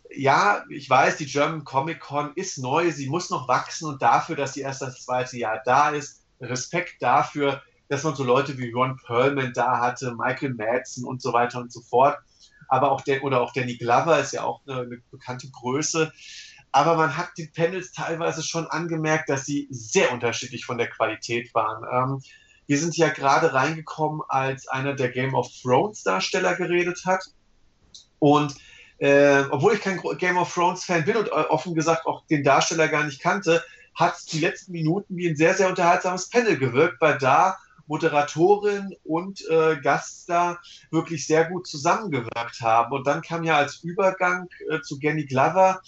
ja, 0.10 0.64
ich 0.70 0.89
weiß, 0.89 1.18
die 1.18 1.26
German 1.26 1.64
Comic 1.64 2.00
Con 2.00 2.34
ist 2.36 2.58
neu, 2.58 2.91
sie 2.91 3.08
muss 3.08 3.30
noch 3.30 3.48
wachsen 3.48 3.88
und 3.88 4.02
dafür, 4.02 4.36
dass 4.36 4.54
sie 4.54 4.62
erst 4.62 4.82
das 4.82 5.04
zweite 5.04 5.38
Jahr 5.38 5.62
da 5.64 5.89
ist, 5.89 6.24
Respekt 6.41 7.02
dafür, 7.02 7.62
dass 7.89 8.04
man 8.04 8.16
so 8.16 8.24
Leute 8.24 8.58
wie 8.58 8.72
Ron 8.72 8.98
Perlman 9.06 9.54
da 9.54 9.80
hatte, 9.80 10.16
Michael 10.16 10.56
Madsen 10.56 11.06
und 11.06 11.22
so 11.22 11.32
weiter 11.32 11.60
und 11.60 11.72
so 11.72 11.82
fort. 11.82 12.18
Aber 12.68 12.91
auch 12.91 13.02
der, 13.02 13.24
oder 13.24 13.41
auch 13.41 13.54
Danny 13.54 13.78
Glover 13.78 14.20
ist 14.20 14.34
ja 14.34 14.43
auch 14.43 14.62
eine, 14.66 14.82
eine 14.82 14.98
bekannte 15.12 15.50
Größe. 15.52 16.12
Aber 16.76 16.98
man 16.98 17.16
hat 17.16 17.30
die 17.38 17.48
Panels 17.48 17.94
teilweise 17.94 18.44
schon 18.44 18.68
angemerkt, 18.68 19.30
dass 19.30 19.46
sie 19.46 19.66
sehr 19.72 20.12
unterschiedlich 20.12 20.66
von 20.66 20.78
der 20.78 20.90
Qualität 20.90 21.56
waren. 21.56 21.86
Ähm, 21.90 22.22
wir 22.68 22.78
sind 22.78 22.98
ja 22.98 23.08
gerade 23.08 23.54
reingekommen, 23.54 24.20
als 24.28 24.68
einer 24.68 24.94
der 24.94 25.08
Game 25.08 25.36
of 25.36 25.50
Thrones 25.62 26.04
Darsteller 26.04 26.56
geredet 26.56 27.04
hat. 27.06 27.24
Und 28.20 28.56
äh, 28.98 29.44
obwohl 29.52 29.76
ich 29.76 29.80
kein 29.80 30.02
Game 30.18 30.36
of 30.36 30.54
Thrones 30.54 30.84
Fan 30.84 31.06
bin 31.06 31.16
und 31.16 31.30
äh, 31.30 31.46
offen 31.48 31.76
gesagt 31.76 32.06
auch 32.06 32.26
den 32.28 32.44
Darsteller 32.44 32.90
gar 32.90 33.06
nicht 33.06 33.22
kannte, 33.22 33.64
hat 33.94 34.18
die 34.34 34.42
letzten 34.42 34.74
Minuten 34.74 35.16
wie 35.16 35.30
ein 35.30 35.38
sehr, 35.38 35.54
sehr 35.54 35.70
unterhaltsames 35.70 36.28
Panel 36.28 36.58
gewirkt, 36.58 37.00
weil 37.00 37.18
da 37.20 37.58
Moderatorin 37.88 38.94
und 39.06 39.48
äh, 39.50 39.78
Gaststar 39.82 40.60
wirklich 40.92 41.26
sehr 41.26 41.46
gut 41.46 41.68
zusammengewirkt 41.68 42.60
haben. 42.60 42.92
Und 42.92 43.08
dann 43.08 43.22
kam 43.22 43.46
ja 43.46 43.56
als 43.56 43.82
Übergang 43.82 44.50
äh, 44.70 44.82
zu 44.82 45.00
Genny 45.00 45.24
Glover, 45.26 45.82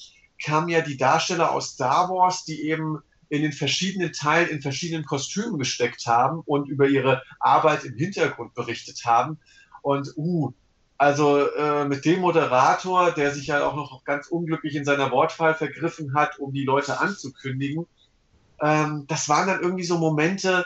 kamen 0.44 0.70
ja 0.70 0.82
die 0.82 0.98
Darsteller 0.98 1.52
aus 1.52 1.72
Star 1.72 2.10
Wars, 2.10 2.46
die 2.46 2.70
eben 2.70 3.00
in 3.30 3.42
den 3.42 3.52
verschiedenen 3.52 4.14
Teilen 4.14 4.50
in 4.50 4.62
verschiedenen 4.62 5.06
Kostümen 5.06 5.58
gesteckt 5.60 6.06
haben 6.06 6.42
und 6.46 6.70
über 6.70 6.88
ihre 6.88 7.24
Arbeit 7.40 7.84
im 7.84 7.96
Hintergrund 7.96 8.54
berichtet 8.54 9.04
haben. 9.06 9.40
Und 9.82 10.14
uh, 10.16 10.54
also 10.98 11.48
äh, 11.52 11.86
mit 11.86 12.06
dem 12.06 12.22
Moderator, 12.22 13.12
der 13.12 13.32
sich 13.32 13.48
ja 13.48 13.66
auch 13.66 13.76
noch 13.76 14.04
ganz 14.04 14.28
unglücklich 14.28 14.76
in 14.76 14.86
seiner 14.86 15.12
Wortwahl 15.12 15.54
vergriffen 15.54 16.16
hat, 16.16 16.40
um 16.40 16.54
die 16.54 16.64
Leute 16.64 17.00
anzukündigen, 17.00 17.86
ähm, 18.62 19.06
das 19.08 19.30
waren 19.30 19.48
dann 19.48 19.62
irgendwie 19.62 19.84
so 19.84 20.00
Momente, 20.00 20.66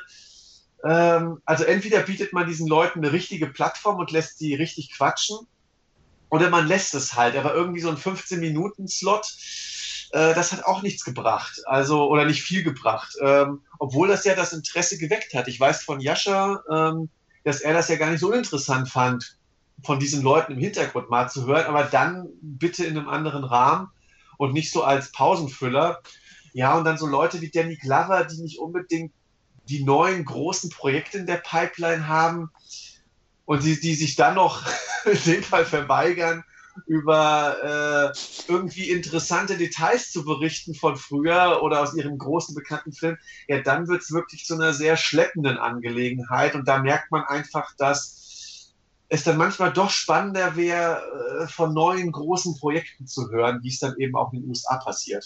ähm, 0.84 1.42
also 1.46 1.66
entweder 1.66 2.02
bietet 2.02 2.32
man 2.32 2.48
diesen 2.48 2.68
Leuten 2.68 3.00
eine 3.00 3.12
richtige 3.12 3.48
Plattform 3.48 3.98
und 3.98 4.12
lässt 4.12 4.38
sie 4.38 4.56
richtig 4.56 4.94
quatschen, 4.96 5.48
oder 6.32 6.50
man 6.50 6.66
lässt 6.66 6.96
es 6.96 7.14
halt. 7.14 7.36
Aber 7.36 7.54
irgendwie 7.54 7.82
so 7.82 7.90
ein 7.90 7.98
15-Minuten-Slot, 7.98 9.28
äh, 10.12 10.34
das 10.34 10.52
hat 10.52 10.66
auch 10.66 10.82
nichts 10.82 11.04
gebracht. 11.04 11.62
Also, 11.66 12.10
oder 12.10 12.26
nicht 12.26 12.42
viel 12.42 12.64
gebracht. 12.64 13.16
Ähm, 13.22 13.62
obwohl 13.78 14.08
das 14.08 14.24
ja 14.24 14.34
das 14.34 14.54
Interesse 14.54 14.98
geweckt 14.98 15.34
hat. 15.36 15.48
Ich 15.48 15.60
weiß 15.60 15.84
von 15.84 16.00
Jascha, 16.00 16.64
ähm, 16.72 17.10
dass 17.44 17.62
er 17.62 17.74
das 17.74 17.90
ja 17.90 17.98
gar 17.98 18.10
nicht 18.10 18.22
so 18.22 18.32
interessant 18.32 18.90
fand, 18.90 19.38
von 19.84 20.00
diesen 20.00 20.22
Leuten 20.22 20.54
im 20.54 20.60
Hintergrund 20.60 21.10
mal 21.10 21.30
zu 21.30 21.46
hören, 21.46 21.66
aber 21.66 21.84
dann 21.84 22.30
bitte 22.42 22.86
in 22.86 22.98
einem 22.98 23.10
anderen 23.10 23.44
Rahmen 23.44 23.90
und 24.38 24.54
nicht 24.54 24.72
so 24.72 24.84
als 24.84 25.12
Pausenfüller. 25.12 26.02
Ja, 26.54 26.78
und 26.78 26.86
dann 26.86 26.98
so 26.98 27.08
Leute 27.08 27.42
wie 27.42 27.50
Danny 27.50 27.76
Glover, 27.76 28.26
die 28.26 28.42
nicht 28.42 28.60
unbedingt 28.60 29.12
die 29.68 29.84
neuen 29.84 30.24
großen 30.24 30.70
Projekte 30.70 31.18
in 31.18 31.26
der 31.26 31.38
Pipeline 31.38 32.08
haben 32.08 32.52
und 33.52 33.66
die, 33.66 33.78
die 33.78 33.96
sich 33.96 34.16
dann 34.16 34.36
noch 34.36 34.66
in 35.06 35.22
dem 35.26 35.44
Fall 35.44 35.66
verweigern, 35.66 36.46
über 36.86 38.14
äh, 38.16 38.18
irgendwie 38.50 38.90
interessante 38.90 39.58
Details 39.58 40.10
zu 40.10 40.24
berichten 40.24 40.74
von 40.74 40.96
früher 40.96 41.62
oder 41.62 41.82
aus 41.82 41.94
ihrem 41.94 42.18
großen 42.18 42.56
bekannten 42.56 42.94
Film, 42.94 43.18
ja, 43.50 43.60
dann 43.60 43.90
wird 43.90 44.04
es 44.04 44.14
wirklich 44.14 44.46
zu 44.46 44.54
einer 44.54 44.72
sehr 44.72 44.96
schleppenden 44.96 45.58
Angelegenheit. 45.58 46.56
Und 46.56 46.66
da 46.66 46.78
merkt 46.78 47.12
man 47.12 47.26
einfach, 47.26 47.76
dass 47.76 48.72
es 49.10 49.26
dann 49.26 49.36
manchmal 49.36 49.74
doch 49.74 49.90
spannender 49.90 50.56
wäre, 50.56 51.02
äh, 51.42 51.48
von 51.48 51.74
neuen 51.74 52.10
großen 52.14 52.58
Projekten 52.58 53.06
zu 53.06 53.32
hören, 53.32 53.60
wie 53.64 53.68
es 53.68 53.80
dann 53.80 53.98
eben 53.98 54.16
auch 54.16 54.32
in 54.32 54.44
den 54.44 54.50
USA 54.50 54.78
passiert. 54.78 55.26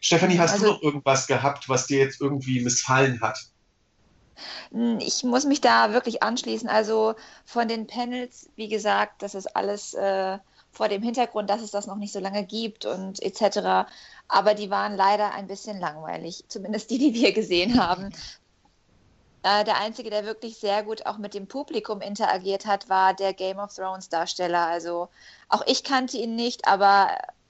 Stefanie, 0.00 0.40
hast 0.40 0.54
also, 0.54 0.66
du 0.66 0.72
noch 0.72 0.82
irgendwas 0.82 1.28
gehabt, 1.28 1.68
was 1.68 1.86
dir 1.86 2.00
jetzt 2.00 2.20
irgendwie 2.20 2.64
missfallen 2.64 3.20
hat? 3.20 3.51
Hm, 4.70 4.98
ich 5.00 5.24
muss 5.24 5.44
mich 5.44 5.60
da 5.60 5.92
wirklich 5.92 6.22
anschließen. 6.22 6.68
Also 6.68 7.14
von 7.44 7.68
den 7.68 7.86
Panels, 7.86 8.48
wie 8.56 8.68
gesagt, 8.68 9.22
das 9.22 9.34
ist 9.34 9.56
alles 9.56 9.94
äh, 9.94 10.38
vor 10.70 10.88
dem 10.88 11.02
Hintergrund, 11.02 11.50
dass 11.50 11.60
es 11.60 11.70
das 11.70 11.86
noch 11.86 11.96
nicht 11.96 12.12
so 12.12 12.20
lange 12.20 12.44
gibt 12.44 12.86
und 12.86 13.22
etc. 13.22 13.88
Aber 14.28 14.54
die 14.54 14.70
waren 14.70 14.96
leider 14.96 15.32
ein 15.32 15.46
bisschen 15.46 15.78
langweilig, 15.78 16.44
zumindest 16.48 16.90
die, 16.90 16.98
die 16.98 17.14
wir 17.14 17.32
gesehen 17.32 17.80
haben. 17.80 18.10
Äh, 19.44 19.64
der 19.64 19.80
einzige, 19.80 20.08
der 20.08 20.24
wirklich 20.24 20.58
sehr 20.58 20.84
gut 20.84 21.04
auch 21.04 21.18
mit 21.18 21.34
dem 21.34 21.48
Publikum 21.48 22.00
interagiert 22.00 22.64
hat, 22.64 22.88
war 22.88 23.12
der 23.12 23.34
Game 23.34 23.58
of 23.58 23.74
Thrones 23.74 24.08
Darsteller. 24.08 24.68
Also 24.68 25.08
auch 25.48 25.64
ich 25.66 25.82
kannte 25.82 26.16
ihn 26.16 26.36
nicht, 26.36 26.68
aber 26.68 27.08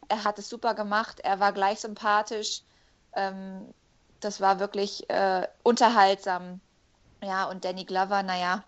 er 0.09 0.25
hat 0.25 0.39
es 0.39 0.49
super 0.49 0.75
gemacht. 0.75 1.21
Er 1.21 1.39
war 1.39 1.53
gleich 1.53 1.81
sympathisch. 1.81 2.63
Ähm, 3.15 3.75
das 4.21 4.41
war 4.41 4.59
wirklich 4.59 5.09
äh, 5.11 5.47
unterhaltsam. 5.63 6.61
Ja, 7.23 7.45
und 7.45 7.65
Danny 7.65 7.85
Glover, 7.85 8.23
naja, 8.23 8.65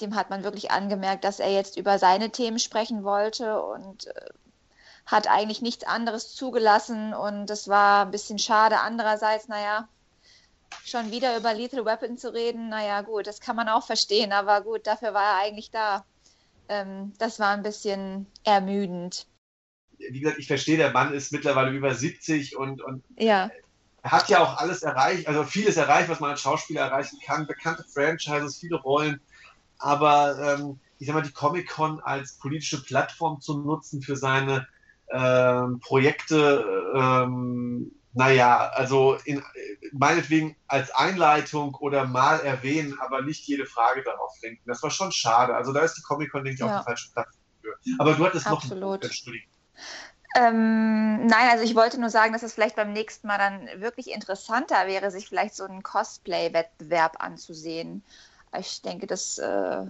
dem 0.00 0.14
hat 0.16 0.30
man 0.30 0.42
wirklich 0.42 0.70
angemerkt, 0.70 1.24
dass 1.24 1.40
er 1.40 1.52
jetzt 1.52 1.76
über 1.76 1.98
seine 1.98 2.30
Themen 2.30 2.58
sprechen 2.58 3.04
wollte 3.04 3.62
und 3.62 4.06
äh, 4.08 4.30
hat 5.06 5.28
eigentlich 5.28 5.62
nichts 5.62 5.84
anderes 5.84 6.34
zugelassen 6.34 7.14
und 7.14 7.46
das 7.46 7.68
war 7.68 8.06
ein 8.06 8.10
bisschen 8.10 8.38
schade. 8.38 8.80
Andererseits, 8.80 9.48
naja, 9.48 9.88
schon 10.84 11.10
wieder 11.10 11.36
über 11.36 11.54
Lethal 11.54 11.84
Weapon 11.84 12.16
zu 12.18 12.32
reden, 12.32 12.68
naja, 12.68 13.02
gut, 13.02 13.26
das 13.26 13.40
kann 13.40 13.56
man 13.56 13.68
auch 13.68 13.86
verstehen, 13.86 14.32
aber 14.32 14.62
gut, 14.62 14.86
dafür 14.86 15.14
war 15.14 15.34
er 15.34 15.44
eigentlich 15.44 15.70
da. 15.70 16.04
Ähm, 16.68 17.12
das 17.18 17.38
war 17.38 17.50
ein 17.50 17.62
bisschen 17.62 18.26
ermüdend. 18.44 19.26
Wie 19.98 20.20
gesagt, 20.20 20.38
ich 20.38 20.46
verstehe, 20.46 20.76
der 20.76 20.92
Mann 20.92 21.12
ist 21.12 21.30
mittlerweile 21.30 21.70
über 21.70 21.94
70 21.94 22.56
und, 22.56 22.82
und 22.82 23.04
ja 23.18 23.50
er 24.02 24.12
hat 24.12 24.28
ja 24.28 24.40
auch 24.40 24.56
alles 24.56 24.82
erreicht, 24.82 25.26
also 25.28 25.44
vieles 25.44 25.76
erreicht, 25.76 26.08
was 26.08 26.20
man 26.20 26.30
als 26.30 26.40
Schauspieler 26.40 26.82
erreichen 26.82 27.18
kann, 27.24 27.46
bekannte 27.46 27.84
Franchises, 27.84 28.58
viele 28.58 28.76
Rollen, 28.76 29.20
aber 29.78 30.58
ähm, 30.58 30.80
ich 30.98 31.06
sag 31.06 31.14
mal, 31.14 31.22
die 31.22 31.32
Comic-Con 31.32 32.00
als 32.00 32.34
politische 32.34 32.82
Plattform 32.82 33.40
zu 33.40 33.58
nutzen 33.58 34.02
für 34.02 34.16
seine 34.16 34.68
ähm, 35.10 35.80
Projekte, 35.80 36.92
ähm, 36.94 37.92
naja, 38.12 38.70
also 38.74 39.16
in, 39.24 39.42
meinetwegen 39.92 40.56
als 40.66 40.90
Einleitung 40.90 41.74
oder 41.76 42.06
mal 42.06 42.40
erwähnen, 42.40 42.98
aber 43.00 43.22
nicht 43.22 43.46
jede 43.46 43.66
Frage 43.66 44.02
darauf 44.02 44.32
lenken. 44.42 44.62
Das 44.66 44.82
war 44.82 44.90
schon 44.90 45.12
schade. 45.12 45.54
Also 45.54 45.72
da 45.72 45.80
ist 45.80 45.94
die 45.94 46.02
Comic-Con, 46.02 46.44
denke 46.44 46.54
ich, 46.54 46.60
ja. 46.60 46.76
auch 46.76 46.80
die 46.80 46.84
falsche 46.84 47.10
Plattform 47.12 47.40
für. 47.62 47.76
Aber 47.98 48.14
du 48.14 48.24
hattest 48.26 48.46
Absolut. 48.46 48.80
noch 48.80 48.92
einen 48.94 49.02
Entschuldigung. 49.02 49.48
Ähm, 50.36 51.26
nein, 51.26 51.48
also 51.50 51.64
ich 51.64 51.74
wollte 51.74 51.98
nur 51.98 52.10
sagen, 52.10 52.32
dass 52.32 52.42
es 52.42 52.52
vielleicht 52.52 52.76
beim 52.76 52.92
nächsten 52.92 53.26
Mal 53.26 53.38
dann 53.38 53.80
wirklich 53.80 54.10
interessanter 54.10 54.86
wäre, 54.86 55.10
sich 55.10 55.28
vielleicht 55.28 55.56
so 55.56 55.64
einen 55.64 55.82
Cosplay-Wettbewerb 55.82 57.16
anzusehen. 57.18 58.04
Ich 58.56 58.82
denke, 58.82 59.06
das 59.06 59.38
äh, 59.38 59.86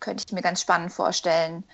könnte 0.00 0.24
ich 0.26 0.32
mir 0.32 0.42
ganz 0.42 0.60
spannend 0.60 0.92
vorstellen. 0.92 1.64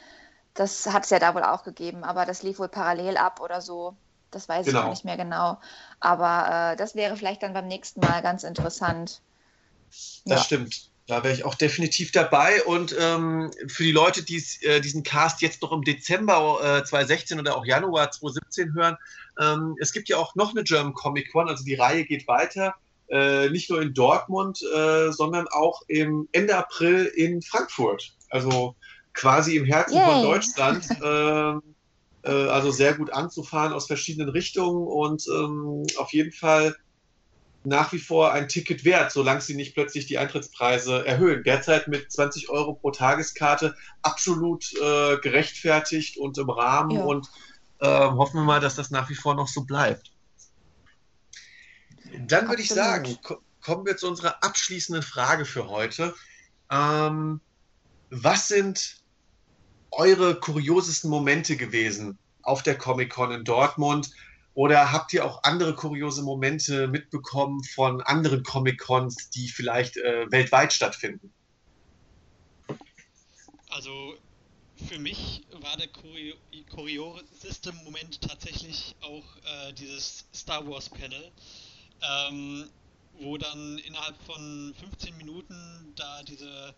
Das 0.54 0.86
hat 0.86 1.04
es 1.04 1.10
ja 1.10 1.18
da 1.18 1.34
wohl 1.34 1.44
auch 1.44 1.62
gegeben, 1.62 2.04
aber 2.04 2.26
das 2.26 2.42
lief 2.42 2.58
wohl 2.58 2.68
parallel 2.68 3.16
ab 3.16 3.40
oder 3.40 3.60
so. 3.60 3.96
Das 4.30 4.48
weiß 4.48 4.66
genau. 4.66 4.78
ich 4.78 4.84
gar 4.84 4.90
nicht 4.90 5.04
mehr 5.04 5.16
genau. 5.16 5.58
Aber 5.98 6.72
äh, 6.72 6.76
das 6.76 6.94
wäre 6.94 7.16
vielleicht 7.16 7.42
dann 7.42 7.54
beim 7.54 7.68
nächsten 7.68 8.00
Mal 8.00 8.20
ganz 8.22 8.44
interessant. 8.44 9.22
Das 9.88 10.22
ja. 10.24 10.38
stimmt. 10.38 10.89
Da 11.10 11.24
wäre 11.24 11.34
ich 11.34 11.44
auch 11.44 11.56
definitiv 11.56 12.12
dabei. 12.12 12.62
Und 12.62 12.94
ähm, 12.96 13.50
für 13.66 13.82
die 13.82 13.90
Leute, 13.90 14.22
die 14.22 14.40
äh, 14.60 14.80
diesen 14.80 15.02
Cast 15.02 15.42
jetzt 15.42 15.60
noch 15.60 15.72
im 15.72 15.82
Dezember 15.82 16.60
äh, 16.62 16.84
2016 16.84 17.40
oder 17.40 17.56
auch 17.56 17.66
Januar 17.66 18.12
2017 18.12 18.74
hören, 18.74 18.96
ähm, 19.40 19.74
es 19.80 19.92
gibt 19.92 20.08
ja 20.08 20.18
auch 20.18 20.36
noch 20.36 20.52
eine 20.52 20.62
German 20.62 20.94
Comic 20.94 21.32
Con, 21.32 21.48
also 21.48 21.64
die 21.64 21.74
Reihe 21.74 22.04
geht 22.04 22.28
weiter. 22.28 22.76
Äh, 23.08 23.50
nicht 23.50 23.68
nur 23.70 23.82
in 23.82 23.92
Dortmund, 23.92 24.62
äh, 24.62 25.10
sondern 25.10 25.48
auch 25.48 25.82
im 25.88 26.28
Ende 26.30 26.56
April 26.56 27.06
in 27.06 27.42
Frankfurt. 27.42 28.12
Also 28.28 28.76
quasi 29.12 29.56
im 29.56 29.64
Herzen 29.64 29.96
Yay. 29.96 30.04
von 30.04 30.22
Deutschland. 30.22 30.86
Ähm, 31.02 31.62
äh, 32.22 32.30
also 32.30 32.70
sehr 32.70 32.94
gut 32.94 33.12
anzufahren 33.12 33.72
aus 33.72 33.86
verschiedenen 33.86 34.28
Richtungen 34.28 34.86
und 34.86 35.24
ähm, 35.28 35.86
auf 35.96 36.12
jeden 36.12 36.32
Fall 36.32 36.76
nach 37.62 37.92
wie 37.92 37.98
vor 37.98 38.32
ein 38.32 38.48
Ticket 38.48 38.84
wert, 38.84 39.12
solange 39.12 39.40
sie 39.42 39.54
nicht 39.54 39.74
plötzlich 39.74 40.06
die 40.06 40.18
Eintrittspreise 40.18 41.06
erhöhen. 41.06 41.42
Derzeit 41.44 41.88
mit 41.88 42.10
20 42.10 42.48
Euro 42.48 42.74
pro 42.74 42.90
Tageskarte 42.90 43.76
absolut 44.02 44.72
äh, 44.74 45.18
gerechtfertigt 45.18 46.16
und 46.16 46.38
im 46.38 46.48
Rahmen 46.48 46.92
ja. 46.92 47.02
und 47.02 47.28
äh, 47.80 47.86
hoffen 47.86 48.36
wir 48.38 48.44
mal, 48.44 48.60
dass 48.60 48.76
das 48.76 48.90
nach 48.90 49.10
wie 49.10 49.14
vor 49.14 49.34
noch 49.34 49.48
so 49.48 49.62
bleibt. 49.62 50.12
Dann 52.26 52.48
würde 52.48 52.62
ich 52.62 52.68
sagen, 52.68 53.18
kommen 53.60 53.86
wir 53.86 53.96
zu 53.96 54.08
unserer 54.08 54.42
abschließenden 54.42 55.02
Frage 55.02 55.44
für 55.44 55.68
heute. 55.68 56.14
Ähm, 56.70 57.40
was 58.10 58.48
sind 58.48 59.02
eure 59.90 60.38
kuriosesten 60.38 61.10
Momente 61.10 61.56
gewesen 61.56 62.18
auf 62.42 62.62
der 62.62 62.78
Comic-Con 62.78 63.32
in 63.32 63.44
Dortmund? 63.44 64.10
Oder 64.54 64.92
habt 64.92 65.12
ihr 65.12 65.24
auch 65.24 65.42
andere 65.44 65.74
kuriose 65.74 66.22
Momente 66.22 66.88
mitbekommen 66.88 67.62
von 67.62 68.00
anderen 68.00 68.42
Comic-Cons, 68.42 69.30
die 69.30 69.48
vielleicht 69.48 69.96
äh, 69.96 70.30
weltweit 70.30 70.72
stattfinden? 70.72 71.32
Also 73.68 74.16
für 74.88 74.98
mich 74.98 75.42
war 75.60 75.76
der 75.76 75.88
kurio 75.88 76.34
kurioseste 76.70 77.72
Moment 77.84 78.20
tatsächlich 78.22 78.96
auch 79.02 79.24
äh, 79.44 79.72
dieses 79.74 80.24
Star 80.34 80.66
Wars 80.66 80.88
Panel, 80.88 81.30
ähm, 82.02 82.68
wo 83.18 83.36
dann 83.36 83.78
innerhalb 83.78 84.16
von 84.22 84.74
15 84.80 85.16
Minuten 85.16 85.92
da 85.96 86.22
diese 86.22 86.74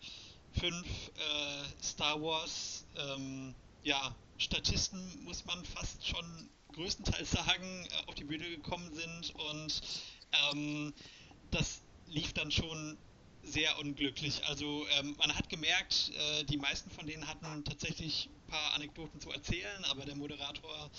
fünf 0.59 0.85
äh, 0.85 1.83
Star 1.83 2.21
Wars 2.21 2.85
ähm, 2.97 3.55
ja, 3.83 4.13
Statisten, 4.37 4.99
muss 5.23 5.45
man 5.45 5.63
fast 5.65 6.05
schon 6.07 6.49
größtenteils 6.73 7.31
sagen, 7.31 7.87
äh, 7.87 8.07
auf 8.07 8.15
die 8.15 8.23
Bühne 8.23 8.49
gekommen 8.49 8.93
sind 8.93 9.33
und 9.35 9.81
ähm, 10.51 10.93
das 11.51 11.81
lief 12.07 12.33
dann 12.33 12.51
schon 12.51 12.97
sehr 13.43 13.77
unglücklich. 13.79 14.41
Also 14.45 14.85
ähm, 14.99 15.15
man 15.17 15.35
hat 15.35 15.49
gemerkt, 15.49 16.11
äh, 16.15 16.43
die 16.45 16.57
meisten 16.57 16.89
von 16.89 17.05
denen 17.05 17.27
hatten 17.27 17.63
tatsächlich 17.65 18.29
ein 18.29 18.51
paar 18.51 18.73
Anekdoten 18.73 19.19
zu 19.19 19.31
erzählen, 19.31 19.83
aber 19.85 20.05
der 20.05 20.15
Moderator 20.15 20.89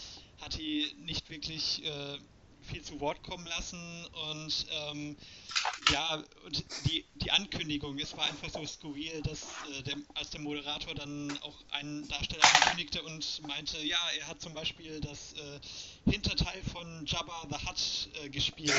hat 0.40 0.58
die 0.58 0.94
nicht 0.98 1.30
wirklich 1.30 1.84
äh, 1.84 2.18
viel 2.64 2.82
zu 2.82 3.00
Wort 3.00 3.22
kommen 3.22 3.46
lassen 3.46 4.06
und 4.30 4.66
ähm, 4.70 5.16
ja, 5.90 6.22
und 6.44 6.64
die, 6.86 7.04
die 7.16 7.30
Ankündigung, 7.30 7.98
es 7.98 8.16
war 8.16 8.24
einfach 8.24 8.50
so 8.50 8.64
skurril, 8.66 9.22
dass 9.22 9.42
äh, 9.70 9.82
der, 9.82 9.96
als 10.14 10.30
der 10.30 10.40
Moderator 10.40 10.94
dann 10.94 11.36
auch 11.42 11.54
einen 11.70 12.06
Darsteller 12.08 12.44
ankündigte 12.56 13.02
und 13.02 13.42
meinte, 13.46 13.78
ja, 13.84 13.98
er 14.18 14.28
hat 14.28 14.40
zum 14.40 14.54
Beispiel 14.54 15.00
das 15.00 15.34
äh, 15.34 16.10
Hinterteil 16.10 16.62
von 16.72 17.04
Jabba 17.06 17.46
the 17.50 17.56
Hutt 17.66 18.08
äh, 18.22 18.28
gespielt 18.28 18.74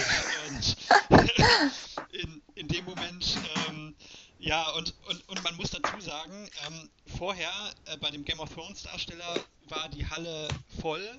und 0.50 0.78
in, 2.12 2.42
in 2.56 2.68
dem 2.68 2.86
Moment 2.86 3.38
ähm, 3.68 3.96
ja, 4.40 4.70
und, 4.72 4.94
und, 5.08 5.30
und 5.30 5.44
man 5.44 5.56
muss 5.56 5.72
dazu 5.72 6.00
sagen, 6.00 6.50
ähm, 6.68 6.90
vorher 7.18 7.52
äh, 7.86 7.98
bei 7.98 8.12
dem 8.12 8.24
Game 8.26 8.40
of 8.40 8.54
Thrones 8.54 8.84
Darsteller 8.84 9.44
war 9.70 9.90
die 9.90 10.06
Halle 10.08 10.48
voll 10.82 11.18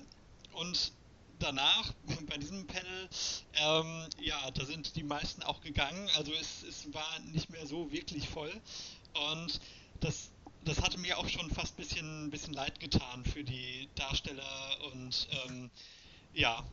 und 0.53 0.93
danach, 1.39 1.93
bei 2.29 2.37
diesem 2.37 2.65
Panel, 2.67 3.09
ähm, 3.55 4.07
ja, 4.19 4.51
da 4.51 4.65
sind 4.65 4.95
die 4.95 5.03
meisten 5.03 5.43
auch 5.43 5.61
gegangen. 5.61 6.09
Also 6.15 6.31
es, 6.33 6.63
es 6.63 6.93
war 6.93 7.19
nicht 7.31 7.49
mehr 7.49 7.65
so 7.65 7.91
wirklich 7.91 8.27
voll. 8.27 8.51
Und 9.33 9.59
das, 9.99 10.31
das 10.63 10.81
hatte 10.81 10.99
mir 10.99 11.17
auch 11.17 11.27
schon 11.27 11.49
fast 11.49 11.73
ein 11.73 11.83
bisschen, 11.83 12.29
bisschen 12.29 12.53
leid 12.53 12.79
getan 12.79 13.25
für 13.25 13.43
die 13.43 13.89
Darsteller 13.95 14.77
und 14.93 15.27
ähm, 15.45 15.69
ja. 16.33 16.63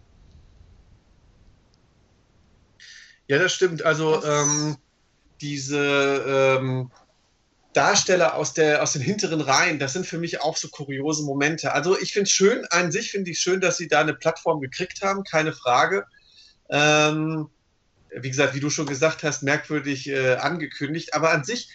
Ja, 3.29 3.39
das 3.39 3.55
stimmt. 3.55 3.83
Also 3.83 4.23
ähm, 4.25 4.77
diese 5.41 6.59
ähm, 6.59 6.91
Darsteller 7.75 8.35
aus, 8.35 8.55
der, 8.55 8.83
aus 8.83 8.93
den 8.93 9.03
hinteren 9.03 9.41
Reihen, 9.41 9.79
das 9.79 9.93
sind 9.93 10.07
für 10.07 10.19
mich 10.19 10.41
auch 10.41 10.57
so 10.57 10.69
kuriose 10.69 11.25
Momente. 11.25 11.73
Also 11.73 11.99
ich 11.99 12.13
finde 12.13 12.25
es 12.25 12.31
schön, 12.31 12.65
an 12.71 12.93
sich 12.93 13.11
finde 13.11 13.31
ich 13.31 13.41
schön, 13.41 13.61
dass 13.61 13.77
sie 13.77 13.89
da 13.89 14.01
eine 14.01 14.15
Plattform 14.15 14.61
gekriegt 14.61 15.03
haben, 15.03 15.25
keine 15.25 15.53
Frage. 15.53 16.07
Ähm, 16.71 17.51
wie 18.17 18.31
gesagt, 18.31 18.55
wie 18.55 18.61
du 18.61 18.71
schon 18.71 18.87
gesagt 18.87 19.23
hast, 19.25 19.43
merkwürdig 19.43 20.09
äh, 20.09 20.37
angekündigt. 20.37 21.15
Aber 21.15 21.33
an 21.33 21.45
sich, 21.45 21.69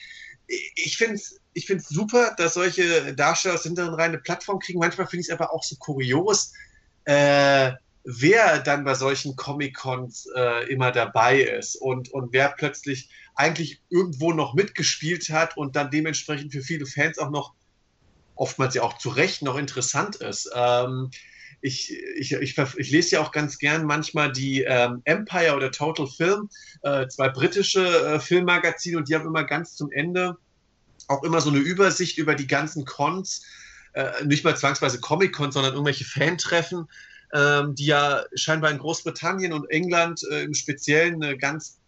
ich 0.48 0.98
finde 0.98 1.16
es 1.16 1.40
ich 1.54 1.66
find's 1.66 1.90
super, 1.90 2.34
dass 2.38 2.54
solche 2.54 3.14
Darsteller 3.14 3.56
aus 3.56 3.64
den 3.64 3.72
hinteren 3.72 3.96
Reihen 3.96 4.12
eine 4.12 4.20
Plattform 4.20 4.60
kriegen. 4.60 4.80
Manchmal 4.80 5.08
finde 5.08 5.22
ich 5.22 5.28
es 5.28 5.34
aber 5.34 5.54
auch 5.54 5.64
so 5.64 5.76
kurios, 5.76 6.54
äh, 7.06 7.72
wer 8.04 8.60
dann 8.60 8.84
bei 8.84 8.94
solchen 8.94 9.36
Comic-Cons 9.36 10.30
äh, 10.36 10.72
immer 10.72 10.92
dabei 10.92 11.42
ist 11.42 11.76
und, 11.76 12.12
und 12.12 12.32
wer 12.32 12.50
plötzlich 12.50 13.10
eigentlich 13.40 13.82
irgendwo 13.90 14.34
noch 14.34 14.54
mitgespielt 14.54 15.30
hat 15.30 15.56
und 15.56 15.78
dann 15.78 15.92
dementsprechend 15.92 16.52
für 16.52 16.62
viele 16.62 16.86
Fans 16.86 17.18
auch 17.18 17.30
noch 17.30 17.54
oftmals 18.36 18.76
ja 18.76 18.84
auch 18.84 18.98
zu 18.98 19.10
Recht 19.10 19.42
noch 19.42 19.58
interessant 19.58 20.18
ist. 20.18 20.50
Ähm, 20.54 21.10
ich, 21.62 21.94
ich, 22.18 22.34
ich, 22.34 22.58
ich, 22.58 22.92
lese 22.92 23.16
ja 23.16 23.22
auch 23.22 23.32
ganz 23.32 23.58
gern 23.58 23.86
manchmal 23.86 24.32
die 24.32 24.64
ähm, 24.64 25.02
Empire 25.06 25.56
oder 25.56 25.72
Total 25.72 26.08
Film, 26.08 26.50
äh, 26.84 27.08
zwei 27.08 27.30
britische 27.30 27.86
äh, 27.86 28.20
Filmmagazine 28.20 28.98
und 28.98 29.08
die 29.08 29.16
haben 29.16 29.26
immer 29.26 29.46
ganz 29.46 29.76
zum 29.76 29.92
Ende 29.92 30.38
auch 31.08 31.24
immer 31.24 31.40
so 31.40 31.50
eine 31.50 31.60
Übersicht 31.60 32.18
über 32.18 32.36
die 32.36 32.48
ganzen 32.48 32.84
Cons, 32.86 33.44
äh, 33.94 34.24
nicht 34.26 34.44
mal 34.44 34.56
zwangsweise 34.56 35.00
Comic-Cons, 35.00 35.54
sondern 35.54 35.74
irgendwelche 35.74 36.06
Fantreffen, 36.06 36.88
ähm, 37.34 37.74
die 37.76 37.86
ja 37.86 38.26
scheinbar 38.36 38.72
in 38.72 38.78
Großbritannien 38.80 39.54
und 39.54 39.70
England 39.70 40.24
äh, 40.30 40.44
im 40.44 40.54
Speziellen 40.54 41.24
eine 41.24 41.38
ganz 41.38 41.79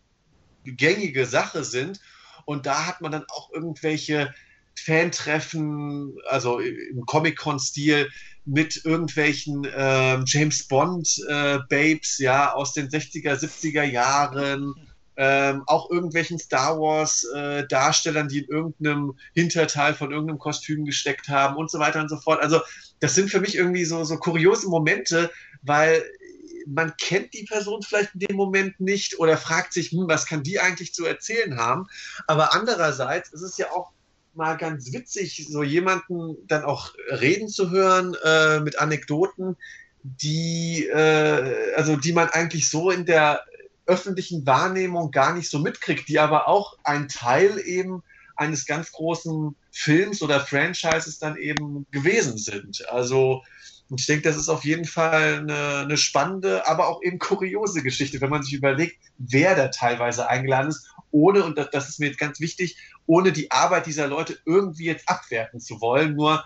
gängige 0.63 1.25
Sache 1.25 1.63
sind. 1.63 1.99
Und 2.45 2.65
da 2.65 2.87
hat 2.87 3.01
man 3.01 3.11
dann 3.11 3.25
auch 3.29 3.51
irgendwelche 3.51 4.33
Fantreffen, 4.75 6.17
also 6.27 6.59
im 6.59 7.05
Comic-Con-Stil, 7.05 8.09
mit 8.45 8.83
irgendwelchen 8.85 9.65
äh, 9.65 10.19
James 10.25 10.67
Bond-Babes, 10.67 12.19
äh, 12.19 12.23
ja, 12.23 12.53
aus 12.53 12.73
den 12.73 12.89
60er, 12.89 13.35
70er 13.35 13.83
Jahren. 13.83 14.73
Ähm, 15.17 15.63
auch 15.67 15.91
irgendwelchen 15.91 16.39
Star 16.39 16.79
Wars-Darstellern, 16.79 18.25
äh, 18.25 18.29
die 18.29 18.39
in 18.39 18.47
irgendeinem 18.47 19.13
Hinterteil 19.33 19.93
von 19.93 20.11
irgendeinem 20.11 20.39
Kostüm 20.39 20.85
gesteckt 20.85 21.27
haben 21.27 21.57
und 21.57 21.69
so 21.69 21.79
weiter 21.79 21.99
und 21.99 22.09
so 22.09 22.17
fort. 22.17 22.41
Also, 22.41 22.61
das 23.01 23.13
sind 23.13 23.29
für 23.29 23.41
mich 23.41 23.55
irgendwie 23.55 23.85
so, 23.85 24.03
so 24.03 24.17
kuriose 24.17 24.67
Momente, 24.67 25.29
weil 25.61 26.03
man 26.67 26.95
kennt 26.97 27.33
die 27.33 27.43
Person 27.43 27.81
vielleicht 27.81 28.13
in 28.13 28.21
dem 28.21 28.35
Moment 28.35 28.79
nicht 28.79 29.19
oder 29.19 29.37
fragt 29.37 29.73
sich, 29.73 29.91
hm, 29.91 30.07
was 30.07 30.25
kann 30.25 30.43
die 30.43 30.59
eigentlich 30.59 30.93
zu 30.93 31.05
erzählen 31.05 31.57
haben. 31.57 31.87
Aber 32.27 32.53
andererseits 32.53 33.31
ist 33.33 33.41
es 33.41 33.57
ja 33.57 33.71
auch 33.71 33.91
mal 34.33 34.55
ganz 34.57 34.93
witzig, 34.93 35.45
so 35.49 35.63
jemanden 35.63 36.37
dann 36.47 36.63
auch 36.63 36.93
reden 37.09 37.47
zu 37.47 37.69
hören 37.69 38.15
äh, 38.23 38.59
mit 38.59 38.79
Anekdoten, 38.79 39.57
die, 40.03 40.87
äh, 40.87 41.73
also 41.75 41.95
die 41.95 42.13
man 42.13 42.29
eigentlich 42.29 42.69
so 42.69 42.91
in 42.91 43.05
der 43.05 43.43
öffentlichen 43.85 44.45
Wahrnehmung 44.45 45.11
gar 45.11 45.33
nicht 45.33 45.49
so 45.49 45.59
mitkriegt, 45.59 46.07
die 46.07 46.19
aber 46.19 46.47
auch 46.47 46.77
ein 46.83 47.09
Teil 47.09 47.59
eben 47.59 48.03
eines 48.35 48.65
ganz 48.65 48.91
großen 48.91 49.55
Films 49.71 50.21
oder 50.21 50.39
Franchises 50.39 51.19
dann 51.19 51.37
eben 51.37 51.85
gewesen 51.91 52.37
sind. 52.37 52.87
Also 52.89 53.43
ich 53.99 54.05
denke, 54.05 54.23
das 54.23 54.37
ist 54.37 54.49
auf 54.49 54.63
jeden 54.63 54.85
Fall 54.85 55.39
eine, 55.39 55.79
eine, 55.79 55.97
spannende, 55.97 56.67
aber 56.67 56.87
auch 56.87 57.03
eben 57.03 57.19
kuriose 57.19 57.83
Geschichte, 57.83 58.21
wenn 58.21 58.29
man 58.29 58.43
sich 58.43 58.53
überlegt, 58.53 58.97
wer 59.17 59.55
da 59.55 59.67
teilweise 59.67 60.29
eingeladen 60.29 60.69
ist, 60.69 60.89
ohne, 61.11 61.43
und 61.43 61.57
das 61.57 61.89
ist 61.89 61.99
mir 61.99 62.07
jetzt 62.07 62.19
ganz 62.19 62.39
wichtig, 62.39 62.77
ohne 63.05 63.31
die 63.33 63.51
Arbeit 63.51 63.87
dieser 63.87 64.07
Leute 64.07 64.37
irgendwie 64.45 64.85
jetzt 64.85 65.09
abwerten 65.09 65.59
zu 65.59 65.81
wollen. 65.81 66.15
Nur 66.15 66.45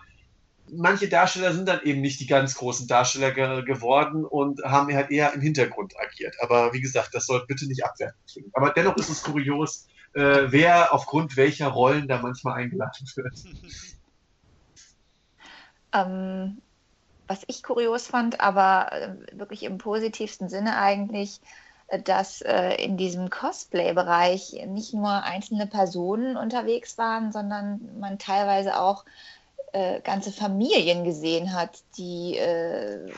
manche 0.72 1.08
Darsteller 1.08 1.54
sind 1.54 1.68
dann 1.68 1.84
eben 1.84 2.02
nicht 2.02 2.20
die 2.20 2.26
ganz 2.26 2.56
großen 2.56 2.88
Darsteller 2.88 3.32
ge 3.32 3.64
geworden 3.64 4.26
und 4.26 4.64
haben 4.64 4.94
halt 4.96 5.12
eher 5.12 5.34
im 5.34 5.42
Hintergrund 5.42 5.94
agiert. 6.00 6.36
Aber 6.42 6.74
wie 6.74 6.82
gesagt, 6.82 7.14
das 7.14 7.28
soll 7.28 7.46
bitte 7.48 7.68
nicht 7.68 7.86
abwerten 7.86 8.20
klingen. 8.28 8.50
Aber 8.54 8.72
dennoch 8.72 8.98
ist 8.98 9.10
es 9.10 9.22
kurios, 9.22 9.88
äh, 10.14 10.48
wer 10.48 10.94
aufgrund 10.94 11.38
welcher 11.38 11.68
Rollen 11.68 12.08
da 12.08 12.20
manchmal 12.22 12.56
eingeladen 12.56 13.08
wird. 13.16 13.36
Ähm, 15.96 16.62
was 17.28 17.42
ich 17.48 17.64
kurios 17.64 18.08
fand, 18.08 18.42
aber 18.42 18.92
äh, 18.92 19.16
wirklich 19.34 19.64
im 19.64 19.78
positivsten 19.78 20.50
Sinne 20.50 20.78
eigentlich, 20.78 21.40
äh, 21.88 22.00
dass 22.00 22.42
äh, 22.42 22.76
in 22.84 22.98
diesem 22.98 23.30
Cosplay-Bereich 23.30 24.66
nicht 24.68 24.94
nur 24.94 25.24
einzelne 25.24 25.68
Personen 25.68 26.38
unterwegs 26.38 26.98
waren, 26.98 27.32
sondern 27.32 28.00
man 28.00 28.20
teilweise 28.20 28.80
auch 28.80 29.06
äh, 29.74 30.02
ganze 30.02 30.32
Familien 30.32 31.04
gesehen 31.04 31.54
hat, 31.54 31.80
die 31.98 32.38
äh, 32.38 33.12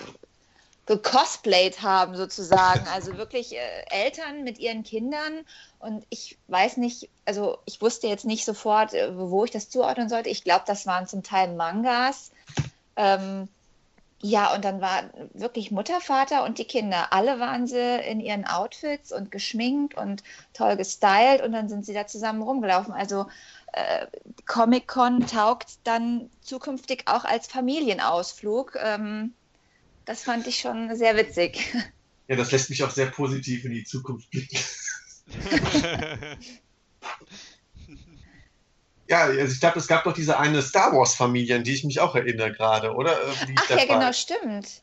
gecosplayt 0.88 1.82
haben 1.84 2.16
sozusagen. 2.16 2.88
Also 2.94 3.18
wirklich 3.18 3.56
äh, 3.56 3.60
Eltern 3.92 4.44
mit 4.44 4.58
ihren 4.58 4.84
Kindern. 4.84 5.46
Und 5.80 6.06
ich 6.10 6.38
weiß 6.48 6.78
nicht, 6.78 7.10
also 7.26 7.60
ich 7.66 7.82
wusste 7.82 8.08
jetzt 8.08 8.26
nicht 8.26 8.46
sofort, 8.46 8.94
wo 8.94 9.46
ich 9.46 9.52
das 9.52 9.70
zuordnen 9.70 10.10
sollte. 10.10 10.30
Ich 10.30 10.44
glaube, 10.44 10.64
das 10.66 10.88
waren 10.88 11.08
zum 11.08 11.22
Teil 11.22 11.54
Mangas. 11.54 12.32
Ähm, 12.96 13.48
ja, 14.22 14.54
und 14.56 14.66
dann 14.66 14.82
war 14.82 15.12
wirklich 15.34 15.70
Mutter, 15.70 16.02
Vater 16.02 16.44
und 16.44 16.58
die 16.58 16.66
Kinder. 16.66 17.14
Alle 17.14 17.40
waren 17.40 17.68
sie 17.68 18.00
in 18.00 18.20
ihren 18.20 18.46
Outfits 18.46 19.12
und 19.12 19.30
geschminkt 19.32 19.96
und 19.96 20.24
toll 20.54 20.76
gestylt 20.76 21.42
und 21.44 21.52
dann 21.52 21.70
sind 21.70 21.86
sie 21.86 21.94
da 21.94 22.08
zusammen 22.08 22.42
rumgelaufen. 22.42 22.94
Also 22.94 23.28
äh, 23.74 24.08
Comic-Con 24.48 25.28
taugt 25.28 25.80
dann 25.84 26.32
zukünftig 26.42 27.04
auch 27.06 27.26
als 27.26 27.46
Familienausflug. 27.48 28.76
Ähm, 28.82 29.34
das 30.06 30.24
fand 30.24 30.48
ich 30.48 30.60
schon 30.60 30.96
sehr 30.96 31.16
witzig. 31.16 31.76
Ja, 32.28 32.36
das 32.36 32.52
lässt 32.52 32.70
mich 32.72 32.84
auch 32.84 32.92
sehr 32.92 33.08
positiv 33.08 33.66
in 33.66 33.72
die 33.72 33.84
Zukunft 33.84 34.30
blicken. 34.32 34.58
Ja, 39.10 39.22
also 39.22 39.54
ich 39.54 39.60
glaube, 39.60 39.80
es 39.80 39.88
gab 39.88 40.04
doch 40.04 40.14
diese 40.14 40.38
eine 40.38 40.62
Star 40.62 40.94
Wars-Familie, 40.94 41.56
an 41.56 41.64
die 41.64 41.74
ich 41.74 41.84
mich 41.84 42.00
auch 42.00 42.16
erinnere 42.16 42.52
gerade, 42.52 42.94
oder? 42.94 43.18
Ach 43.60 43.70
ja, 43.70 43.86
genau, 43.86 44.12
stimmt. 44.12 44.82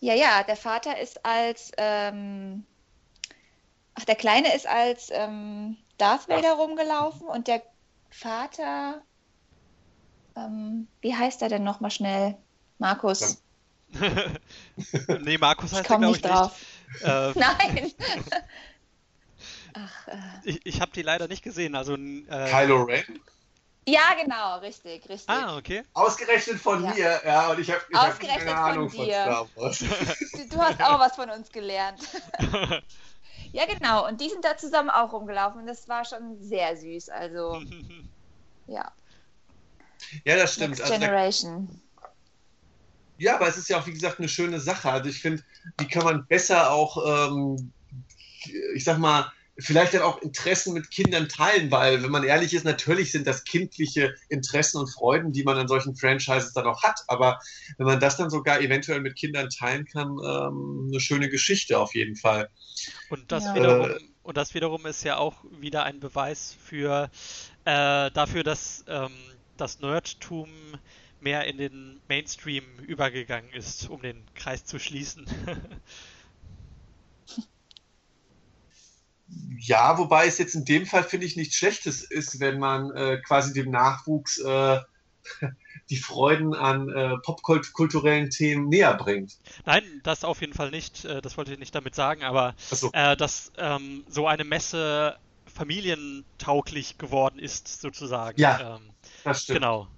Ja, 0.00 0.14
ja, 0.14 0.42
der 0.42 0.56
Vater 0.56 0.98
ist 0.98 1.24
als, 1.24 1.72
ähm, 1.76 2.64
ach, 3.94 4.04
der 4.04 4.14
Kleine 4.14 4.54
ist 4.54 4.66
als 4.66 5.08
ähm, 5.10 5.76
Darth 5.98 6.28
Vader 6.28 6.52
rumgelaufen 6.52 7.26
und 7.26 7.48
der 7.48 7.62
Vater, 8.10 9.02
ähm, 10.36 10.86
wie 11.00 11.14
heißt 11.14 11.42
er 11.42 11.48
denn 11.48 11.64
nochmal 11.64 11.90
schnell? 11.90 12.36
Markus. 12.78 13.42
nee, 15.20 15.38
Markus 15.38 15.72
heißt 15.72 15.82
ich 15.82 15.88
komme 15.88 16.08
nicht 16.08 16.24
drauf. 16.24 16.52
Nicht. 16.92 17.04
Äh, 17.04 17.32
Nein. 17.38 17.92
Ach, 19.74 20.08
äh. 20.08 20.16
Ich, 20.44 20.60
ich 20.64 20.80
habe 20.80 20.92
die 20.92 21.02
leider 21.02 21.28
nicht 21.28 21.42
gesehen. 21.42 21.74
Also, 21.74 21.94
äh, 21.94 22.50
Kylo 22.50 22.82
Ren? 22.84 23.20
Ja, 23.88 24.14
genau, 24.20 24.58
richtig, 24.58 25.08
richtig. 25.08 25.28
Ah, 25.28 25.56
okay. 25.56 25.84
Ausgerechnet 25.94 26.60
von 26.60 26.82
ja. 26.82 26.92
mir, 26.92 27.20
ja, 27.24 27.50
und 27.50 27.60
ich 27.60 27.70
habe 27.70 27.82
hab 27.94 28.18
keine 28.18 28.56
Ahnung 28.56 28.90
von, 28.90 28.98
von 28.98 29.10
Star 29.12 29.48
Wars. 29.54 29.78
Du 29.78 30.58
hast 30.58 30.80
auch 30.80 30.98
was 31.00 31.14
von 31.14 31.30
uns 31.30 31.50
gelernt. 31.52 32.00
ja, 33.52 33.64
genau, 33.66 34.08
und 34.08 34.20
die 34.20 34.28
sind 34.28 34.44
da 34.44 34.56
zusammen 34.56 34.90
auch 34.90 35.12
rumgelaufen 35.12 35.60
und 35.60 35.66
das 35.68 35.86
war 35.88 36.04
schon 36.04 36.42
sehr 36.42 36.76
süß, 36.76 37.10
also, 37.10 37.62
ja. 38.66 38.92
Ja, 40.24 40.36
das 40.36 40.54
stimmt. 40.54 40.78
Next 40.78 40.82
also 40.82 40.94
Generation. 40.94 41.68
Also, 41.68 41.80
ja, 43.18 43.36
aber 43.36 43.48
es 43.48 43.56
ist 43.56 43.68
ja 43.68 43.78
auch, 43.78 43.86
wie 43.86 43.92
gesagt, 43.92 44.18
eine 44.18 44.28
schöne 44.28 44.60
Sache. 44.60 44.90
Also 44.90 45.08
ich 45.08 45.20
finde, 45.20 45.42
die 45.80 45.88
kann 45.88 46.04
man 46.04 46.26
besser 46.26 46.70
auch, 46.70 47.32
ähm, 47.32 47.72
ich 48.74 48.84
sag 48.84 48.98
mal, 48.98 49.32
vielleicht 49.58 49.94
dann 49.94 50.02
auch 50.02 50.20
Interessen 50.20 50.74
mit 50.74 50.90
Kindern 50.90 51.28
teilen, 51.28 51.70
weil, 51.70 52.02
wenn 52.02 52.10
man 52.10 52.24
ehrlich 52.24 52.52
ist, 52.54 52.64
natürlich 52.64 53.12
sind 53.12 53.26
das 53.26 53.44
kindliche 53.44 54.14
Interessen 54.28 54.78
und 54.78 54.88
Freuden, 54.88 55.32
die 55.32 55.44
man 55.44 55.56
an 55.56 55.68
solchen 55.68 55.96
Franchises 55.96 56.52
dann 56.52 56.66
auch 56.66 56.82
hat. 56.82 57.00
Aber 57.08 57.40
wenn 57.78 57.86
man 57.86 58.00
das 58.00 58.16
dann 58.16 58.30
sogar 58.30 58.60
eventuell 58.60 59.00
mit 59.00 59.16
Kindern 59.16 59.48
teilen 59.48 59.86
kann, 59.86 60.18
ähm, 60.24 60.88
eine 60.90 61.00
schöne 61.00 61.28
Geschichte 61.28 61.78
auf 61.78 61.94
jeden 61.94 62.16
Fall. 62.16 62.50
Und 63.08 63.32
das, 63.32 63.44
ja. 63.44 63.54
wiederum, 63.54 63.90
äh, 63.90 63.98
und 64.22 64.36
das 64.36 64.54
wiederum 64.54 64.84
ist 64.86 65.04
ja 65.04 65.16
auch 65.16 65.44
wieder 65.58 65.84
ein 65.84 66.00
Beweis 66.00 66.56
für 66.62 67.10
äh, 67.64 68.10
dafür, 68.10 68.42
dass 68.42 68.84
ähm, 68.88 69.10
das 69.56 69.80
Nerdtum 69.80 70.50
mehr 71.20 71.44
in 71.46 71.56
den 71.56 72.00
Mainstream 72.08 72.64
übergegangen 72.86 73.50
ist, 73.52 73.88
um 73.88 74.02
den 74.02 74.22
Kreis 74.34 74.66
zu 74.66 74.78
schließen. 74.78 75.26
Ja, 79.58 79.98
wobei 79.98 80.26
es 80.26 80.38
jetzt 80.38 80.54
in 80.54 80.64
dem 80.64 80.86
Fall, 80.86 81.02
finde 81.02 81.26
ich, 81.26 81.36
nichts 81.36 81.56
Schlechtes 81.56 82.02
ist, 82.02 82.38
wenn 82.38 82.58
man 82.58 82.90
äh, 82.92 83.18
quasi 83.18 83.52
dem 83.52 83.70
Nachwuchs 83.70 84.38
äh, 84.38 84.80
die 85.90 85.96
Freuden 85.96 86.54
an 86.54 86.88
äh, 86.88 87.16
popkulturellen 87.18 88.30
Themen 88.30 88.68
näher 88.68 88.94
bringt. 88.94 89.38
Nein, 89.64 89.82
das 90.04 90.24
auf 90.24 90.40
jeden 90.40 90.52
Fall 90.52 90.70
nicht. 90.70 91.04
Äh, 91.04 91.20
das 91.22 91.36
wollte 91.36 91.52
ich 91.52 91.58
nicht 91.58 91.74
damit 91.74 91.94
sagen, 91.94 92.22
aber 92.22 92.54
so. 92.58 92.90
äh, 92.92 93.16
dass 93.16 93.52
ähm, 93.56 94.04
so 94.08 94.26
eine 94.26 94.44
Messe 94.44 95.16
familientauglich 95.52 96.98
geworden 96.98 97.38
ist, 97.38 97.80
sozusagen. 97.80 98.40
Ja, 98.40 98.76
ähm, 98.76 98.90
das 99.24 99.42
stimmt. 99.42 99.60
Genau. 99.60 99.88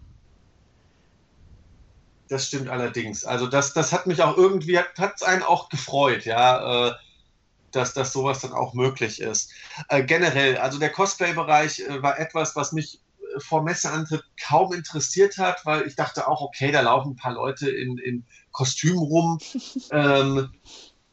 Das 2.29 2.47
stimmt 2.47 2.69
allerdings. 2.69 3.25
Also 3.25 3.47
das, 3.47 3.73
das 3.73 3.93
hat 3.93 4.07
mich 4.07 4.23
auch 4.23 4.37
irgendwie, 4.37 4.79
hat 4.79 5.15
es 5.17 5.23
einen 5.23 5.43
auch 5.43 5.71
gefreut, 5.71 6.27
ja. 6.27 6.99
Dass, 7.73 7.93
dass 7.93 8.13
sowas 8.13 8.41
dann 8.41 8.53
auch 8.53 8.73
möglich 8.73 9.21
ist. 9.21 9.53
Äh, 9.89 10.03
generell, 10.03 10.57
also 10.57 10.79
der 10.79 10.91
Cosplay-Bereich 10.91 11.81
äh, 11.81 12.03
war 12.03 12.19
etwas, 12.19 12.57
was 12.57 12.73
mich 12.73 13.01
äh, 13.21 13.41
vor 13.41 13.63
Messeantritt 13.63 14.23
kaum 14.43 14.73
interessiert 14.73 15.37
hat, 15.37 15.67
weil 15.67 15.87
ich 15.87 15.95
dachte 15.95 16.29
auch, 16.29 16.41
okay, 16.41 16.73
da 16.73 16.81
laufen 16.81 17.13
ein 17.13 17.17
paar 17.17 17.35
Leute 17.35 17.71
in, 17.71 17.99
in 17.99 18.25
Kostümen 18.53 18.99
rum. 18.99 19.39
ähm, 19.91 20.51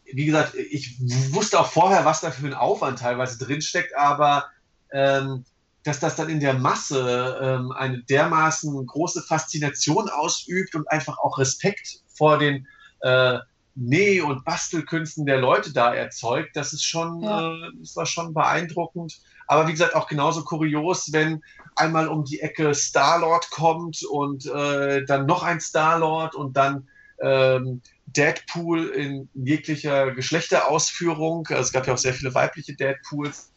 wie 0.06 0.26
gesagt, 0.26 0.56
ich 0.56 0.98
wusste 1.34 1.60
auch 1.60 1.68
vorher, 1.68 2.06
was 2.06 2.22
da 2.22 2.32
für 2.32 2.46
ein 2.46 2.54
Aufwand 2.54 3.00
teilweise 3.00 3.38
drinsteckt, 3.44 3.96
aber 3.98 4.46
ähm, 4.92 5.44
dass 5.84 6.00
das 6.00 6.16
dann 6.16 6.30
in 6.30 6.40
der 6.40 6.56
Masse 6.56 7.40
ähm, 7.42 7.72
eine 7.72 8.00
dermaßen 8.04 8.86
große 8.86 9.22
Faszination 9.22 10.10
ausübt 10.10 10.74
und 10.74 10.90
einfach 10.90 11.20
auch 11.20 11.38
Respekt 11.38 12.02
vor 12.08 12.40
den 12.40 12.68
äh, 13.02 13.38
Näh- 13.76 14.22
und 14.22 14.46
Bastelkünsten 14.46 15.26
der 15.26 15.38
Leute 15.38 15.74
da 15.74 15.94
erzeugt. 15.94 16.56
Das 16.56 16.74
ist 16.74 16.84
schon, 16.84 17.22
ja. 17.22 17.52
äh, 17.52 17.72
das 17.80 17.96
war 17.96 18.06
schon 18.06 18.34
beeindruckend. 18.34 19.22
Aber 19.48 19.68
wie 19.68 19.74
gesagt, 19.74 19.96
auch 19.96 20.08
genauso 20.08 20.44
kurios, 20.44 21.12
wenn 21.12 21.44
einmal 21.76 22.08
um 22.08 22.24
die 22.24 22.40
Ecke 22.40 22.74
Star-Lord 22.74 23.50
kommt 23.52 24.04
und 24.06 24.46
äh, 24.46 25.06
dann 25.06 25.26
noch 25.26 25.44
ein 25.44 25.60
Star-Lord 25.60 26.36
und 26.36 26.56
dann 26.56 26.88
ähm, 27.22 27.82
Deadpool 28.08 28.88
in 28.90 29.30
jeglicher 29.34 30.12
Geschlechterausführung. 30.12 31.48
Also 31.48 31.64
es 31.64 31.72
gab 31.72 31.86
ja 31.88 31.94
auch 31.94 31.98
sehr 31.98 32.14
viele 32.14 32.34
weibliche 32.34 32.76
Deadpools. 32.76 33.52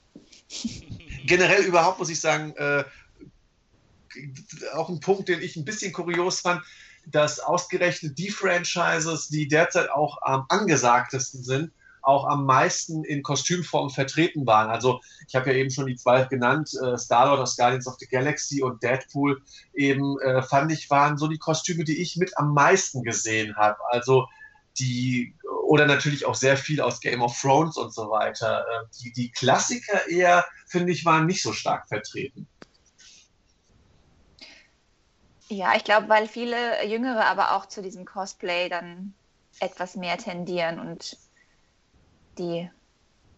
Generell 1.27 1.62
überhaupt 1.62 1.99
muss 1.99 2.11
ich 2.11 2.21
sagen, 2.21 2.55
äh, 2.57 2.85
auch 4.75 4.89
ein 4.89 5.01
Punkt, 5.01 5.29
den 5.29 5.43
ich 5.43 5.57
ein 5.57 5.64
bisschen 5.64 5.93
kurios 5.93 6.41
fand, 6.41 6.62
dass 7.11 7.41
ausgerechnet 7.41 8.19
die 8.19 8.31
Franchises, 8.31 9.29
die 9.29 9.49
derzeit 9.49 9.91
auch 9.91 10.19
am 10.23 10.45
angesagtesten 10.49 11.43
sind, 11.43 11.73
auch 12.03 12.27
am 12.27 12.47
meisten 12.47 13.05
in 13.05 13.23
Kostümform 13.23 13.91
vertreten 13.91 14.47
waren. 14.47 14.71
Also 14.71 15.01
ich 15.27 15.35
habe 15.35 15.51
ja 15.51 15.57
eben 15.57 15.71
schon 15.71 15.87
die 15.87 15.97
zwei 15.97 16.25
genannt, 16.25 16.71
äh, 16.83 16.97
Star-Lord 16.97 17.41
aus 17.41 17.57
Guardians 17.57 17.87
of 17.87 17.97
the 17.99 18.07
Galaxy 18.07 18.63
und 18.63 18.83
Deadpool 18.83 19.43
eben, 19.75 20.19
äh, 20.21 20.43
fand 20.43 20.73
ich, 20.73 20.89
waren 20.91 21.19
so 21.19 21.29
die 21.29 21.39
Kostüme, 21.39 21.85
die 21.85 22.01
ich 22.01 22.17
mit 22.17 22.37
am 22.39 22.55
meisten 22.55 23.03
gesehen 23.03 23.57
habe. 23.57 23.79
Also 23.91 24.27
die, 24.79 25.35
oder 25.67 25.87
natürlich 25.87 26.25
auch 26.25 26.35
sehr 26.35 26.57
viel 26.57 26.81
aus 26.81 27.01
Game 27.01 27.21
of 27.21 27.39
Thrones 27.39 27.77
und 27.77 27.93
so 27.93 28.11
weiter. 28.11 28.61
Äh, 28.61 28.87
die, 29.03 29.13
die 29.13 29.31
Klassiker 29.31 30.09
eher, 30.09 30.47
finde 30.67 30.93
ich, 30.93 31.05
waren 31.05 31.27
nicht 31.27 31.43
so 31.43 31.53
stark 31.53 31.89
vertreten. 31.89 32.47
Ja, 35.49 35.75
ich 35.77 35.85
glaube, 35.85 36.09
weil 36.09 36.29
viele 36.29 36.85
Jüngere 36.87 37.27
aber 37.27 37.57
auch 37.57 37.67
zu 37.67 37.81
diesem 37.83 38.05
Cosplay 38.05 38.69
dann 38.69 39.15
etwas 39.61 39.97
mehr 39.97 40.19
tendieren 40.19 40.79
und 40.79 41.17
die 42.39 42.71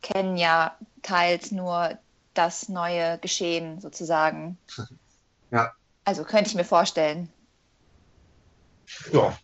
kennen 0.02 0.36
ja 0.36 0.76
teils 1.02 1.50
nur 1.52 1.98
das 2.34 2.68
neue 2.68 3.18
Geschehen 3.18 3.80
sozusagen. 3.80 4.58
Ja. 5.52 5.72
Also 6.04 6.22
könnte 6.22 6.48
ich 6.48 6.54
mir 6.54 6.64
vorstellen. 6.64 7.28
Ja. 9.12 9.36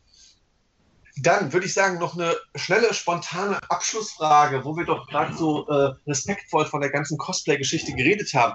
Dann 1.17 1.53
würde 1.53 1.67
ich 1.67 1.75
sagen, 1.75 1.99
noch 1.99 2.15
eine 2.15 2.37
schnelle, 2.55 2.95
spontane 2.95 3.59
Abschlussfrage, 3.69 4.65
wo 4.65 4.77
wir 4.77 4.85
doch 4.85 5.09
gerade 5.09 5.37
so 5.37 5.67
äh, 5.67 5.95
respektvoll 6.07 6.65
von 6.67 6.81
der 6.81 6.91
ganzen 6.91 7.19
Cosplay-Geschichte 7.19 7.93
geredet 7.95 8.33
haben. 8.35 8.55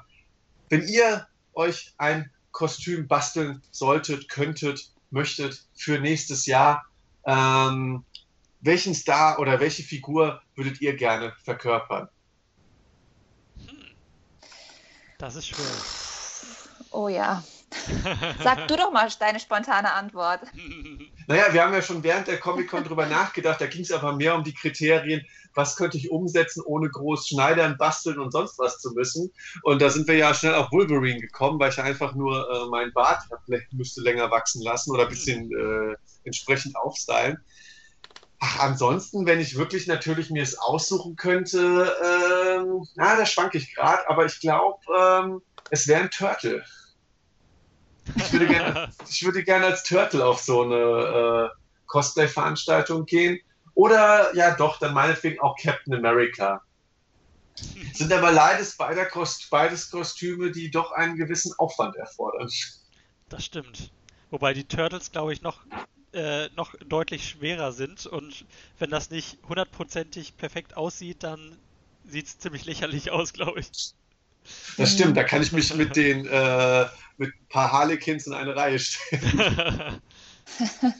Wenn 0.69 0.87
ihr 0.87 1.27
euch 1.53 1.93
ein 1.97 2.31
Kostüm 2.51 3.07
basteln 3.07 3.61
solltet, 3.71 4.29
könntet, 4.29 4.91
möchtet 5.09 5.65
für 5.75 5.99
nächstes 5.99 6.45
Jahr. 6.45 6.85
Ähm, 7.25 8.05
welchen 8.59 8.93
Star 8.93 9.39
oder 9.39 9.59
welche 9.59 9.83
Figur 9.83 10.41
würdet 10.55 10.81
ihr 10.81 10.95
gerne 10.95 11.33
verkörpern? 11.43 12.09
Das 15.17 15.35
ist 15.35 15.47
schwer. 15.47 15.65
Oh 16.91 17.07
ja. 17.07 17.43
Sag 18.43 18.67
du 18.67 18.75
doch 18.75 18.91
mal 18.91 19.07
deine 19.19 19.39
spontane 19.39 19.93
Antwort. 19.93 20.41
Naja, 21.27 21.45
wir 21.51 21.63
haben 21.63 21.73
ja 21.73 21.81
schon 21.81 22.03
während 22.03 22.27
der 22.27 22.39
Comic-Con 22.39 22.83
drüber 22.83 23.05
nachgedacht. 23.05 23.61
Da 23.61 23.67
ging 23.67 23.81
es 23.81 23.91
aber 23.91 24.13
mehr 24.13 24.35
um 24.35 24.43
die 24.43 24.53
Kriterien, 24.53 25.25
was 25.53 25.75
könnte 25.75 25.97
ich 25.97 26.11
umsetzen, 26.11 26.63
ohne 26.65 26.89
groß 26.89 27.27
schneidern, 27.27 27.77
basteln 27.77 28.19
und 28.19 28.31
sonst 28.31 28.59
was 28.59 28.79
zu 28.79 28.91
müssen. 28.91 29.31
Und 29.63 29.81
da 29.81 29.89
sind 29.89 30.07
wir 30.07 30.15
ja 30.15 30.33
schnell 30.33 30.55
auf 30.55 30.71
Wolverine 30.71 31.19
gekommen, 31.19 31.59
weil 31.59 31.71
ich 31.71 31.79
einfach 31.79 32.13
nur 32.13 32.49
äh, 32.49 32.69
mein 32.69 32.91
Bart 32.93 33.23
müsste 33.71 34.01
länger 34.01 34.31
wachsen 34.31 34.61
lassen 34.61 34.91
oder 34.91 35.03
ein 35.03 35.09
bisschen 35.09 35.49
äh, 35.51 35.95
entsprechend 36.23 36.75
aufstylen. 36.75 37.37
Ach, 38.43 38.59
ansonsten, 38.59 39.27
wenn 39.27 39.39
ich 39.39 39.55
wirklich 39.55 39.85
natürlich 39.85 40.31
mir 40.31 40.41
es 40.41 40.57
aussuchen 40.57 41.15
könnte, 41.15 41.95
ähm, 42.03 42.83
na, 42.95 43.15
da 43.15 43.25
schwanke 43.25 43.59
ich 43.59 43.75
gerade, 43.75 44.09
aber 44.09 44.25
ich 44.25 44.39
glaube, 44.39 44.79
ähm, 44.99 45.41
es 45.69 45.87
wäre 45.87 46.01
ein 46.01 46.09
Turtle. 46.09 46.63
Ich 48.15 48.33
würde 48.33 48.47
gerne, 48.47 48.89
ich 49.09 49.23
würde 49.23 49.43
gerne 49.43 49.65
als 49.67 49.83
Turtle 49.83 50.25
auf 50.25 50.41
so 50.41 50.63
eine 50.63 50.75
äh, 50.75 51.57
Cosplay-Veranstaltung 51.87 53.05
gehen 53.05 53.39
oder 53.73 54.35
ja 54.35 54.55
doch, 54.55 54.79
dann 54.79 54.93
meinetwegen 54.93 55.39
auch 55.39 55.55
Captain 55.57 55.93
America. 55.93 56.61
Sind 57.93 58.11
aber 58.11 58.31
leides 58.31 58.77
beider 58.77 59.05
Kost 59.05 59.49
beides 59.49 59.89
Kostüme, 59.91 60.51
die 60.51 60.71
doch 60.71 60.91
einen 60.91 61.15
gewissen 61.15 61.53
Aufwand 61.57 61.95
erfordern. 61.95 62.49
Das 63.29 63.45
stimmt. 63.45 63.91
Wobei 64.29 64.53
die 64.53 64.63
Turtles, 64.63 65.11
glaube 65.11 65.33
ich, 65.33 65.41
noch, 65.41 65.65
äh, 66.13 66.47
noch 66.55 66.73
deutlich 66.87 67.29
schwerer 67.29 67.71
sind 67.71 68.05
und 68.05 68.45
wenn 68.79 68.89
das 68.89 69.09
nicht 69.09 69.39
hundertprozentig 69.47 70.37
perfekt 70.37 70.77
aussieht, 70.77 71.23
dann 71.23 71.57
sieht 72.05 72.27
es 72.27 72.39
ziemlich 72.39 72.65
lächerlich 72.65 73.11
aus, 73.11 73.33
glaube 73.33 73.59
ich. 73.59 73.93
Das 74.77 74.91
stimmt, 74.93 75.17
da 75.17 75.23
kann 75.23 75.41
ich 75.41 75.51
mich 75.51 75.73
mit 75.75 75.95
den 75.95 76.25
äh, 76.25 76.85
mit 77.17 77.29
ein 77.29 77.47
paar 77.49 77.71
Harlequins 77.71 78.27
in 78.27 78.33
eine 78.33 78.55
Reihe 78.55 78.79
stellen. 78.79 80.01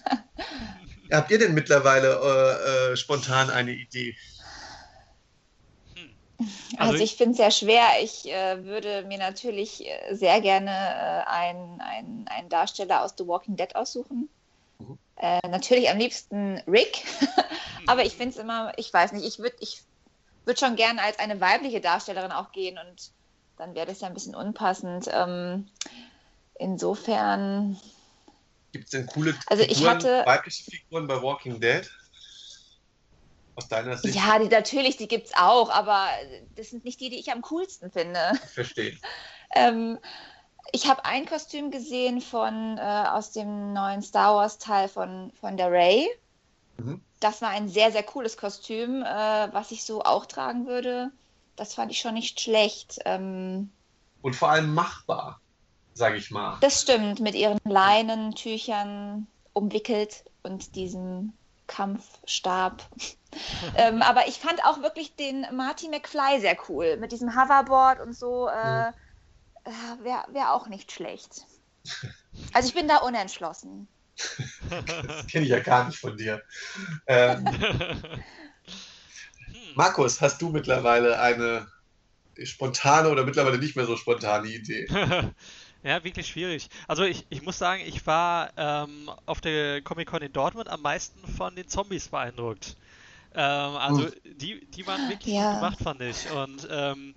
Habt 1.12 1.32
ihr 1.32 1.40
denn 1.40 1.54
mittlerweile 1.54 2.20
äh, 2.24 2.92
äh, 2.94 2.98
spontan 2.98 3.50
eine 3.50 3.72
Idee? 3.72 4.16
Also, 6.78 6.94
also 6.94 7.04
ich 7.04 7.16
finde 7.16 7.32
es 7.32 7.38
sehr 7.38 7.52
schwer. 7.52 7.86
Ich 8.02 8.32
äh, 8.32 8.64
würde 8.64 9.04
mir 9.04 9.18
natürlich 9.18 9.86
äh, 9.86 10.16
sehr 10.16 10.42
gerne 10.42 10.72
äh, 10.72 11.30
einen, 11.30 11.82
einen, 11.82 12.28
einen 12.28 12.50
Darsteller 12.50 13.04
aus 13.04 13.14
The 13.18 13.28
Walking 13.28 13.58
Dead 13.58 13.76
aussuchen. 13.76 14.30
Mhm. 14.80 14.98
Äh, 15.18 15.48
natürlich 15.50 15.90
am 15.90 15.98
liebsten 15.98 16.62
Rick. 16.68 17.04
Aber 17.88 18.06
ich 18.06 18.14
finde 18.14 18.30
es 18.30 18.38
immer, 18.38 18.74
ich 18.78 18.94
weiß 18.94 19.12
nicht, 19.12 19.26
ich 19.26 19.40
würde 19.40 19.58
ich 19.60 19.82
würd 20.46 20.60
schon 20.60 20.76
gerne 20.76 21.02
als 21.02 21.20
eine 21.20 21.42
weibliche 21.42 21.82
Darstellerin 21.82 22.32
auch 22.32 22.52
gehen 22.52 22.78
und 22.78 23.12
dann 23.62 23.76
wäre 23.76 23.86
das 23.86 24.02
ja 24.02 24.08
ein 24.08 24.16
bisschen 24.16 24.34
unpassend. 24.34 25.08
Ähm, 25.12 25.68
insofern. 26.56 27.80
Gibt 28.72 28.86
es 28.86 28.92
denn 28.92 29.06
coole 29.06 29.36
also 29.46 29.64
Figuren, 29.64 29.80
ich 29.80 29.88
hatte, 29.88 30.24
weibliche 30.26 30.64
Figuren 30.64 31.06
bei 31.06 31.22
Walking 31.22 31.62
Dead? 31.62 31.88
Aus 33.56 33.68
deiner 33.68 33.98
Sicht? 33.98 34.16
Ja, 34.16 34.40
die, 34.40 34.48
natürlich, 34.48 34.98
die 34.98 35.08
gibt 35.08 35.28
es 35.28 35.34
auch, 35.36 35.70
aber 35.70 36.08
das 36.56 36.72
sind 36.72 36.86
nicht 36.86 37.00
die, 37.02 37.12
die 37.12 37.20
ich 37.20 37.32
am 37.32 37.44
coolsten 37.44 37.92
finde. 37.92 38.32
Verstehe. 38.52 38.98
ähm, 39.56 40.00
ich 40.72 40.90
habe 40.90 41.06
ein 41.06 41.28
Kostüm 41.28 41.70
gesehen 41.70 42.20
von 42.20 42.80
äh, 42.80 42.82
aus 42.82 43.32
dem 43.32 43.74
neuen 43.74 44.02
Star 44.02 44.38
Wars 44.38 44.58
Teil 44.58 44.88
von, 44.88 45.32
von 45.40 45.56
der 45.56 45.72
Ray. 45.72 46.10
Mhm. 46.78 47.00
Das 47.20 47.44
war 47.44 47.50
ein 47.50 47.70
sehr, 47.70 47.92
sehr 47.92 48.04
cooles 48.04 48.38
Kostüm, 48.38 49.04
äh, 49.04 49.54
was 49.54 49.70
ich 49.70 49.84
so 49.84 50.02
auch 50.02 50.26
tragen 50.26 50.66
würde. 50.66 51.12
Das 51.56 51.74
fand 51.74 51.92
ich 51.92 52.00
schon 52.00 52.14
nicht 52.14 52.40
schlecht. 52.40 53.00
Ähm, 53.06 53.72
Und 54.22 54.36
vor 54.36 54.50
allem 54.50 54.74
machbar, 54.74 55.40
sage 55.94 56.18
ich 56.18 56.32
mal. 56.32 56.58
Das 56.62 56.82
stimmt, 56.82 57.20
mit 57.20 57.36
ihren 57.36 57.60
Leinentüchern 57.64 59.28
umwickelt 59.54 60.24
und 60.44 60.76
diesem 60.76 61.34
Kampfstab. 61.68 62.84
ähm, 63.76 64.02
aber 64.02 64.28
ich 64.28 64.40
fand 64.40 64.64
auch 64.66 64.82
wirklich 64.82 65.16
den 65.16 65.46
Marty 65.54 65.90
McFly 65.90 66.40
sehr 66.40 66.58
cool. 66.70 66.98
Mit 66.98 67.12
diesem 67.12 67.36
Hoverboard 67.36 68.00
und 68.00 68.14
so. 68.14 68.48
Äh, 68.48 68.90
mhm. 68.90 68.94
äh, 69.66 70.04
Wäre 70.04 70.26
wär 70.30 70.54
auch 70.54 70.68
nicht 70.68 70.92
schlecht. 70.92 71.46
Also 72.54 72.68
ich 72.68 72.76
bin 72.76 72.88
da 72.88 72.98
unentschlossen. 72.98 73.88
das 74.70 75.28
kenne 75.28 75.46
ich 75.46 75.52
ja 75.52 75.60
gar 75.60 75.86
nicht 75.86 75.98
von 75.98 76.16
dir. 76.18 76.42
Ähm, 77.08 77.46
Markus, 79.76 80.22
hast 80.22 80.42
du 80.42 80.50
mittlerweile 80.50 81.20
eine 81.20 81.68
spontane 82.44 83.10
oder 83.10 83.26
mittlerweile 83.26 83.58
nicht 83.58 83.76
mehr 83.76 83.86
so 83.86 83.98
spontane 83.98 84.48
Idee? 84.48 84.88
Ja, 85.84 86.04
wirklich 86.04 86.28
schwierig. 86.28 86.70
Also 86.88 87.04
ich, 87.04 87.26
ich 87.30 87.42
muss 87.42 87.58
sagen, 87.58 87.82
ich 87.84 88.06
war 88.06 88.52
ähm, 88.56 89.10
auf 89.26 89.42
der 89.42 89.82
Comic-Con 89.82 90.22
in 90.22 90.32
Dortmund 90.32 90.70
am 90.70 90.82
meisten 90.82 91.28
von 91.28 91.56
den 91.56 91.68
Zombies 91.68 92.10
beeindruckt. 92.10 92.78
Ähm, 93.34 93.42
also 93.42 94.04
hm. 94.04 94.12
die, 94.24 94.66
die 94.68 94.86
waren 94.86 95.10
wirklich 95.10 95.34
ja. 95.34 95.54
gut 95.54 95.60
gemacht, 95.62 95.78
fand 95.82 96.02
ich. 96.02 96.30
Und 96.32 96.68
ähm, 96.70 97.16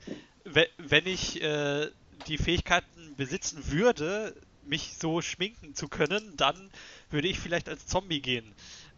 wenn 0.79 1.07
ich 1.07 1.43
äh, 1.43 1.91
die 2.27 2.39
Fähigkeiten 2.39 3.15
besitzen 3.17 3.71
würde, 3.71 4.35
mich 4.63 4.97
so 4.99 5.21
schminken 5.21 5.75
zu 5.75 5.89
können, 5.89 6.35
dann 6.37 6.71
würde 7.11 7.29
ich 7.29 7.39
vielleicht 7.39 7.69
als 7.69 7.87
Zombie 7.87 8.23
gehen. 8.23 8.55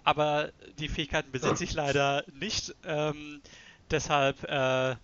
Aber 0.06 0.52
die 0.78 0.88
Fähigkeiten 0.88 1.32
besitze 1.32 1.64
ich 1.64 1.72
leider 1.72 2.24
nicht. 2.32 2.74
Ähm, 2.84 3.42
deshalb 3.90 4.44
äh, 4.44 4.94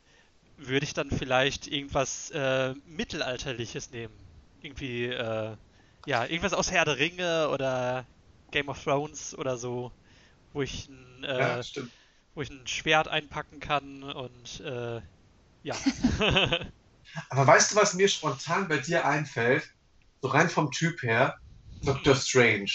würde 0.56 0.84
ich 0.84 0.94
dann 0.94 1.10
vielleicht 1.10 1.66
irgendwas 1.66 2.30
äh, 2.30 2.74
Mittelalterliches 2.86 3.90
nehmen 3.90 4.14
irgendwie, 4.62 5.06
äh, 5.06 5.56
ja, 6.06 6.24
irgendwas 6.24 6.52
aus 6.52 6.70
Herr 6.70 6.84
der 6.84 6.98
Ringe 6.98 7.48
oder 7.48 8.06
Game 8.50 8.68
of 8.68 8.82
Thrones 8.82 9.36
oder 9.36 9.56
so, 9.56 9.92
wo 10.52 10.62
ich 10.62 10.88
ein, 10.88 11.24
äh, 11.24 11.38
ja, 11.38 11.60
wo 12.34 12.42
ich 12.42 12.50
ein 12.50 12.66
Schwert 12.66 13.08
einpacken 13.08 13.60
kann 13.60 14.02
und 14.04 14.60
äh, 14.60 15.00
ja. 15.62 15.74
Aber 17.28 17.46
weißt 17.46 17.72
du, 17.72 17.76
was 17.76 17.94
mir 17.94 18.08
spontan 18.08 18.68
bei 18.68 18.78
dir 18.78 19.04
einfällt? 19.04 19.68
So 20.22 20.28
rein 20.28 20.48
vom 20.48 20.70
Typ 20.70 21.02
her, 21.02 21.36
Doctor 21.82 22.14
Strange. 22.14 22.70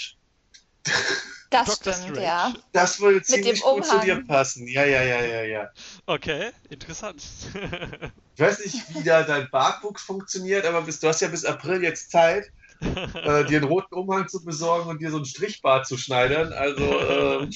Das 1.50 1.66
Dr. 1.66 1.94
stimmt, 1.94 2.16
Strange. 2.16 2.22
ja. 2.22 2.54
Das 2.72 3.00
würde 3.00 3.22
ziemlich 3.22 3.62
gut 3.62 3.86
zu 3.86 3.98
dir 4.00 4.22
passen. 4.26 4.66
Ja, 4.68 4.84
ja, 4.84 5.02
ja, 5.02 5.24
ja, 5.24 5.42
ja. 5.42 5.70
Okay, 6.06 6.50
interessant. 6.68 7.24
ich 8.34 8.40
weiß 8.40 8.64
nicht, 8.64 8.94
wie 8.94 9.02
da 9.02 9.22
dein 9.22 9.48
Bartwuchs 9.50 10.02
funktioniert, 10.02 10.66
aber 10.66 10.82
bis, 10.82 11.00
du 11.00 11.08
hast 11.08 11.20
ja 11.20 11.28
bis 11.28 11.44
April 11.44 11.82
jetzt 11.82 12.10
Zeit, 12.10 12.44
äh, 12.80 13.44
dir 13.46 13.58
einen 13.58 13.64
roten 13.64 13.94
Umhang 13.94 14.28
zu 14.28 14.44
besorgen 14.44 14.90
und 14.90 15.00
dir 15.00 15.10
so 15.10 15.16
einen 15.16 15.26
Strichbart 15.26 15.86
zu 15.86 15.96
schneidern. 15.96 16.52
Also, 16.52 16.84
äh, 16.84 17.50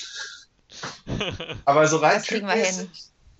aber 1.66 1.86
so 1.86 1.98
rein 1.98 2.22
typisch 2.22 2.86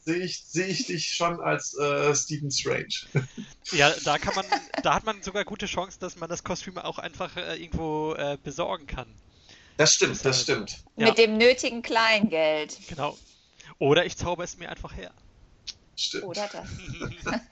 sehe 0.05 0.17
ich, 0.17 0.45
seh 0.45 0.65
ich 0.65 0.87
dich 0.87 1.09
schon 1.15 1.41
als 1.41 1.77
äh, 1.79 2.15
Stephen 2.15 2.51
Strange. 2.51 2.95
ja, 3.73 3.93
da 4.05 4.19
kann 4.19 4.35
man, 4.35 4.47
da 4.83 4.95
hat 4.95 5.05
man 5.05 5.23
sogar 5.23 5.45
gute 5.45 5.67
Chancen, 5.67 6.01
dass 6.01 6.17
man 6.17 6.29
das 6.29 6.45
Kostüm 6.45 6.79
auch 6.79 6.99
einfach 6.99 7.37
äh, 7.37 7.57
irgendwo 7.57 8.15
äh, 8.15 8.37
besorgen 8.43 8.87
kann. 8.87 9.07
Das 9.83 9.95
stimmt, 9.95 10.25
das 10.25 10.43
stimmt. 10.43 10.85
Mit 10.95 11.09
ja. 11.09 11.15
dem 11.15 11.39
nötigen 11.39 11.83
Kleingeld. 11.83 12.79
Genau. 12.89 13.19
Oder 13.81 14.07
ich 14.07 14.17
zauber 14.17 14.45
es 14.45 14.57
mir 14.57 14.69
einfach 14.69 14.97
her. 14.97 15.11
Stimmt. 15.97 16.23
Oder 16.23 16.49
das. 16.53 16.69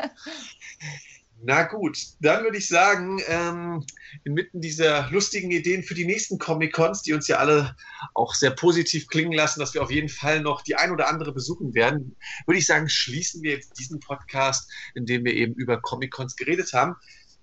Na 1.42 1.64
gut, 1.64 1.98
dann 2.20 2.44
würde 2.44 2.58
ich 2.58 2.68
sagen, 2.68 3.20
ähm, 3.26 3.84
inmitten 4.22 4.60
dieser 4.60 5.10
lustigen 5.10 5.50
Ideen 5.50 5.82
für 5.82 5.94
die 5.94 6.04
nächsten 6.04 6.38
Comic-Cons, 6.38 7.02
die 7.02 7.14
uns 7.14 7.26
ja 7.26 7.38
alle 7.38 7.74
auch 8.14 8.34
sehr 8.34 8.52
positiv 8.52 9.08
klingen 9.08 9.32
lassen, 9.32 9.58
dass 9.58 9.74
wir 9.74 9.82
auf 9.82 9.90
jeden 9.90 10.08
Fall 10.08 10.40
noch 10.40 10.62
die 10.62 10.76
ein 10.76 10.92
oder 10.92 11.08
andere 11.08 11.32
besuchen 11.32 11.74
werden, 11.74 12.14
würde 12.46 12.60
ich 12.60 12.66
sagen, 12.66 12.88
schließen 12.88 13.42
wir 13.42 13.54
jetzt 13.54 13.76
diesen 13.76 13.98
Podcast, 13.98 14.70
in 14.94 15.04
dem 15.04 15.24
wir 15.24 15.34
eben 15.34 15.54
über 15.54 15.80
Comic-Cons 15.80 16.36
geredet 16.36 16.74
haben. 16.74 16.94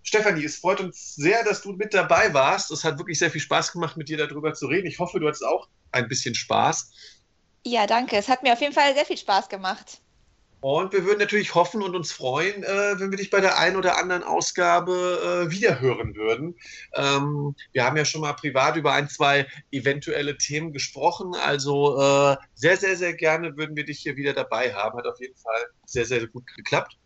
Stefanie, 0.07 0.45
es 0.45 0.55
freut 0.55 0.79
uns 0.79 1.15
sehr, 1.15 1.43
dass 1.43 1.61
du 1.61 1.73
mit 1.73 1.93
dabei 1.93 2.33
warst. 2.33 2.71
Es 2.71 2.85
hat 2.85 2.97
wirklich 2.97 3.19
sehr 3.19 3.29
viel 3.29 3.41
Spaß 3.41 3.73
gemacht, 3.73 3.97
mit 3.97 4.07
dir 4.07 4.17
darüber 4.17 4.53
zu 4.53 4.67
reden. 4.67 4.87
Ich 4.87 4.99
hoffe, 4.99 5.19
du 5.19 5.27
hattest 5.27 5.45
auch 5.45 5.67
ein 5.91 6.07
bisschen 6.07 6.33
Spaß. 6.33 6.93
Ja, 7.65 7.87
danke. 7.87 8.15
Es 8.15 8.29
hat 8.29 8.41
mir 8.41 8.53
auf 8.53 8.61
jeden 8.61 8.73
Fall 8.73 8.93
sehr 8.93 9.03
viel 9.03 9.17
Spaß 9.17 9.49
gemacht. 9.49 9.99
Und 10.61 10.93
wir 10.93 11.03
würden 11.03 11.19
natürlich 11.19 11.55
hoffen 11.55 11.83
und 11.83 11.93
uns 11.93 12.13
freuen, 12.13 12.63
äh, 12.63 12.99
wenn 12.99 13.11
wir 13.11 13.17
dich 13.17 13.29
bei 13.29 13.41
der 13.41 13.59
einen 13.59 13.75
oder 13.75 13.97
anderen 13.97 14.23
Ausgabe 14.23 15.45
äh, 15.45 15.51
wiederhören 15.51 16.15
würden. 16.15 16.55
Ähm, 16.93 17.53
wir 17.73 17.83
haben 17.83 17.97
ja 17.97 18.05
schon 18.05 18.21
mal 18.21 18.31
privat 18.31 18.77
über 18.77 18.93
ein, 18.93 19.09
zwei 19.09 19.45
eventuelle 19.71 20.37
Themen 20.37 20.71
gesprochen. 20.71 21.35
Also 21.35 21.99
äh, 21.99 22.37
sehr, 22.55 22.77
sehr, 22.77 22.95
sehr 22.95 23.13
gerne 23.13 23.57
würden 23.57 23.75
wir 23.75 23.83
dich 23.83 23.99
hier 23.99 24.15
wieder 24.15 24.31
dabei 24.31 24.73
haben. 24.73 24.97
Hat 24.97 25.05
auf 25.05 25.19
jeden 25.19 25.35
Fall 25.35 25.65
sehr, 25.85 26.05
sehr 26.05 26.25
gut 26.27 26.47
geklappt. 26.55 26.97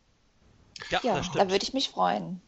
Ja, 0.92 1.00
ja 1.02 1.22
da 1.34 1.50
würde 1.50 1.64
ich 1.64 1.74
mich 1.74 1.90
freuen. 1.90 2.42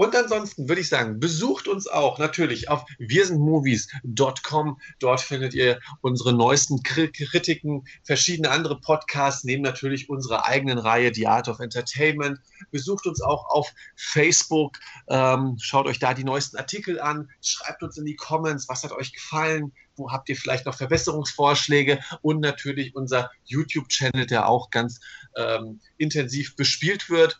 Und 0.00 0.16
ansonsten 0.16 0.66
würde 0.66 0.80
ich 0.80 0.88
sagen, 0.88 1.20
besucht 1.20 1.68
uns 1.68 1.86
auch 1.86 2.18
natürlich 2.18 2.70
auf 2.70 2.86
wirsindmovies.com. 2.96 4.80
Dort 4.98 5.20
findet 5.20 5.52
ihr 5.52 5.78
unsere 6.00 6.32
neuesten 6.32 6.82
Kritiken, 6.82 7.84
verschiedene 8.02 8.50
andere 8.50 8.80
Podcasts, 8.80 9.44
neben 9.44 9.62
natürlich 9.62 10.08
unserer 10.08 10.46
eigenen 10.46 10.78
Reihe 10.78 11.12
The 11.12 11.26
Art 11.26 11.48
of 11.48 11.60
Entertainment. 11.60 12.40
Besucht 12.70 13.06
uns 13.06 13.20
auch 13.20 13.44
auf 13.50 13.74
Facebook. 13.94 14.78
Ähm, 15.10 15.58
schaut 15.60 15.84
euch 15.84 15.98
da 15.98 16.14
die 16.14 16.24
neuesten 16.24 16.56
Artikel 16.56 16.98
an. 16.98 17.28
Schreibt 17.42 17.82
uns 17.82 17.98
in 17.98 18.06
die 18.06 18.16
Comments, 18.16 18.66
was 18.70 18.82
hat 18.82 18.92
euch 18.92 19.12
gefallen, 19.12 19.74
wo 19.96 20.10
habt 20.10 20.30
ihr 20.30 20.36
vielleicht 20.36 20.64
noch 20.64 20.78
Verbesserungsvorschläge 20.78 22.00
und 22.22 22.40
natürlich 22.40 22.96
unser 22.96 23.30
YouTube-Channel, 23.44 24.24
der 24.24 24.48
auch 24.48 24.70
ganz 24.70 24.98
ähm, 25.36 25.82
intensiv 25.98 26.56
bespielt 26.56 27.10
wird 27.10 27.38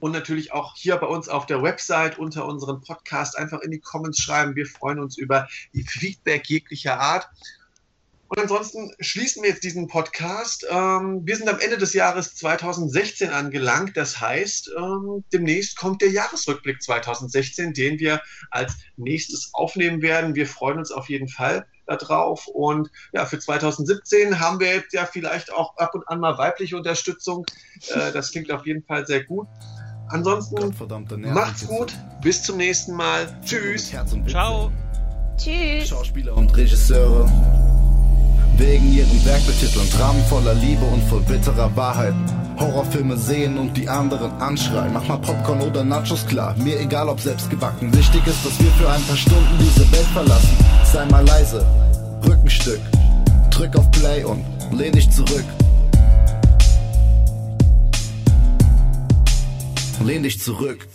und 0.00 0.12
natürlich 0.12 0.52
auch 0.52 0.76
hier 0.76 0.96
bei 0.96 1.06
uns 1.06 1.28
auf 1.28 1.46
der 1.46 1.62
Website 1.62 2.18
unter 2.18 2.46
unserem 2.46 2.80
Podcast 2.80 3.36
einfach 3.38 3.60
in 3.60 3.70
die 3.70 3.80
Comments 3.80 4.18
schreiben. 4.18 4.54
Wir 4.54 4.66
freuen 4.66 4.98
uns 4.98 5.16
über 5.16 5.48
die 5.72 5.82
Feedback 5.82 6.46
jeglicher 6.46 7.00
Art. 7.00 7.28
Und 8.28 8.40
ansonsten 8.40 8.92
schließen 8.98 9.42
wir 9.42 9.50
jetzt 9.50 9.62
diesen 9.62 9.86
Podcast. 9.86 10.66
Ähm, 10.68 11.22
wir 11.24 11.36
sind 11.36 11.48
am 11.48 11.60
Ende 11.60 11.78
des 11.78 11.92
Jahres 11.92 12.34
2016 12.34 13.30
angelangt. 13.30 13.96
Das 13.96 14.20
heißt, 14.20 14.72
ähm, 14.76 15.24
demnächst 15.32 15.76
kommt 15.76 16.02
der 16.02 16.10
Jahresrückblick 16.10 16.82
2016, 16.82 17.72
den 17.72 18.00
wir 18.00 18.20
als 18.50 18.74
nächstes 18.96 19.50
aufnehmen 19.52 20.02
werden. 20.02 20.34
Wir 20.34 20.46
freuen 20.46 20.78
uns 20.78 20.90
auf 20.90 21.08
jeden 21.08 21.28
Fall 21.28 21.66
darauf. 21.86 22.48
Und 22.48 22.90
ja, 23.12 23.26
für 23.26 23.38
2017 23.38 24.40
haben 24.40 24.58
wir 24.58 24.74
jetzt 24.74 24.92
ja 24.92 25.06
vielleicht 25.06 25.52
auch 25.52 25.76
ab 25.76 25.94
und 25.94 26.08
an 26.08 26.18
mal 26.18 26.36
weibliche 26.36 26.76
Unterstützung. 26.76 27.46
Äh, 27.94 28.10
das 28.10 28.32
klingt 28.32 28.50
auf 28.50 28.66
jeden 28.66 28.82
Fall 28.82 29.06
sehr 29.06 29.22
gut. 29.22 29.46
Ansonsten 30.08 30.74
macht's 31.32 31.66
gut. 31.66 31.94
Bis 32.22 32.42
zum 32.42 32.58
nächsten 32.58 32.94
Mal. 32.94 33.28
Tschüss. 33.44 33.92
Ciao. 34.28 34.70
Tschüss. 35.36 35.88
Schauspieler 35.88 36.36
und 36.36 36.56
Regisseure. 36.56 37.30
Wegen 38.56 38.92
ihrem 38.92 39.24
Werk 39.26 39.44
betiteln 39.46 39.88
Dramen 39.90 40.24
voller 40.24 40.54
Liebe 40.54 40.84
und 40.86 41.02
voll 41.04 41.20
bitterer 41.20 41.74
Wahrheit 41.76 42.14
Horrorfilme 42.58 43.16
sehen 43.16 43.58
und 43.58 43.76
die 43.76 43.88
anderen 43.88 44.32
anschreien. 44.40 44.92
Mach 44.92 45.06
mal 45.06 45.18
Popcorn 45.18 45.60
oder 45.60 45.84
Nachos 45.84 46.26
klar, 46.26 46.54
mir 46.56 46.80
egal 46.80 47.08
ob 47.08 47.20
selbst 47.20 47.50
gebacken. 47.50 47.92
Wichtig 47.94 48.26
ist, 48.26 48.44
dass 48.46 48.58
wir 48.58 48.70
für 48.72 48.88
ein 48.88 49.02
paar 49.02 49.16
Stunden 49.16 49.58
diese 49.58 49.90
Welt 49.92 50.06
verlassen. 50.12 50.56
Sei 50.84 51.04
mal 51.06 51.26
leise, 51.26 51.66
Rückenstück, 52.26 52.80
drück 53.50 53.76
auf 53.76 53.90
Play 53.90 54.24
und 54.24 54.42
lehn 54.72 54.92
dich 54.92 55.10
zurück. 55.10 55.44
Lehn 60.04 60.22
dich 60.22 60.40
zurück. 60.40 60.86